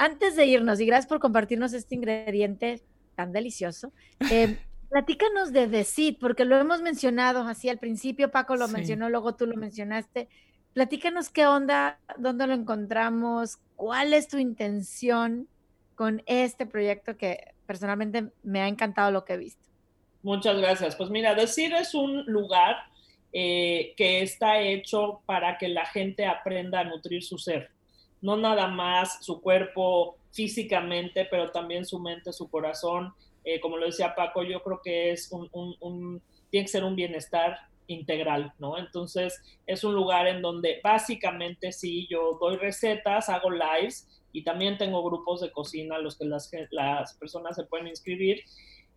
antes 0.00 0.34
de 0.34 0.46
irnos, 0.46 0.80
y 0.80 0.86
gracias 0.86 1.06
por 1.06 1.20
compartirnos 1.20 1.74
este 1.74 1.94
ingrediente 1.94 2.80
tan 3.16 3.32
delicioso, 3.32 3.92
eh, 4.30 4.56
platícanos 4.88 5.52
de 5.52 5.68
The 5.68 5.84
Seed, 5.84 6.16
porque 6.18 6.46
lo 6.46 6.56
hemos 6.56 6.80
mencionado 6.80 7.42
así 7.42 7.68
al 7.68 7.76
principio, 7.76 8.30
Paco 8.30 8.56
lo 8.56 8.66
mencionó, 8.66 9.10
luego 9.10 9.34
tú 9.34 9.46
lo 9.46 9.56
mencionaste. 9.56 10.30
Platícanos 10.72 11.28
qué 11.28 11.46
onda, 11.46 11.98
dónde 12.16 12.46
lo 12.46 12.54
encontramos, 12.54 13.58
cuál 13.76 14.14
es 14.14 14.26
tu 14.26 14.38
intención 14.38 15.48
con 15.96 16.22
este 16.24 16.64
proyecto 16.64 17.18
que 17.18 17.52
personalmente 17.66 18.32
me 18.42 18.62
ha 18.62 18.68
encantado 18.68 19.10
lo 19.10 19.26
que 19.26 19.34
he 19.34 19.36
visto. 19.36 19.68
Muchas 20.22 20.56
gracias. 20.56 20.96
Pues 20.96 21.10
mira, 21.10 21.34
Decir 21.34 21.74
es 21.74 21.94
un 21.94 22.24
lugar 22.24 22.76
eh, 23.34 23.92
que 23.98 24.22
está 24.22 24.62
hecho 24.62 25.20
para 25.26 25.58
que 25.58 25.68
la 25.68 25.84
gente 25.84 26.24
aprenda 26.24 26.80
a 26.80 26.84
nutrir 26.84 27.22
su 27.22 27.36
ser. 27.36 27.70
No 28.22 28.36
nada 28.36 28.68
más 28.68 29.24
su 29.24 29.40
cuerpo 29.40 30.16
físicamente, 30.32 31.26
pero 31.30 31.50
también 31.50 31.84
su 31.84 31.98
mente, 31.98 32.32
su 32.32 32.50
corazón. 32.50 33.12
Eh, 33.44 33.60
como 33.60 33.76
lo 33.76 33.86
decía 33.86 34.14
Paco, 34.14 34.42
yo 34.42 34.62
creo 34.62 34.80
que 34.82 35.12
es 35.12 35.30
un, 35.32 36.22
tiene 36.50 36.64
que 36.64 36.72
ser 36.72 36.84
un 36.84 36.96
bienestar 36.96 37.58
integral, 37.86 38.52
¿no? 38.58 38.78
Entonces 38.78 39.40
es 39.66 39.82
un 39.82 39.94
lugar 39.94 40.26
en 40.26 40.42
donde 40.42 40.80
básicamente 40.82 41.72
sí, 41.72 42.06
yo 42.08 42.38
doy 42.40 42.56
recetas, 42.56 43.28
hago 43.28 43.50
lives 43.50 44.08
y 44.32 44.44
también 44.44 44.78
tengo 44.78 45.02
grupos 45.02 45.40
de 45.40 45.50
cocina 45.50 45.96
a 45.96 45.98
los 45.98 46.16
que 46.16 46.24
las, 46.24 46.50
las 46.70 47.14
personas 47.14 47.56
se 47.56 47.64
pueden 47.64 47.88
inscribir. 47.88 48.44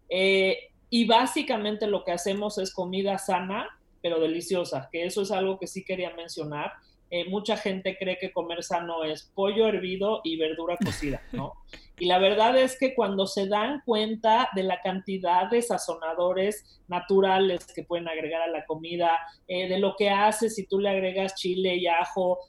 Eh, 0.09 0.69
y 0.89 1.05
básicamente 1.05 1.87
lo 1.87 2.03
que 2.03 2.11
hacemos 2.11 2.59
es 2.59 2.71
comida 2.71 3.17
sana, 3.17 3.67
pero 4.01 4.19
deliciosa, 4.19 4.89
que 4.91 5.05
eso 5.05 5.23
es 5.23 5.31
algo 5.31 5.57
que 5.57 5.65
sí 5.65 5.83
quería 5.83 6.11
mencionar. 6.11 6.73
Eh, 7.15 7.29
mucha 7.29 7.57
gente 7.57 7.95
cree 7.95 8.17
que 8.17 8.31
comer 8.31 8.63
sano 8.63 9.03
es 9.03 9.29
pollo 9.35 9.67
hervido 9.67 10.21
y 10.23 10.35
verdura 10.35 10.77
cocida, 10.83 11.21
¿no? 11.31 11.53
Y 11.99 12.07
la 12.07 12.17
verdad 12.17 12.57
es 12.57 12.75
que 12.79 12.95
cuando 12.95 13.27
se 13.27 13.47
dan 13.47 13.83
cuenta 13.85 14.49
de 14.55 14.63
la 14.63 14.81
cantidad 14.81 15.47
de 15.47 15.61
sazonadores 15.61 16.81
naturales 16.87 17.67
que 17.71 17.83
pueden 17.83 18.07
agregar 18.07 18.41
a 18.41 18.47
la 18.47 18.65
comida, 18.65 19.11
eh, 19.47 19.69
de 19.69 19.77
lo 19.77 19.95
que 19.95 20.09
hace 20.09 20.49
si 20.49 20.65
tú 20.65 20.79
le 20.79 20.89
agregas 20.89 21.35
chile 21.35 21.75
y 21.75 21.85
ajo, 21.85 22.39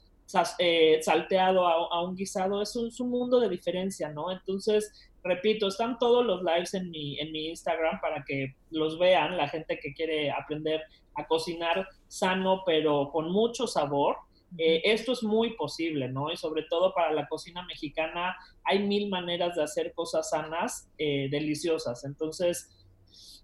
eh, 0.57 0.97
salteado 1.03 1.67
a, 1.67 2.03
un 2.03 2.15
guisado, 2.15 2.63
es 2.63 2.75
un, 2.75 3.09
mundo 3.11 3.39
de 3.39 3.49
diferencia, 3.49 4.09
¿no? 4.09 4.31
Entonces, 4.31 4.91
repito, 5.23 5.67
están 5.67 5.99
todos 5.99 6.25
los 6.25 6.41
lives 6.41 6.73
en 6.73 6.89
mi, 6.89 7.19
en 7.19 7.31
mi 7.31 7.49
Instagram 7.49 8.01
para 8.01 8.23
que 8.25 8.55
los 8.71 8.97
vean, 8.97 9.37
la 9.37 9.47
gente 9.47 9.77
que 9.79 9.93
quiere 9.93 10.31
aprender 10.31 10.81
a 11.13 11.27
cocinar 11.27 11.87
sano, 12.07 12.63
pero 12.65 13.11
con 13.11 13.31
mucho 13.31 13.67
sabor. 13.67 14.17
Eh, 14.57 14.81
esto 14.85 15.13
es 15.13 15.23
muy 15.23 15.55
posible, 15.55 16.09
¿no? 16.09 16.31
Y 16.31 16.37
sobre 16.37 16.63
todo 16.63 16.93
para 16.93 17.11
la 17.11 17.27
cocina 17.27 17.65
mexicana 17.65 18.35
hay 18.63 18.79
mil 18.79 19.09
maneras 19.09 19.55
de 19.55 19.63
hacer 19.63 19.93
cosas 19.93 20.29
sanas, 20.29 20.89
eh, 20.97 21.27
deliciosas. 21.29 22.05
Entonces, 22.05 22.69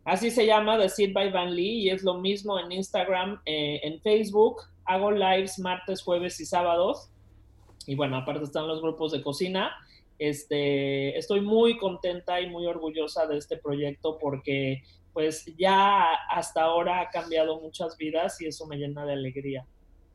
así 0.05 0.32
se 0.32 0.45
llama 0.45 0.80
The 0.80 0.89
Seed 0.89 1.14
by 1.14 1.32
Van 1.32 1.55
Lee 1.55 1.84
y 1.84 1.89
es 1.89 2.03
lo 2.03 2.16
mismo 2.16 2.59
en 2.59 2.72
Instagram, 2.72 3.41
en 3.45 4.01
Facebook, 4.01 4.62
hago 4.86 5.12
lives 5.12 5.59
martes, 5.59 6.01
jueves 6.01 6.39
y 6.39 6.45
sábados. 6.45 7.09
Y 7.86 7.95
bueno, 7.95 8.18
aparte 8.18 8.43
están 8.43 8.68
los 8.68 8.82
grupos 8.82 9.12
de 9.12 9.22
cocina. 9.22 9.72
Este, 10.20 11.18
estoy 11.18 11.41
muy 11.41 11.78
contenta 11.78 12.39
y 12.41 12.49
muy 12.49 12.68
orgullosa 12.68 13.26
de 13.26 13.38
este 13.38 13.57
proyecto 13.57 14.20
porque 14.20 14.84
pues 15.14 15.45
ya 15.57 16.14
hasta 16.30 16.62
ahora 16.62 17.01
ha 17.01 17.09
cambiado 17.09 17.59
muchas 17.59 17.97
vidas 17.97 18.39
y 18.39 18.45
eso 18.45 18.68
me 18.68 18.78
llena 18.78 19.05
de 19.05 19.14
alegría. 19.14 19.66